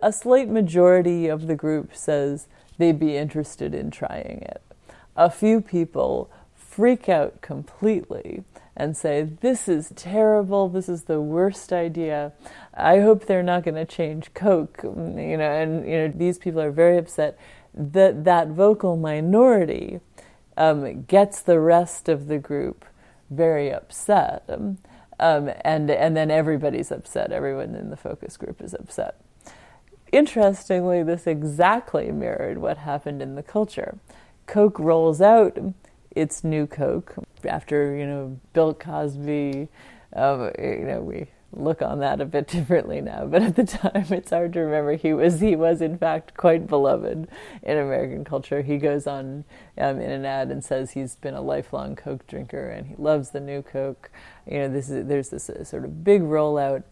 A 0.00 0.12
slight 0.12 0.48
majority 0.48 1.28
of 1.28 1.46
the 1.46 1.54
group 1.54 1.94
says 1.94 2.48
they'd 2.78 2.98
be 2.98 3.16
interested 3.16 3.74
in 3.74 3.90
trying 3.90 4.42
it. 4.42 4.62
A 5.16 5.30
few 5.30 5.60
people 5.60 6.30
freak 6.54 7.08
out 7.08 7.40
completely 7.40 8.44
and 8.76 8.96
say, 8.96 9.22
This 9.22 9.68
is 9.68 9.92
terrible, 9.94 10.68
this 10.68 10.88
is 10.88 11.04
the 11.04 11.20
worst 11.20 11.72
idea. 11.72 12.32
I 12.74 13.00
hope 13.00 13.26
they're 13.26 13.42
not 13.42 13.62
going 13.62 13.74
to 13.74 13.84
change 13.84 14.32
Coke. 14.34 14.80
You 14.82 14.90
know, 15.36 15.50
and 15.50 15.86
you 15.86 15.96
know, 15.96 16.08
these 16.08 16.38
people 16.38 16.60
are 16.60 16.70
very 16.70 16.98
upset 16.98 17.38
that 17.74 18.24
that 18.24 18.48
vocal 18.48 18.96
minority 18.96 20.00
um, 20.56 21.02
gets 21.02 21.40
the 21.40 21.60
rest 21.60 22.08
of 22.08 22.26
the 22.26 22.38
group 22.38 22.84
very 23.30 23.72
upset. 23.72 24.44
Um, 24.48 24.78
um, 25.20 25.50
and, 25.64 25.90
and 25.90 26.16
then 26.16 26.30
everybody's 26.30 26.90
upset. 26.90 27.30
Everyone 27.30 27.74
in 27.74 27.90
the 27.90 27.96
focus 27.96 28.36
group 28.36 28.60
is 28.60 28.74
upset. 28.74 29.20
Interestingly, 30.10 31.02
this 31.02 31.26
exactly 31.26 32.10
mirrored 32.10 32.58
what 32.58 32.78
happened 32.78 33.22
in 33.22 33.34
the 33.34 33.42
culture. 33.42 33.98
Coke 34.46 34.78
rolls 34.78 35.20
out 35.20 35.56
its 36.10 36.44
new 36.44 36.66
Coke 36.66 37.14
after, 37.44 37.96
you 37.96 38.06
know, 38.06 38.38
Bill 38.52 38.74
Cosby, 38.74 39.68
um, 40.14 40.50
you 40.58 40.84
know, 40.84 41.00
we 41.00 41.28
look 41.52 41.82
on 41.82 42.00
that 42.00 42.20
a 42.20 42.24
bit 42.24 42.46
differently 42.48 43.00
now, 43.00 43.26
but 43.26 43.42
at 43.42 43.56
the 43.56 43.64
time 43.64 44.06
it's 44.10 44.30
hard 44.30 44.52
to 44.54 44.60
remember. 44.60 44.94
He 44.94 45.12
was 45.12 45.40
he 45.40 45.56
was 45.56 45.80
in 45.80 45.98
fact 45.98 46.36
quite 46.36 46.66
beloved 46.66 47.28
in 47.62 47.78
American 47.78 48.24
culture. 48.24 48.62
He 48.62 48.78
goes 48.78 49.06
on 49.06 49.44
um, 49.78 50.00
in 50.00 50.10
an 50.10 50.24
ad 50.24 50.50
and 50.50 50.64
says 50.64 50.92
he's 50.92 51.16
been 51.16 51.34
a 51.34 51.42
lifelong 51.42 51.96
Coke 51.96 52.26
drinker 52.26 52.68
and 52.68 52.86
he 52.86 52.94
loves 52.96 53.30
the 53.30 53.40
new 53.40 53.62
Coke. 53.62 54.10
You 54.50 54.58
know, 54.60 54.68
this 54.68 54.90
is, 54.90 55.06
there's 55.06 55.28
this 55.28 55.48
uh, 55.50 55.64
sort 55.64 55.84
of 55.84 56.04
big 56.04 56.22
rollout. 56.22 56.82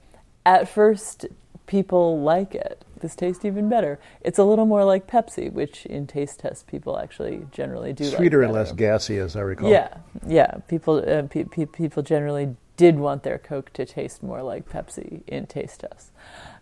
At 0.46 0.68
first, 0.68 1.26
people 1.66 2.20
like 2.20 2.54
it. 2.54 2.84
This 3.00 3.14
tastes 3.14 3.44
even 3.44 3.68
better. 3.68 3.98
It's 4.20 4.38
a 4.38 4.44
little 4.44 4.66
more 4.66 4.84
like 4.84 5.06
Pepsi, 5.06 5.50
which 5.50 5.86
in 5.86 6.06
taste 6.06 6.40
tests 6.40 6.64
people 6.68 6.98
actually 6.98 7.46
generally 7.50 7.92
do. 7.92 8.04
Sweeter 8.04 8.40
like 8.40 8.46
and 8.46 8.54
less 8.54 8.72
gassy, 8.72 9.18
as 9.18 9.36
I 9.36 9.40
recall. 9.40 9.70
Yeah, 9.70 9.96
yeah. 10.26 10.56
People 10.68 10.98
uh, 11.08 11.22
pe- 11.22 11.44
pe- 11.44 11.66
people 11.66 12.02
generally 12.02 12.56
did 12.80 12.98
want 12.98 13.24
their 13.24 13.36
Coke 13.36 13.74
to 13.74 13.84
taste 13.84 14.22
more 14.22 14.42
like 14.42 14.66
Pepsi 14.66 15.20
in 15.26 15.44
taste 15.44 15.80
tests. 15.80 16.12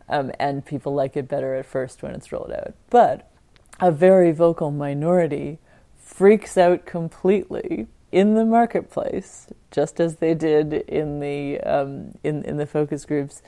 Um, 0.08 0.32
and 0.40 0.66
people 0.66 0.92
like 0.92 1.16
it 1.16 1.28
better 1.28 1.54
at 1.54 1.64
first 1.64 2.02
when 2.02 2.12
it's 2.12 2.32
rolled 2.32 2.50
out. 2.50 2.74
But 2.90 3.30
a 3.78 3.92
very 3.92 4.32
vocal 4.32 4.72
minority 4.72 5.60
freaks 5.96 6.58
out 6.58 6.86
completely 6.86 7.86
in 8.10 8.34
the 8.34 8.44
marketplace, 8.44 9.46
just 9.70 10.00
as 10.00 10.16
they 10.16 10.34
did 10.34 10.72
in 10.72 11.20
the 11.20 11.60
um, 11.60 12.18
in 12.24 12.42
in 12.42 12.56
the 12.56 12.66
focus 12.66 13.04
groups. 13.04 13.40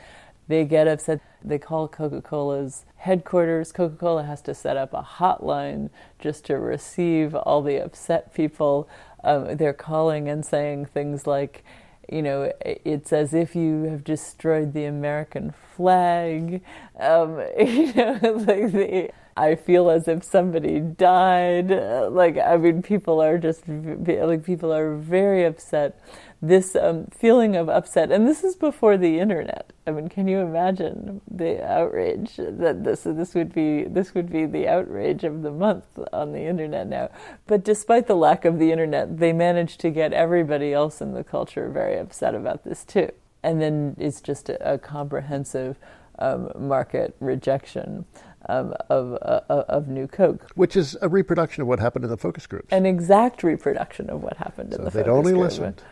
They 0.46 0.64
get 0.64 0.86
upset. 0.86 1.20
They 1.42 1.58
call 1.58 1.88
Coca 1.88 2.22
Cola's 2.22 2.84
headquarters. 2.98 3.72
Coca 3.72 3.96
Cola 3.96 4.22
has 4.22 4.42
to 4.42 4.54
set 4.54 4.76
up 4.76 4.94
a 4.94 5.02
hotline 5.02 5.90
just 6.20 6.44
to 6.46 6.54
receive 6.56 7.34
all 7.34 7.62
the 7.62 7.82
upset 7.82 8.32
people. 8.32 8.88
Um, 9.24 9.56
they're 9.56 9.72
calling 9.72 10.28
and 10.28 10.46
saying 10.46 10.86
things 10.86 11.26
like, 11.26 11.64
you 12.10 12.22
know, 12.22 12.52
it's 12.64 13.12
as 13.12 13.34
if 13.34 13.54
you 13.54 13.84
have 13.84 14.04
destroyed 14.04 14.72
the 14.72 14.84
American 14.84 15.54
flag. 15.76 16.62
Um, 16.98 17.40
you 17.58 17.92
know, 17.94 18.18
like 18.22 18.72
the, 18.72 19.10
I 19.36 19.54
feel 19.54 19.90
as 19.90 20.08
if 20.08 20.24
somebody 20.24 20.80
died. 20.80 21.70
Like, 22.10 22.36
I 22.38 22.56
mean, 22.56 22.82
people 22.82 23.22
are 23.22 23.38
just, 23.38 23.62
like, 23.68 24.44
people 24.44 24.72
are 24.72 24.94
very 24.96 25.44
upset. 25.44 26.00
This 26.42 26.74
um, 26.74 27.06
feeling 27.06 27.54
of 27.54 27.68
upset, 27.68 28.10
and 28.10 28.26
this 28.26 28.42
is 28.42 28.56
before 28.56 28.96
the 28.96 29.18
internet. 29.18 29.74
I 29.86 29.90
mean, 29.90 30.08
can 30.08 30.26
you 30.26 30.38
imagine 30.38 31.20
the 31.30 31.62
outrage 31.62 32.36
that 32.38 32.82
this 32.82 33.02
this 33.02 33.34
would 33.34 33.52
be? 33.52 33.84
This 33.84 34.14
would 34.14 34.32
be 34.32 34.46
the 34.46 34.66
outrage 34.66 35.22
of 35.22 35.42
the 35.42 35.50
month 35.50 35.84
on 36.14 36.32
the 36.32 36.40
internet 36.40 36.86
now. 36.86 37.10
But 37.46 37.62
despite 37.62 38.06
the 38.06 38.16
lack 38.16 38.46
of 38.46 38.58
the 38.58 38.72
internet, 38.72 39.18
they 39.18 39.34
managed 39.34 39.80
to 39.80 39.90
get 39.90 40.14
everybody 40.14 40.72
else 40.72 41.02
in 41.02 41.12
the 41.12 41.24
culture 41.24 41.68
very 41.68 41.98
upset 41.98 42.34
about 42.34 42.64
this 42.64 42.84
too. 42.84 43.10
And 43.42 43.60
then 43.60 43.94
it's 43.98 44.22
just 44.22 44.48
a, 44.48 44.74
a 44.74 44.78
comprehensive 44.78 45.76
um, 46.18 46.52
market 46.56 47.16
rejection 47.20 48.06
um, 48.50 48.74
of, 48.88 49.12
uh, 49.22 49.40
of 49.48 49.88
New 49.88 50.06
Coke. 50.06 50.50
Which 50.54 50.76
is 50.76 50.96
a 51.00 51.08
reproduction 51.08 51.62
of 51.62 51.68
what 51.68 51.78
happened 51.78 52.04
in 52.04 52.10
the 52.10 52.16
focus 52.16 52.46
groups. 52.46 52.68
An 52.72 52.86
exact 52.86 53.42
reproduction 53.42 54.10
of 54.10 54.22
what 54.22 54.36
happened 54.36 54.72
so 54.72 54.78
in 54.78 54.84
the 54.84 54.90
they'd 54.90 55.06
focus 55.06 55.12
only 55.12 55.32
group. 55.32 55.44
listened. 55.44 55.82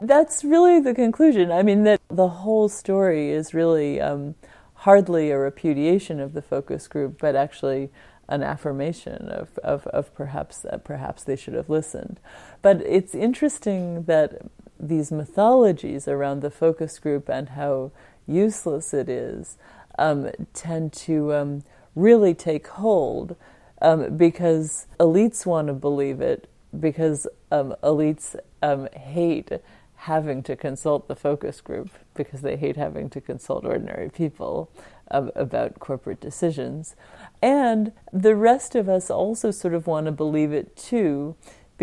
That's 0.00 0.42
really 0.42 0.80
the 0.80 0.94
conclusion. 0.94 1.52
I 1.52 1.62
mean, 1.62 1.84
that 1.84 2.00
the 2.08 2.28
whole 2.28 2.68
story 2.68 3.30
is 3.30 3.54
really 3.54 4.00
um, 4.00 4.34
hardly 4.74 5.30
a 5.30 5.38
repudiation 5.38 6.18
of 6.18 6.32
the 6.32 6.42
focus 6.42 6.88
group, 6.88 7.20
but 7.20 7.36
actually 7.36 7.90
an 8.28 8.42
affirmation 8.42 9.28
of, 9.28 9.58
of, 9.58 9.86
of 9.88 10.14
perhaps 10.14 10.64
uh, 10.64 10.78
perhaps 10.78 11.22
they 11.24 11.36
should 11.36 11.54
have 11.54 11.68
listened. 11.68 12.18
But 12.62 12.80
it's 12.86 13.14
interesting 13.14 14.04
that 14.04 14.40
these 14.80 15.12
mythologies 15.12 16.08
around 16.08 16.40
the 16.40 16.50
focus 16.50 16.98
group 16.98 17.28
and 17.28 17.50
how 17.50 17.92
useless 18.26 18.94
it 18.94 19.08
is 19.08 19.56
um, 19.98 20.30
tend 20.54 20.92
to 20.92 21.32
um, 21.34 21.62
really 21.94 22.34
take 22.34 22.66
hold 22.68 23.36
um, 23.80 24.16
because 24.16 24.86
elites 24.98 25.44
want 25.44 25.66
to 25.68 25.72
believe 25.72 26.20
it 26.20 26.48
because 26.78 27.26
um, 27.50 27.74
elites 27.82 28.36
um, 28.62 28.88
hate 28.94 29.50
having 29.96 30.42
to 30.42 30.56
consult 30.56 31.06
the 31.06 31.14
focus 31.14 31.60
group 31.60 31.90
because 32.14 32.40
they 32.40 32.56
hate 32.56 32.76
having 32.76 33.08
to 33.10 33.20
consult 33.20 33.64
ordinary 33.64 34.10
people 34.10 34.70
about 35.12 35.78
corporate 35.78 36.20
decisions. 36.20 36.96
And 37.40 37.92
the 38.12 38.34
rest 38.34 38.74
of 38.74 38.88
us 38.88 39.10
also 39.10 39.50
sort 39.50 39.74
of 39.74 39.86
want 39.86 40.06
to 40.06 40.12
believe 40.12 40.52
it 40.52 40.76
too 40.76 41.36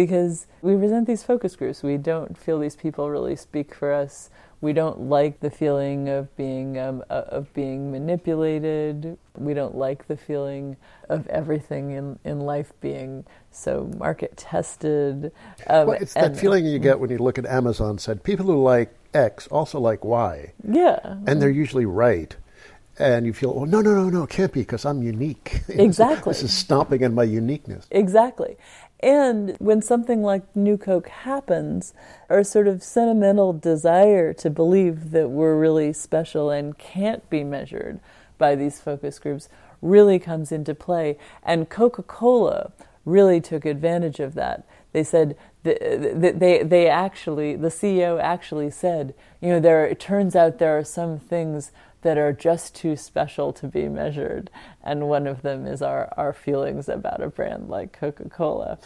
because 0.05 0.47
we 0.61 0.75
resent 0.75 1.07
these 1.07 1.23
focus 1.23 1.55
groups. 1.55 1.83
We 1.83 1.97
don't 1.97 2.37
feel 2.37 2.59
these 2.59 2.75
people 2.75 3.09
really 3.09 3.35
speak 3.35 3.73
for 3.73 3.91
us 3.91 4.29
we 4.61 4.73
don't 4.73 4.99
like 5.01 5.39
the 5.39 5.49
feeling 5.49 6.09
of 6.09 6.35
being 6.35 6.77
um, 6.77 7.03
uh, 7.09 7.23
of 7.27 7.53
being 7.53 7.91
manipulated. 7.91 9.17
We 9.37 9.53
don't 9.53 9.75
like 9.75 10.07
the 10.07 10.17
feeling 10.17 10.75
of 11.07 11.27
everything 11.27 11.91
in, 11.91 12.19
in 12.25 12.41
life 12.41 12.73
being 12.81 13.25
so 13.51 13.89
market 13.97 14.35
tested. 14.35 15.31
Um, 15.67 15.87
well, 15.87 15.97
it's 16.01 16.13
that 16.13 16.35
feeling 16.35 16.65
you 16.65 16.77
get 16.79 16.99
when 16.99 17.09
you 17.09 17.19
look 17.19 17.37
at 17.37 17.45
Amazon. 17.45 17.97
Said 17.99 18.23
people 18.23 18.45
who 18.45 18.61
like 18.61 18.93
X 19.13 19.47
also 19.47 19.79
like 19.79 20.03
Y. 20.03 20.51
Yeah, 20.67 20.99
and 21.25 21.41
they're 21.41 21.49
usually 21.49 21.85
right. 21.85 22.35
And 22.97 23.25
you 23.25 23.31
feel, 23.31 23.53
oh 23.55 23.63
no, 23.63 23.79
no, 23.79 23.93
no, 23.93 24.09
no, 24.09 24.23
it 24.23 24.29
can't 24.29 24.51
be 24.51 24.59
because 24.59 24.83
I'm 24.83 25.01
unique. 25.01 25.61
Exactly. 25.69 26.31
this 26.31 26.43
is 26.43 26.53
stomping 26.53 26.99
in 26.99 27.15
my 27.15 27.23
uniqueness. 27.23 27.87
Exactly. 27.91 28.57
And 28.99 29.55
when 29.59 29.81
something 29.81 30.21
like 30.21 30.55
New 30.55 30.77
Coke 30.77 31.07
happens, 31.07 31.93
our 32.29 32.43
sort 32.43 32.67
of 32.67 32.83
sentimental 32.83 33.53
desire 33.53 34.33
to 34.33 34.49
believe 34.49 35.11
that 35.11 35.29
we're 35.29 35.57
really 35.57 35.93
special 35.93 36.49
and 36.49 36.77
can't 36.77 37.27
be 37.29 37.43
measured 37.43 37.99
by 38.37 38.55
these 38.55 38.81
focus 38.81 39.19
groups 39.19 39.47
really 39.81 40.19
comes 40.19 40.51
into 40.51 40.75
play. 40.75 41.17
And 41.43 41.69
Coca 41.69 42.03
Cola 42.03 42.71
really 43.05 43.39
took 43.39 43.65
advantage 43.65 44.19
of 44.19 44.33
that. 44.35 44.65
They 44.91 45.03
said, 45.03 45.37
they, 45.63 46.63
they 46.63 46.87
actually, 46.87 47.55
the 47.55 47.67
CEO 47.67 48.19
actually 48.21 48.71
said, 48.71 49.13
you 49.41 49.49
know, 49.49 49.59
there, 49.59 49.85
it 49.85 49.99
turns 49.99 50.35
out 50.35 50.57
there 50.57 50.77
are 50.77 50.83
some 50.83 51.19
things 51.19 51.71
that 52.01 52.17
are 52.17 52.33
just 52.33 52.75
too 52.75 52.95
special 52.95 53.51
to 53.53 53.67
be 53.67 53.87
measured. 53.87 54.49
And 54.83 55.07
one 55.07 55.27
of 55.27 55.41
them 55.41 55.65
is 55.65 55.81
our, 55.81 56.13
our 56.17 56.33
feelings 56.33 56.87
about 56.87 57.21
a 57.21 57.29
brand 57.29 57.69
like 57.69 57.93
Coca 57.93 58.29
Cola. 58.29 58.79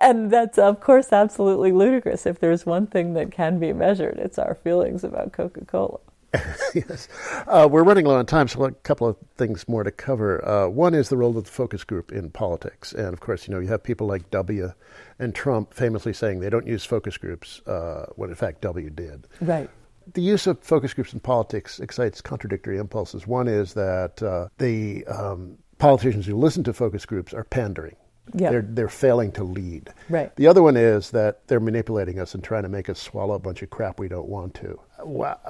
And 0.00 0.30
that's, 0.30 0.58
of 0.58 0.80
course, 0.80 1.12
absolutely 1.12 1.70
ludicrous. 1.70 2.26
If 2.26 2.40
there's 2.40 2.66
one 2.66 2.86
thing 2.86 3.14
that 3.14 3.30
can 3.30 3.58
be 3.58 3.72
measured, 3.72 4.18
it's 4.18 4.38
our 4.38 4.56
feelings 4.56 5.04
about 5.04 5.32
Coca 5.32 5.64
Cola. 5.64 6.00
yes. 6.74 7.08
Uh, 7.46 7.68
we're 7.70 7.84
running 7.84 8.06
low 8.06 8.16
on 8.16 8.24
time, 8.24 8.48
so 8.48 8.64
a 8.64 8.72
couple 8.72 9.06
of 9.06 9.16
things 9.36 9.68
more 9.68 9.84
to 9.84 9.90
cover. 9.90 10.44
Uh, 10.48 10.66
one 10.66 10.94
is 10.94 11.10
the 11.10 11.16
role 11.16 11.36
of 11.36 11.44
the 11.44 11.50
focus 11.50 11.84
group 11.84 12.10
in 12.10 12.30
politics. 12.30 12.92
And 12.92 13.12
of 13.12 13.20
course, 13.20 13.46
you 13.46 13.54
know, 13.54 13.60
you 13.60 13.68
have 13.68 13.82
people 13.82 14.06
like 14.06 14.30
W 14.30 14.72
and 15.18 15.34
Trump 15.34 15.74
famously 15.74 16.14
saying 16.14 16.40
they 16.40 16.50
don't 16.50 16.66
use 16.66 16.84
focus 16.84 17.18
groups, 17.18 17.60
uh, 17.68 18.06
when 18.16 18.30
in 18.30 18.36
fact 18.36 18.62
W 18.62 18.90
did. 18.90 19.28
Right 19.40 19.70
the 20.12 20.22
use 20.22 20.46
of 20.46 20.62
focus 20.62 20.94
groups 20.94 21.12
in 21.12 21.20
politics 21.20 21.80
excites 21.80 22.20
contradictory 22.20 22.78
impulses. 22.78 23.26
One 23.26 23.48
is 23.48 23.74
that 23.74 24.22
uh, 24.22 24.48
the 24.58 25.04
um, 25.06 25.58
politicians 25.78 26.26
who 26.26 26.36
listen 26.36 26.64
to 26.64 26.72
focus 26.72 27.06
groups 27.06 27.34
are 27.34 27.44
pandering. 27.44 27.96
Yeah. 28.34 28.50
They're, 28.50 28.62
they're 28.62 28.88
failing 28.88 29.32
to 29.32 29.44
lead. 29.44 29.92
Right. 30.08 30.34
The 30.36 30.46
other 30.46 30.62
one 30.62 30.76
is 30.76 31.10
that 31.10 31.46
they're 31.48 31.60
manipulating 31.60 32.20
us 32.20 32.34
and 32.34 32.42
trying 32.42 32.62
to 32.62 32.68
make 32.68 32.88
us 32.88 33.00
swallow 33.00 33.34
a 33.34 33.38
bunch 33.38 33.62
of 33.62 33.70
crap 33.70 33.98
we 33.98 34.08
don't 34.08 34.28
want 34.28 34.54
to. 34.54 34.80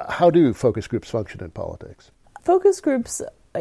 How 0.08 0.30
do 0.30 0.54
focus 0.54 0.86
groups 0.86 1.10
function 1.10 1.44
in 1.44 1.50
politics? 1.50 2.10
Focus 2.42 2.80
groups 2.80 3.20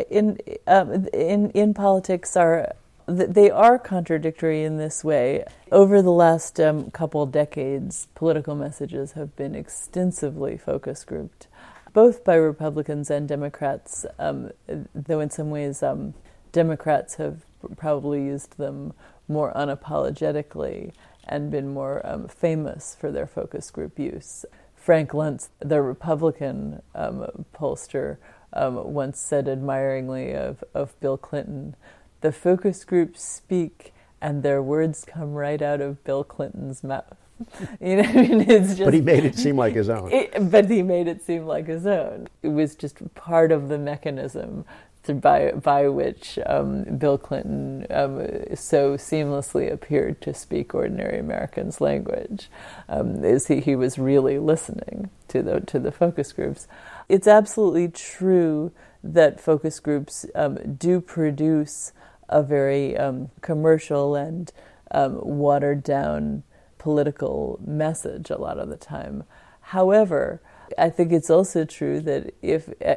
in, 0.09 0.37
um, 0.67 1.07
in, 1.13 1.51
in 1.51 1.73
politics 1.73 2.37
are 2.37 2.73
they 3.07 3.49
are 3.49 3.79
contradictory 3.79 4.63
in 4.63 4.77
this 4.77 5.03
way. 5.03 5.43
Over 5.71 6.01
the 6.01 6.11
last 6.11 6.59
um, 6.59 6.91
couple 6.91 7.25
decades, 7.25 8.07
political 8.15 8.55
messages 8.55 9.13
have 9.13 9.35
been 9.35 9.55
extensively 9.55 10.57
focus 10.57 11.03
grouped, 11.03 11.47
both 11.93 12.23
by 12.23 12.35
Republicans 12.35 13.09
and 13.09 13.27
Democrats, 13.27 14.05
um, 14.19 14.51
though 14.93 15.19
in 15.19 15.29
some 15.29 15.49
ways 15.49 15.83
um, 15.83 16.13
Democrats 16.51 17.15
have 17.15 17.45
probably 17.77 18.23
used 18.23 18.57
them 18.57 18.93
more 19.27 19.53
unapologetically 19.53 20.91
and 21.25 21.51
been 21.51 21.73
more 21.73 22.05
um, 22.05 22.27
famous 22.27 22.95
for 22.99 23.11
their 23.11 23.27
focus 23.27 23.71
group 23.71 23.97
use. 23.97 24.45
Frank 24.75 25.11
Luntz, 25.11 25.49
the 25.59 25.81
Republican 25.81 26.81
um, 26.95 27.45
pollster, 27.53 28.17
um, 28.53 28.93
once 28.93 29.19
said 29.19 29.47
admiringly 29.47 30.33
of, 30.33 30.63
of 30.73 30.99
Bill 30.99 31.17
Clinton 31.17 31.75
the 32.21 32.31
focus 32.31 32.83
groups 32.83 33.23
speak 33.23 33.93
and 34.21 34.43
their 34.43 34.61
words 34.61 35.03
come 35.05 35.33
right 35.33 35.61
out 35.61 35.81
of 35.81 36.03
Bill 36.03 36.23
Clinton's 36.23 36.83
mouth. 36.83 37.17
You 37.81 37.95
know, 37.95 38.03
I 38.03 38.13
mean, 38.13 38.41
it's 38.41 38.75
just. 38.75 38.85
But 38.85 38.93
he 38.93 39.01
made 39.01 39.25
it 39.25 39.35
seem 39.35 39.57
like 39.57 39.73
his 39.73 39.89
own. 39.89 40.11
It, 40.13 40.51
but 40.51 40.69
he 40.69 40.83
made 40.83 41.07
it 41.07 41.23
seem 41.23 41.47
like 41.47 41.65
his 41.65 41.87
own. 41.87 42.27
It 42.43 42.49
was 42.49 42.75
just 42.75 42.99
part 43.15 43.51
of 43.51 43.67
the 43.67 43.79
mechanism 43.79 44.63
by 45.07 45.51
by 45.51 45.87
which 45.87 46.37
um, 46.45 46.83
Bill 46.83 47.17
Clinton 47.17 47.87
um, 47.89 48.19
so 48.55 48.95
seamlessly 48.95 49.71
appeared 49.71 50.21
to 50.21 50.33
speak 50.33 50.75
ordinary 50.75 51.17
Americans' 51.17 51.81
language, 51.81 52.49
um, 52.87 53.23
is 53.23 53.47
he, 53.47 53.59
he 53.59 53.75
was 53.75 53.97
really 53.97 54.37
listening 54.37 55.09
to 55.29 55.41
the 55.41 55.61
to 55.61 55.79
the 55.79 55.91
focus 55.91 56.31
groups. 56.31 56.67
It's 57.09 57.27
absolutely 57.27 57.87
true 57.87 58.71
that 59.03 59.41
focus 59.41 59.79
groups 59.79 60.25
um, 60.35 60.75
do 60.75 61.01
produce 61.01 61.91
a 62.31 62.41
very 62.41 62.97
um, 62.97 63.29
commercial 63.41 64.15
and 64.15 64.51
um, 64.91 65.19
watered 65.21 65.83
down 65.83 66.43
political 66.77 67.59
message 67.65 68.29
a 68.29 68.37
lot 68.37 68.57
of 68.57 68.69
the 68.69 68.77
time. 68.77 69.23
However, 69.61 70.41
I 70.77 70.89
think 70.89 71.11
it's 71.11 71.29
also 71.29 71.65
true 71.65 71.99
that 72.01 72.33
if 72.41 72.69
uh, 72.85 72.95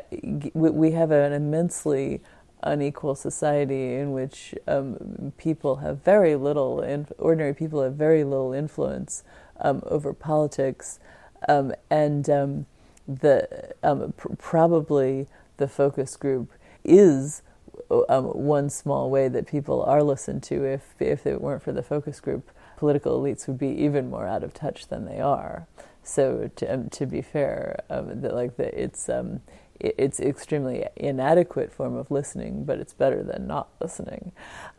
we 0.54 0.92
have 0.92 1.10
an 1.10 1.32
immensely 1.32 2.22
unequal 2.62 3.14
society 3.14 3.94
in 3.94 4.12
which 4.12 4.54
um, 4.66 5.32
people 5.36 5.76
have 5.76 6.02
very 6.02 6.34
little, 6.34 7.06
ordinary 7.18 7.54
people 7.54 7.82
have 7.82 7.94
very 7.94 8.24
little 8.24 8.52
influence 8.52 9.22
um, 9.60 9.82
over 9.86 10.12
politics, 10.12 10.98
um, 11.48 11.74
and 11.90 12.30
um, 12.30 12.66
the 13.06 13.74
um, 13.82 14.14
pr- 14.16 14.34
probably 14.38 15.26
the 15.58 15.68
focus 15.68 16.16
group 16.16 16.50
is 16.84 17.42
um, 18.08 18.24
one 18.24 18.70
small 18.70 19.10
way 19.10 19.28
that 19.28 19.46
people 19.46 19.82
are 19.82 20.02
listened 20.02 20.42
to. 20.44 20.64
If 20.64 20.94
if 21.00 21.26
it 21.26 21.40
weren't 21.40 21.62
for 21.62 21.72
the 21.72 21.82
focus 21.82 22.20
group, 22.20 22.50
political 22.76 23.20
elites 23.20 23.46
would 23.46 23.58
be 23.58 23.68
even 23.68 24.10
more 24.10 24.26
out 24.26 24.44
of 24.44 24.54
touch 24.54 24.88
than 24.88 25.04
they 25.04 25.20
are. 25.20 25.66
So 26.02 26.50
to, 26.56 26.74
um, 26.74 26.90
to 26.90 27.06
be 27.06 27.22
fair, 27.22 27.82
um, 27.88 28.20
that 28.20 28.34
like 28.34 28.56
the, 28.56 28.82
it's 28.82 29.08
um, 29.08 29.40
it, 29.80 29.94
it's 29.98 30.20
extremely 30.20 30.86
inadequate 30.96 31.72
form 31.72 31.96
of 31.96 32.10
listening, 32.10 32.64
but 32.64 32.78
it's 32.78 32.92
better 32.92 33.22
than 33.22 33.46
not 33.46 33.68
listening. 33.80 34.32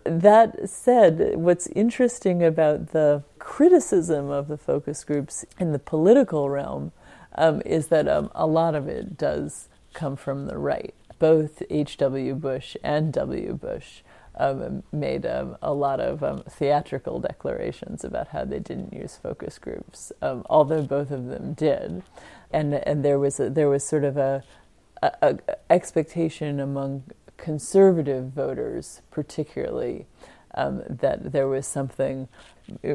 That 0.04 0.70
said, 0.70 1.36
what's 1.36 1.68
interesting 1.68 2.44
about 2.44 2.92
the 2.92 3.24
criticism 3.40 4.30
of 4.30 4.48
the 4.48 4.58
focus 4.58 5.04
groups 5.04 5.46
in 5.60 5.72
the 5.72 5.80
political 5.80 6.50
realm 6.50 6.92
um, 7.36 7.62
is 7.66 7.88
that 7.88 8.08
um, 8.08 8.32
a 8.34 8.48
lot 8.48 8.76
of 8.76 8.88
it 8.88 9.18
does 9.18 9.68
come 9.94 10.16
from 10.16 10.46
the 10.46 10.58
right. 10.58 10.94
Both 11.26 11.64
H.W. 11.72 12.36
Bush 12.36 12.78
and 12.84 13.12
W. 13.12 13.54
Bush 13.56 14.02
um, 14.36 14.84
made 14.92 15.26
um, 15.26 15.58
a 15.60 15.74
lot 15.74 16.00
of 16.00 16.22
um, 16.24 16.44
theatrical 16.48 17.20
declarations 17.20 18.04
about 18.04 18.28
how 18.28 18.46
they 18.46 18.60
didn't 18.60 18.94
use 18.94 19.18
focus 19.18 19.58
groups, 19.58 20.12
um, 20.22 20.46
although 20.52 20.84
both 20.84 21.10
of 21.10 21.26
them 21.26 21.54
did, 21.54 22.04
and 22.52 22.76
and 22.76 23.04
there 23.04 23.18
was 23.18 23.40
a, 23.40 23.50
there 23.50 23.70
was 23.70 23.84
sort 23.84 24.04
of 24.04 24.18
a, 24.18 24.44
a, 25.02 25.12
a 25.24 25.38
expectation 25.72 26.60
among 26.60 27.06
conservative 27.38 28.26
voters, 28.26 29.02
particularly, 29.10 30.06
um, 30.54 30.84
that 30.88 31.32
there 31.32 31.48
was 31.48 31.66
something 31.66 32.28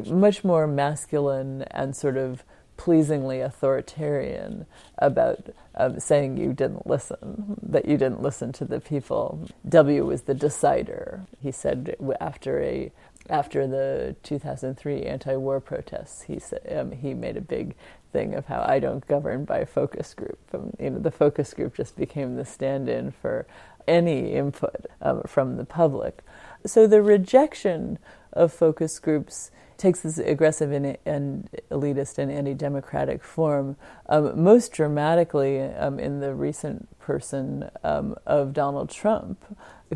much 0.05 0.45
more 0.45 0.67
masculine 0.67 1.63
and 1.71 1.97
sort 1.97 2.15
of 2.15 2.45
pleasingly 2.81 3.41
authoritarian 3.41 4.65
about 4.97 5.37
uh, 5.75 5.99
saying 5.99 6.35
you 6.35 6.51
didn't 6.51 6.87
listen, 6.87 7.55
that 7.61 7.85
you 7.85 7.95
didn't 7.95 8.23
listen 8.23 8.51
to 8.51 8.65
the 8.65 8.79
people. 8.79 9.47
W 9.69 10.03
was 10.03 10.23
the 10.23 10.33
decider. 10.33 11.23
He 11.39 11.51
said 11.51 11.95
after 12.19 12.59
a 12.59 12.91
after 13.29 13.67
the 13.67 14.15
2003 14.23 15.03
anti-war 15.03 15.59
protests, 15.59 16.23
he 16.23 16.39
said 16.39 16.61
um, 16.75 16.91
he 16.91 17.13
made 17.13 17.37
a 17.37 17.41
big 17.41 17.75
thing 18.11 18.33
of 18.33 18.47
how 18.47 18.65
I 18.67 18.79
don't 18.79 19.07
govern 19.07 19.45
by 19.45 19.63
focus 19.63 20.15
group. 20.15 20.39
Um, 20.51 20.73
you 20.79 20.89
know, 20.89 20.97
the 20.97 21.11
focus 21.11 21.53
group 21.53 21.75
just 21.77 21.95
became 21.95 22.35
the 22.35 22.45
stand-in 22.45 23.11
for 23.11 23.45
any 23.87 24.33
input 24.33 24.87
um, 25.03 25.21
from 25.27 25.57
the 25.57 25.65
public. 25.65 26.23
So 26.65 26.87
the 26.87 27.03
rejection 27.03 27.99
of 28.33 28.51
focus 28.51 28.97
groups 28.97 29.51
takes 29.81 30.01
this 30.01 30.19
aggressive 30.19 30.71
and, 30.71 30.95
and 31.07 31.49
elitist 31.71 32.19
and 32.19 32.31
anti-democratic 32.31 33.23
form, 33.23 33.75
um, 34.07 34.41
most 34.41 34.71
dramatically 34.71 35.59
um, 35.59 35.99
in 35.99 36.19
the 36.19 36.35
recent 36.35 36.87
person 36.99 37.67
um, 37.83 38.15
of 38.27 38.53
Donald 38.53 38.91
Trump, 38.91 39.43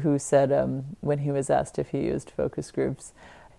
who 0.02 0.18
said 0.18 0.52
um, 0.52 0.98
when 1.02 1.20
he 1.20 1.32
was 1.32 1.52
asked 1.52 1.78
if 1.78 1.90
he 1.90 2.00
used 2.00 2.32
focus 2.32 2.72
groups, 2.72 3.14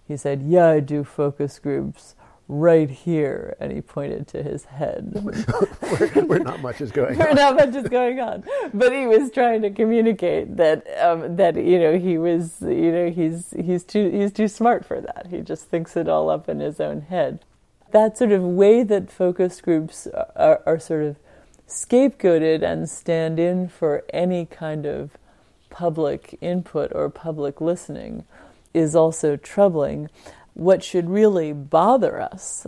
he 0.08 0.16
said, 0.16 0.42
"Yeah, 0.42 0.66
I 0.66 0.80
do 0.80 1.04
focus 1.04 1.60
groups." 1.60 2.16
Right 2.48 2.88
here, 2.88 3.56
and 3.58 3.72
he 3.72 3.80
pointed 3.80 4.28
to 4.28 4.42
his 4.42 4.64
head. 4.64 5.10
where, 5.22 6.24
where, 6.24 6.38
not 6.38 6.62
much 6.62 6.80
is 6.80 6.92
going 6.92 7.18
where 7.18 7.30
on. 7.30 7.36
not 7.36 7.56
much 7.56 7.74
is 7.74 7.88
going 7.88 8.20
on. 8.20 8.44
But 8.72 8.92
he 8.92 9.06
was 9.06 9.30
trying 9.30 9.62
to 9.62 9.70
communicate 9.70 10.56
that 10.56 10.86
um, 11.00 11.36
that 11.36 11.56
you 11.56 11.78
know 11.78 11.98
he 11.98 12.18
was 12.18 12.56
you 12.60 12.92
know 12.92 13.10
he's 13.10 13.52
he's 13.58 13.84
too 13.84 14.10
he's 14.10 14.32
too 14.32 14.48
smart 14.48 14.84
for 14.84 15.00
that. 15.00 15.26
He 15.30 15.40
just 15.40 15.68
thinks 15.68 15.96
it 15.96 16.08
all 16.08 16.30
up 16.30 16.48
in 16.48 16.60
his 16.60 16.80
own 16.80 17.02
head. 17.02 17.44
That 17.92 18.18
sort 18.18 18.32
of 18.32 18.42
way 18.42 18.82
that 18.82 19.10
focus 19.10 19.60
groups 19.60 20.06
are, 20.36 20.60
are 20.66 20.78
sort 20.78 21.04
of 21.04 21.16
scapegoated 21.68 22.62
and 22.62 22.88
stand 22.88 23.38
in 23.38 23.68
for 23.68 24.04
any 24.12 24.46
kind 24.46 24.86
of 24.86 25.16
public 25.70 26.38
input 26.40 26.92
or 26.94 27.10
public 27.10 27.60
listening 27.60 28.24
is 28.72 28.94
also 28.94 29.36
troubling 29.36 30.08
what 30.56 30.82
should 30.82 31.10
really 31.10 31.52
bother 31.52 32.20
us 32.20 32.66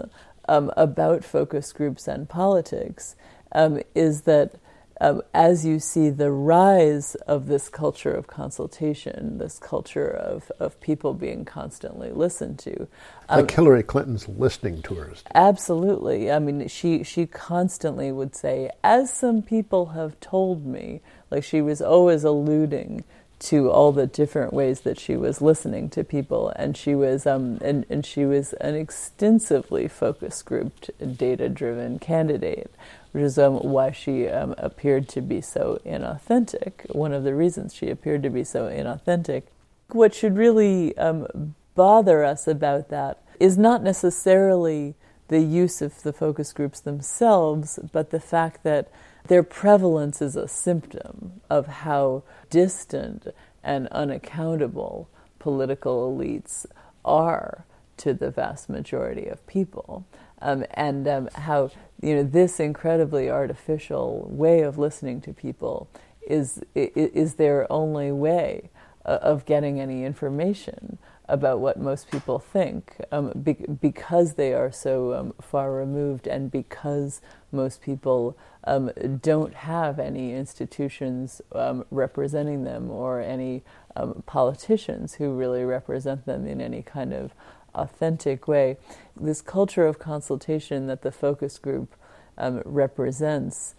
um, 0.49 0.71
about 0.77 1.25
focus 1.25 1.73
groups 1.73 2.07
and 2.07 2.29
politics 2.29 3.17
um, 3.53 3.81
is 3.95 4.23
that 4.23 4.55
um, 5.01 5.23
as 5.33 5.65
you 5.65 5.79
see 5.79 6.11
the 6.11 6.31
rise 6.31 7.15
of 7.27 7.47
this 7.47 7.69
culture 7.69 8.13
of 8.13 8.27
consultation, 8.27 9.39
this 9.39 9.59
culture 9.59 10.09
of, 10.09 10.51
of 10.59 10.81
people 10.81 11.15
being 11.15 11.45
constantly 11.45 12.11
listened 12.11 12.59
to. 12.61 12.89
Um, 13.29 13.41
like 13.41 13.51
Hillary 13.53 13.85
Clinton's 13.85 14.29
listening 14.29 14.83
tours. 14.83 15.23
Absolutely. 15.35 16.33
I 16.33 16.41
mean, 16.41 16.67
she, 16.67 17.05
she 17.05 17.27
constantly 17.27 18.11
would 18.11 18.35
say, 18.35 18.71
as 18.83 19.13
some 19.13 19.41
people 19.41 19.87
have 19.87 20.19
told 20.19 20.67
me, 20.67 21.01
like 21.31 21.45
she 21.45 21.63
was 21.63 21.81
always 21.81 22.25
alluding 22.25 23.05
to 23.41 23.71
all 23.71 23.93
the 23.93 24.07
different 24.07 24.53
ways 24.53 24.81
that 24.81 24.99
she 24.99 25.17
was 25.17 25.41
listening 25.41 25.89
to 25.91 26.03
people, 26.03 26.53
and 26.57 26.77
she 26.77 26.95
was 26.95 27.27
um, 27.27 27.59
and, 27.63 27.87
and 27.89 28.05
she 28.05 28.25
was 28.25 28.53
an 28.55 28.75
extensively 28.75 29.87
focus 29.87 30.43
grouped, 30.43 30.91
data 31.17 31.49
driven 31.49 31.99
candidate, 31.99 32.71
which 33.13 33.23
is 33.23 33.39
um, 33.39 33.55
why 33.55 33.91
she 33.93 34.29
um, 34.29 34.55
appeared 34.59 35.09
to 35.11 35.21
be 35.21 35.41
so 35.41 35.81
inauthentic. 35.87 36.93
One 36.95 37.13
of 37.13 37.25
the 37.25 37.35
reasons 37.35 37.75
she 37.75 37.91
appeared 37.91 38.23
to 38.25 38.31
be 38.31 38.45
so 38.45 38.69
inauthentic. 38.69 39.45
What 39.91 40.15
should 40.15 40.37
really 40.37 40.97
um, 40.99 41.55
bother 41.75 42.25
us 42.25 42.49
about 42.49 42.89
that 42.89 43.23
is 43.39 43.57
not 43.57 43.83
necessarily 43.83 44.95
the 45.29 45.41
use 45.41 45.81
of 45.81 46.03
the 46.03 46.13
focus 46.13 46.53
groups 46.53 46.81
themselves, 46.81 47.79
but 47.93 48.11
the 48.11 48.21
fact 48.21 48.65
that 48.65 48.91
their 49.27 49.43
prevalence 49.43 50.23
is 50.23 50.37
a 50.37 50.49
symptom 50.49 51.41
of 51.51 51.67
how 51.67 52.23
distant 52.51 53.27
and 53.63 53.89
unaccountable 53.89 55.09
political 55.39 56.13
elites 56.13 56.67
are 57.05 57.65
to 57.99 58.15
the 58.15 58.31
vast 58.31 58.69
majority 58.69 59.27
of 59.27 59.47
people. 59.47 60.07
Um, 60.41 60.65
and 60.73 61.07
um, 61.09 61.29
how 61.35 61.71
you 62.01 62.15
know 62.15 62.23
this 62.23 62.61
incredibly 62.61 63.29
artificial 63.29 64.29
way 64.31 64.61
of 64.61 64.79
listening 64.79 65.21
to 65.23 65.33
people 65.33 65.89
is 66.27 66.63
is 66.75 67.35
their 67.35 67.71
only 67.73 68.13
way 68.13 68.71
uh, 69.05 69.19
of 69.21 69.47
getting 69.47 69.81
any 69.81 70.05
information 70.05 70.99
about 71.29 71.61
what 71.61 71.79
most 71.79 72.11
people 72.11 72.39
think 72.39 72.97
um, 73.13 73.33
be- 73.43 73.67
because 73.81 74.35
they 74.35 74.55
are 74.55 74.73
so 74.73 75.15
um, 75.15 75.35
far 75.41 75.73
removed 75.73 76.27
and 76.27 76.51
because 76.51 77.21
most 77.53 77.81
people 77.81 78.37
um, 78.65 78.91
don't 79.23 79.55
have 79.55 79.99
any 79.99 80.35
institutions 80.35 81.41
um, 81.53 81.85
representing 81.91 82.65
them 82.65 82.91
or 82.91 83.21
any 83.21 83.63
um, 83.97 84.23
politicians 84.27 85.15
who 85.15 85.33
really 85.33 85.65
represent 85.65 86.27
them 86.27 86.47
in 86.47 86.61
any 86.61 86.83
kind 86.83 87.13
of 87.13 87.33
authentic 87.75 88.49
way. 88.49 88.77
This 89.19 89.41
culture 89.41 89.87
of 89.87 89.99
consultation 89.99 90.87
that 90.87 91.03
the 91.03 91.13
focus 91.13 91.59
group 91.59 91.95
um, 92.37 92.63
represents 92.65 93.75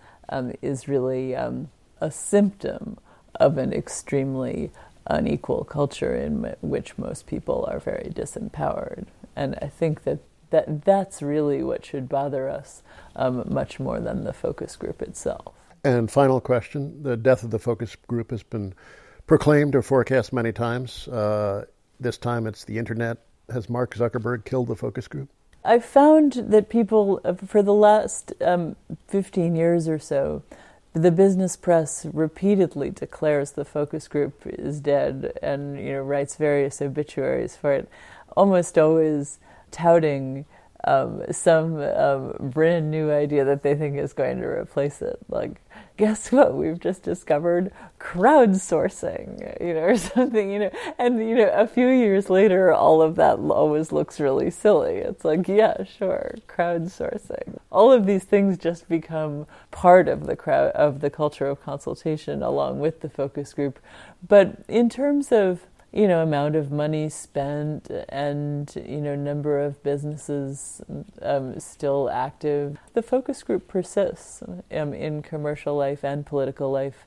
is 0.62 0.88
really 0.88 1.34
a 1.34 2.12
symptom 2.12 2.98
of 3.36 3.58
an 3.58 3.74
extremely 3.74 4.72
unequal 5.08 5.64
culture 5.64 6.16
in 6.16 6.56
which 6.62 6.98
most 6.98 7.26
people 7.26 7.66
are 7.68 7.80
very 7.80 8.12
disempowered. 8.14 9.06
And 9.36 9.56
I 9.62 9.68
think 9.68 10.04
that, 10.04 10.20
that 10.50 10.86
that's 10.86 11.22
really 11.22 11.64
what 11.64 11.86
should 11.86 12.10
bother 12.10 12.50
us 12.50 12.82
um, 13.16 13.44
much 13.50 13.80
more 13.80 14.00
than 14.00 14.24
the 14.24 14.34
focus 14.34 14.76
group 14.76 15.02
itself. 15.02 15.54
And 15.84 16.12
final 16.12 16.42
question 16.42 17.04
the 17.04 17.18
death 17.18 17.44
of 17.44 17.52
the 17.52 17.60
focus 17.60 17.96
group 18.08 18.32
has 18.32 18.44
been 18.44 18.74
proclaimed 19.28 19.76
or 19.76 19.82
forecast 19.82 20.34
many 20.34 20.52
times. 20.52 21.08
Uh, 21.08 21.66
this 22.00 22.18
time 22.18 22.48
it's 22.48 22.66
the 22.66 22.78
internet. 22.78 23.18
Has 23.52 23.70
Mark 23.70 23.96
Zuckerberg 23.96 24.46
killed 24.46 24.68
the 24.68 24.76
focus 24.76 25.08
group? 25.08 25.30
I've 25.64 25.86
found 25.86 26.34
that 26.34 26.70
people, 26.70 27.20
uh, 27.26 27.34
for 27.34 27.62
the 27.62 27.74
last 27.74 28.34
um, 28.42 28.76
15 29.08 29.56
years 29.56 29.88
or 29.88 30.00
so, 30.00 30.44
the 30.94 31.12
business 31.12 31.56
press 31.56 32.06
repeatedly 32.12 32.90
declares 32.90 33.52
the 33.52 33.66
focus 33.66 34.08
group 34.08 34.42
is 34.46 34.80
dead 34.80 35.38
and 35.42 35.78
you 35.80 35.94
know 35.94 36.02
writes 36.02 36.36
various 36.36 36.82
obituaries 36.82 37.56
for 37.56 37.74
it, 37.74 37.90
almost 38.36 38.78
always 38.78 39.40
touting 39.72 40.46
um, 40.86 41.24
some 41.32 41.82
um, 41.82 42.34
brand 42.40 42.90
new 42.90 43.12
idea 43.12 43.44
that 43.44 43.64
they 43.64 43.76
think 43.76 43.98
is 43.98 44.14
going 44.14 44.40
to 44.40 44.48
replace 44.48 45.02
it. 45.02 45.20
Like, 45.28 45.62
guess 45.98 46.32
what? 46.32 46.56
We've 46.56 46.80
just 46.80 47.04
discovered 47.04 47.74
crowdsourcing, 48.00 49.60
you 49.62 49.74
know, 49.74 49.82
or 49.82 49.98
something, 49.98 50.50
you 50.50 50.60
know. 50.60 50.72
And, 50.98 51.20
you 51.20 51.36
know, 51.36 51.50
a 51.50 51.68
few 51.68 51.90
years 51.90 52.30
later, 52.30 52.72
all 52.72 53.02
of 53.02 53.16
that 53.16 53.40
always 53.40 53.92
looks 53.92 54.20
really 54.20 54.50
silly. 54.50 54.96
It's 54.96 55.26
like, 55.26 55.48
yeah, 55.50 55.84
sure, 55.84 56.36
crowdsourcing. 56.48 57.58
All 57.72 57.92
of 57.92 58.06
these 58.06 58.24
things 58.24 58.58
just 58.58 58.88
become 58.88 59.48
part 59.72 60.08
of 60.08 60.28
the 60.28 60.38
crowd, 60.38 60.72
of 60.72 61.02
the 61.02 61.10
culture 61.10 61.48
of 61.48 61.62
consultation 61.62 62.42
along 62.42 62.80
with 62.80 63.02
the 63.02 63.10
focus 63.10 63.54
group. 63.54 63.80
But 64.26 64.64
in 64.70 64.90
terms 64.90 65.32
of 65.34 65.66
you 65.92 66.08
know 66.08 66.22
amount 66.22 66.56
of 66.56 66.72
money 66.72 67.10
spent 67.10 67.90
and 68.10 68.72
you 68.86 69.02
know 69.02 69.16
number 69.16 69.60
of 69.60 69.82
businesses 69.84 70.82
um, 71.22 71.60
still 71.60 72.10
active. 72.10 72.78
The 72.94 73.02
focus 73.02 73.44
group 73.44 73.68
persists 73.68 74.44
um, 74.72 74.94
in 74.94 75.22
commercial 75.22 75.76
life 75.76 76.04
and 76.04 76.26
political 76.26 76.72
life. 76.72 77.06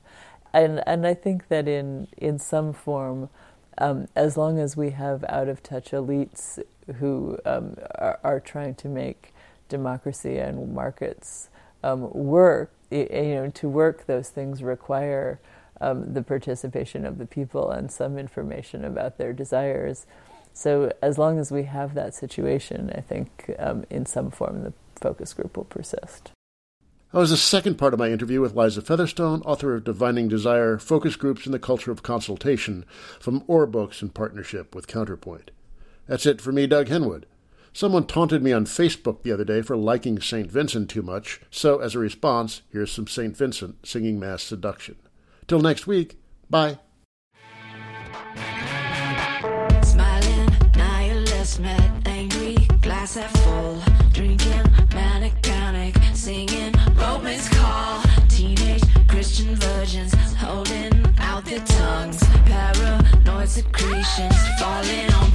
And 0.53 0.83
and 0.85 1.07
I 1.07 1.13
think 1.13 1.47
that 1.47 1.67
in 1.67 2.07
in 2.17 2.39
some 2.39 2.73
form 2.73 3.29
um, 3.77 4.07
as 4.15 4.37
long 4.37 4.59
as 4.59 4.77
we 4.77 4.91
have 4.91 5.23
out 5.29 5.47
of 5.47 5.63
touch 5.63 5.91
elites 5.91 6.59
who 6.99 7.39
um, 7.45 7.77
are, 7.95 8.19
are, 8.23 8.39
trying 8.39 8.75
to 8.75 8.87
make 8.87 9.33
democracy 9.67 10.37
and 10.37 10.73
markets 10.75 11.49
um, 11.83 12.11
work 12.11 12.71
you 12.91 13.07
know 13.09 13.49
to 13.49 13.67
work 13.67 14.05
those 14.05 14.29
things 14.29 14.61
require 14.61 15.39
um, 15.83 16.13
the 16.13 16.23
participation 16.23 17.05
of 17.05 17.17
the 17.17 17.25
people 17.25 17.69
and 17.69 17.91
some 17.91 18.17
information 18.17 18.85
about 18.85 19.17
their 19.17 19.33
desires. 19.33 20.05
So, 20.53 20.91
as 21.01 21.17
long 21.17 21.39
as 21.39 21.51
we 21.51 21.63
have 21.63 21.93
that 21.95 22.13
situation, 22.13 22.91
I 22.95 23.01
think 23.01 23.51
um, 23.59 23.85
in 23.89 24.05
some 24.05 24.31
form 24.31 24.63
the 24.63 24.73
focus 24.95 25.33
group 25.33 25.57
will 25.57 25.65
persist. 25.65 26.31
That 27.11 27.19
was 27.19 27.31
the 27.31 27.37
second 27.37 27.75
part 27.75 27.93
of 27.93 27.99
my 27.99 28.09
interview 28.09 28.41
with 28.41 28.55
Liza 28.55 28.81
Featherstone, 28.81 29.41
author 29.43 29.75
of 29.75 29.83
Divining 29.83 30.27
Desire 30.27 30.79
Focus 30.79 31.15
Groups 31.15 31.45
in 31.45 31.51
the 31.51 31.59
Culture 31.59 31.91
of 31.91 32.01
Consultation, 32.01 32.85
from 33.19 33.43
OR 33.47 33.67
Books 33.67 34.01
in 34.01 34.09
partnership 34.09 34.73
with 34.73 34.87
Counterpoint. 34.87 35.51
That's 36.07 36.25
it 36.25 36.41
for 36.41 36.51
me, 36.51 36.65
Doug 36.65 36.87
Henwood. 36.87 37.25
Someone 37.71 38.05
taunted 38.05 38.41
me 38.41 38.51
on 38.51 38.65
Facebook 38.65 39.23
the 39.23 39.31
other 39.31 39.43
day 39.43 39.61
for 39.61 39.75
liking 39.75 40.19
St. 40.19 40.49
Vincent 40.51 40.89
too 40.89 41.01
much, 41.01 41.41
so 41.49 41.79
as 41.79 41.95
a 41.95 41.99
response, 41.99 42.61
here's 42.71 42.91
some 42.91 43.07
St. 43.07 43.35
Vincent 43.35 43.85
singing 43.85 44.19
Masseduction. 44.19 44.95
Till 45.53 45.61
next 45.61 45.85
week, 45.85 46.17
bye. 46.49 46.79
Smiling, 49.83 50.49
angry, 52.07 52.55
glass 52.81 53.13
half 53.13 53.31
full, 53.43 53.79
drinking, 54.13 54.63
manic 54.95 55.39
panic, 55.43 55.95
singing, 56.15 56.73
Romans 56.95 57.47
call, 57.49 58.01
teenage 58.29 58.81
Christian 59.07 59.55
virgins 59.57 60.15
holding 60.33 61.05
out 61.19 61.45
their 61.45 61.59
tongues, 61.59 62.23
paranoid 62.47 63.47
secretions 63.47 64.35
falling 64.57 65.13
on 65.13 65.31